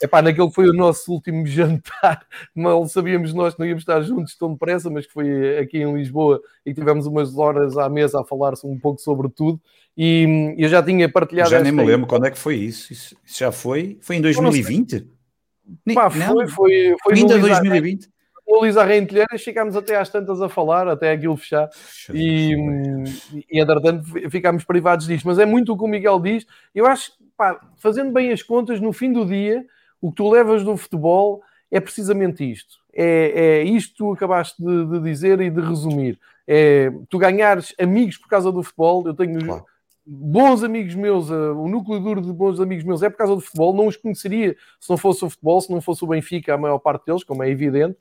[0.00, 2.24] epá, naquele que foi o nosso último jantar,
[2.54, 5.92] mal sabíamos nós que não íamos estar juntos tão depressa, mas que foi aqui em
[5.92, 9.60] Lisboa e tivemos umas horas à mesa a falar um pouco sobre tudo,
[9.96, 11.50] e eu já tinha partilhado...
[11.50, 15.04] Já nem me lembro quando é que foi isso, isso, já foi, foi em 2020?
[15.94, 18.08] Pá, foi, foi, foi ainda 2020?
[18.50, 21.70] O Luís Arrentilheiras ficámos até às tantas a falar, até aquilo fechar,
[22.12, 22.52] e,
[23.48, 25.24] e entretanto ficámos privados disto.
[25.26, 26.44] Mas é muito o que o Miguel diz.
[26.74, 27.24] Eu acho que,
[27.76, 29.64] fazendo bem as contas, no fim do dia,
[30.00, 32.78] o que tu levas do futebol é precisamente isto.
[32.92, 36.18] É, é isto que tu acabaste de, de, dizer e de resumir.
[36.44, 39.06] É tu ganhares amigos por causa do futebol.
[39.06, 39.64] Eu tenho claro.
[40.04, 43.40] bons amigos meus, uh, o núcleo duro de bons amigos meus é por causa do
[43.40, 43.72] futebol.
[43.72, 46.78] Não os conheceria se não fosse o futebol, se não fosse o Benfica, a maior
[46.78, 47.96] parte deles, como é evidente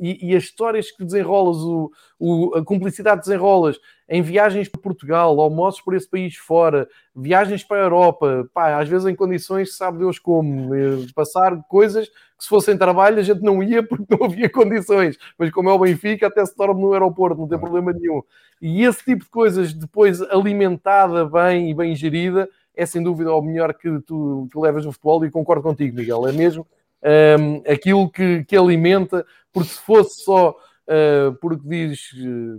[0.00, 5.40] e, e, as histórias que desenrolas, o, o, a cumplicidade desenrolas em viagens para Portugal,
[5.40, 9.98] almoços por esse país fora, viagens para a Europa, pá, às vezes em condições, sabe
[9.98, 14.26] Deus como, eh, passar coisas que se fossem trabalho a gente não ia porque não
[14.26, 17.92] havia condições, mas como é o Benfica, até se dorme no aeroporto, não tem problema
[17.92, 18.22] nenhum.
[18.60, 23.40] E esse tipo de coisas, depois alimentada bem e bem gerida, é sem dúvida o
[23.40, 26.66] melhor que tu que levas no futebol e concordo contigo, Miguel, é mesmo
[27.02, 32.10] um, aquilo que, que alimenta, porque se fosse só uh, porque, diz,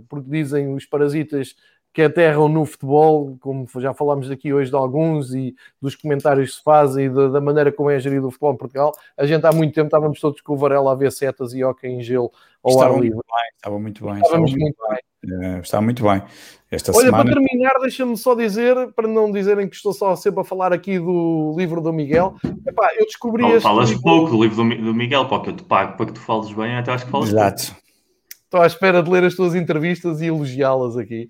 [0.08, 1.54] porque dizem os parasitas
[1.92, 6.56] que aterram no futebol, como já falámos aqui hoje de alguns e dos comentários que
[6.56, 9.44] se fazem e da, da, maneira como é gerido o futebol em Portugal, a gente
[9.46, 12.32] há muito tempo estávamos todos com o Varela a ver setas e hockey em gelo
[12.62, 13.18] ao estava ar livre.
[13.18, 14.14] Bem, estava muito bem.
[14.14, 14.90] Estávamos estava muito bem.
[14.90, 15.02] bem.
[15.24, 16.22] É, estava muito bem.
[16.70, 17.24] Esta Olha, semana...
[17.24, 20.98] para terminar, deixa-me só dizer, para não dizerem que estou só sempre a falar aqui
[20.98, 22.34] do livro do Miguel,
[22.66, 24.02] epá, eu descobri este Falas livro...
[24.02, 26.74] pouco do livro do, do Miguel, porque eu te pago para que tu fales bem,
[26.74, 27.66] até acho que falas Exato.
[27.66, 27.82] pouco.
[28.44, 31.28] Estou à espera de ler as tuas entrevistas e elogiá-las aqui.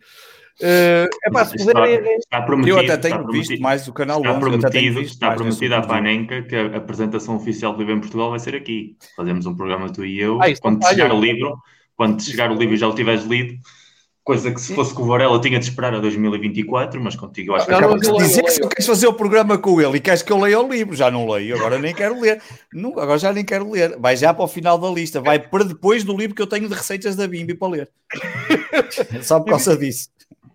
[0.61, 1.95] Uh, epá, se puderem...
[1.95, 5.75] está, está prometido, eu até tenho visto mais o canal Está 11, prometido, está prometido
[5.75, 8.97] à Panenca que a apresentação oficial do livro em Portugal vai ser aqui.
[9.17, 10.41] Fazemos um programa tu e eu.
[10.43, 11.57] Ah, quando chegar o livro,
[11.97, 13.59] quando chegar o livro e já o tiveres lido,
[14.25, 17.57] Coisa que se fosse com o Varela tinha de esperar a 2024, mas contigo eu
[17.57, 17.75] acho que...
[17.75, 20.61] Acabas de dizer que queres fazer o programa com ele e queres que eu leia
[20.61, 20.95] o livro.
[20.95, 22.41] Já não leio, agora nem quero ler.
[22.73, 23.99] Não, agora já nem quero ler.
[23.99, 25.21] Vai já para o final da lista.
[25.21, 27.91] Vai para depois do livro que eu tenho de receitas da Bimbi para ler.
[29.23, 30.09] Só por causa disso.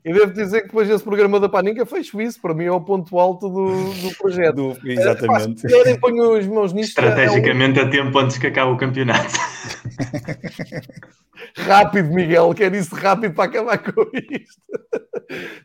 [0.07, 2.79] E devo dizer que depois desse programa da Paninca fecho isso, para mim é o
[2.79, 4.55] ponto alto do, do projeto.
[4.79, 5.65] Do, exatamente.
[5.65, 6.97] É, querem, ponho os mãos nisto.
[6.97, 7.87] Estrategicamente é um...
[7.87, 9.33] a tempo antes que acabe o campeonato.
[11.59, 14.61] rápido, Miguel, quero isso rápido para acabar com isto.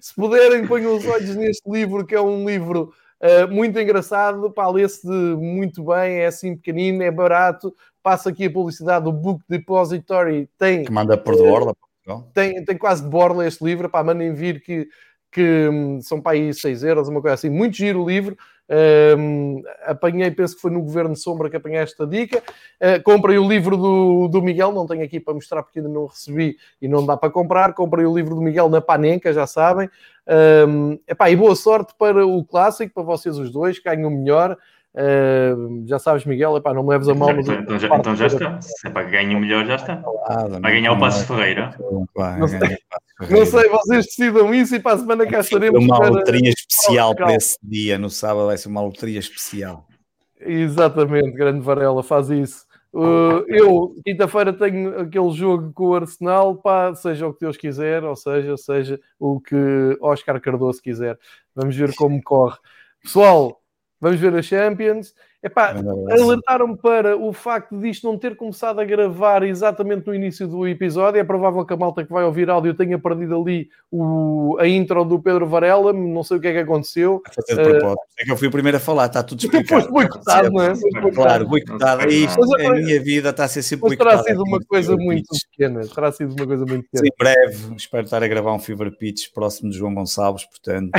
[0.00, 4.66] Se puderem, ponham os olhos neste livro, que é um livro uh, muito engraçado, pá,
[4.66, 10.50] lê-se muito bem, é assim pequenino, é barato, passa aqui a publicidade do Book Depository,
[10.58, 10.82] tem...
[10.82, 11.72] Que manda por de borda.
[12.34, 14.88] Tem, tem quase de borla este livro, pá, mandem vir que,
[15.30, 17.50] que hum, são para aí 6 euros, uma coisa assim.
[17.50, 18.36] Muito giro o livro,
[19.18, 22.42] Um, apanhei, penso que foi no Governo Sombra que apanhei esta dica.
[22.80, 26.06] Uh, comprei o livro do, do Miguel, não tenho aqui para mostrar porque ainda não
[26.06, 27.74] recebi e não dá para comprar.
[27.74, 29.90] Comprei o livro do Miguel na Panenca, já sabem.
[30.66, 34.56] Um, epá, e boa sorte para o clássico, para vocês os dois, ganhem o melhor.
[34.94, 37.30] Uh, já sabes, Miguel, epá, não me leves a mal.
[37.30, 38.60] Então, então, já, então já está.
[38.60, 40.02] Se é para ganhar o melhor, já está.
[40.60, 41.74] Vai ganhar o Passo Ferreira.
[42.38, 42.78] Não sei,
[43.30, 45.82] não sei, vocês decidam isso e para a semana cá estaremos.
[45.82, 49.86] Uma loteria especial para esse dia, no sábado vai ser uma loteria especial.
[50.38, 52.66] Exatamente, grande Varela, faz isso.
[52.92, 58.04] Uh, eu, quinta-feira, tenho aquele jogo com o Arsenal, pá, seja o que Deus quiser,
[58.04, 61.18] ou seja, seja o que Oscar Cardoso quiser.
[61.54, 62.58] Vamos ver como corre.
[63.02, 63.61] Pessoal,
[64.02, 65.14] vamos ver a Champions.
[65.44, 65.74] Epá,
[66.08, 71.20] alertaram-me para o facto disto não ter começado a gravar exatamente no início do episódio.
[71.20, 75.04] É provável que a malta que vai ouvir áudio tenha perdido ali o, a intro
[75.04, 75.92] do Pedro Varela.
[75.92, 77.20] Não sei o que é que aconteceu.
[77.26, 77.98] A de propósito.
[77.98, 79.82] Uh, é que eu fui o primeiro a falar, está tudo explicado.
[79.82, 80.74] Depois boicotado, não é?
[81.12, 82.02] Claro, boicotado.
[82.02, 84.22] É isto, a minha vida está a ser sempre boicotada.
[84.22, 85.80] terá sido uma coisa muito pequena.
[85.88, 87.04] Terá sido uma coisa muito pequena.
[87.04, 90.90] Sim, em breve, espero estar a gravar um Fever Pitch próximo de João Gonçalves, portanto.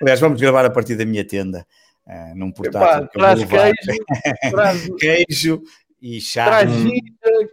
[0.00, 1.64] Aliás, vamos gravar a partir da minha tenda.
[2.08, 3.04] Uh, num portátil.
[3.04, 4.04] Epá, traz queijo,
[4.50, 4.88] traz...
[4.98, 5.62] queijo
[6.00, 6.46] e chá.
[6.46, 6.70] Traz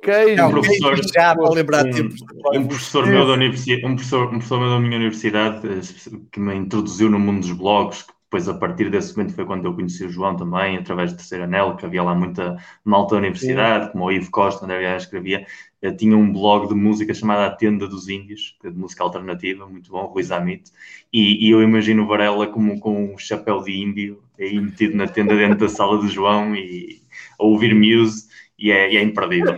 [0.01, 0.45] queijo.
[0.45, 2.21] um professor, já para lembrar um, tempos.
[2.53, 6.39] Um professor, meu da universidade, um, professor, um professor meu da minha universidade eh, que
[6.39, 9.73] me introduziu no mundo dos blogs, que depois a partir desse momento foi quando eu
[9.73, 13.85] conheci o João também, através do terceiro anel, que havia lá muita malta da universidade,
[13.85, 13.91] Sim.
[13.93, 15.45] como o Ivo Costa, onde eu escrevia,
[15.81, 19.65] eu tinha um blog de música chamado A Tenda dos Índios, é de música alternativa,
[19.67, 20.69] muito bom, Rui Zamit,
[21.13, 25.33] e, e, eu imagino Varela como com um chapéu de índio, aí metido na tenda
[25.33, 27.01] dentro da sala do João e
[27.39, 28.27] a ouvir Muse,
[28.59, 29.57] e é, e é imperdível.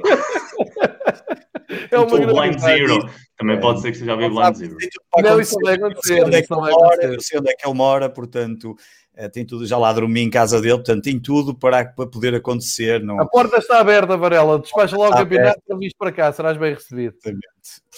[1.91, 3.09] É uma o Blind Zero.
[3.37, 4.77] Também pode ser que seja a Blind Zero.
[5.23, 6.19] Não, isso vai acontecer.
[6.19, 8.75] Eu sei onde é que ele mora, portanto,
[9.15, 12.35] eh, tem tudo, já lá dormi em casa dele, portanto tem tudo para, para poder
[12.35, 13.01] acontecer.
[13.03, 13.19] Não...
[13.19, 16.73] A porta está aberta, Varela, despacha logo o campeonato para vir para cá, serás bem
[16.73, 17.13] recebido.
[17.13, 17.41] Portanto,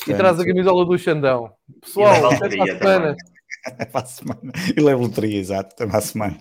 [0.07, 1.51] e traz a camisola do Xandão.
[1.81, 3.15] Pessoal, até para a semana.
[3.91, 4.53] para a semana.
[4.75, 6.39] E leva loteria, exato, até para a semana.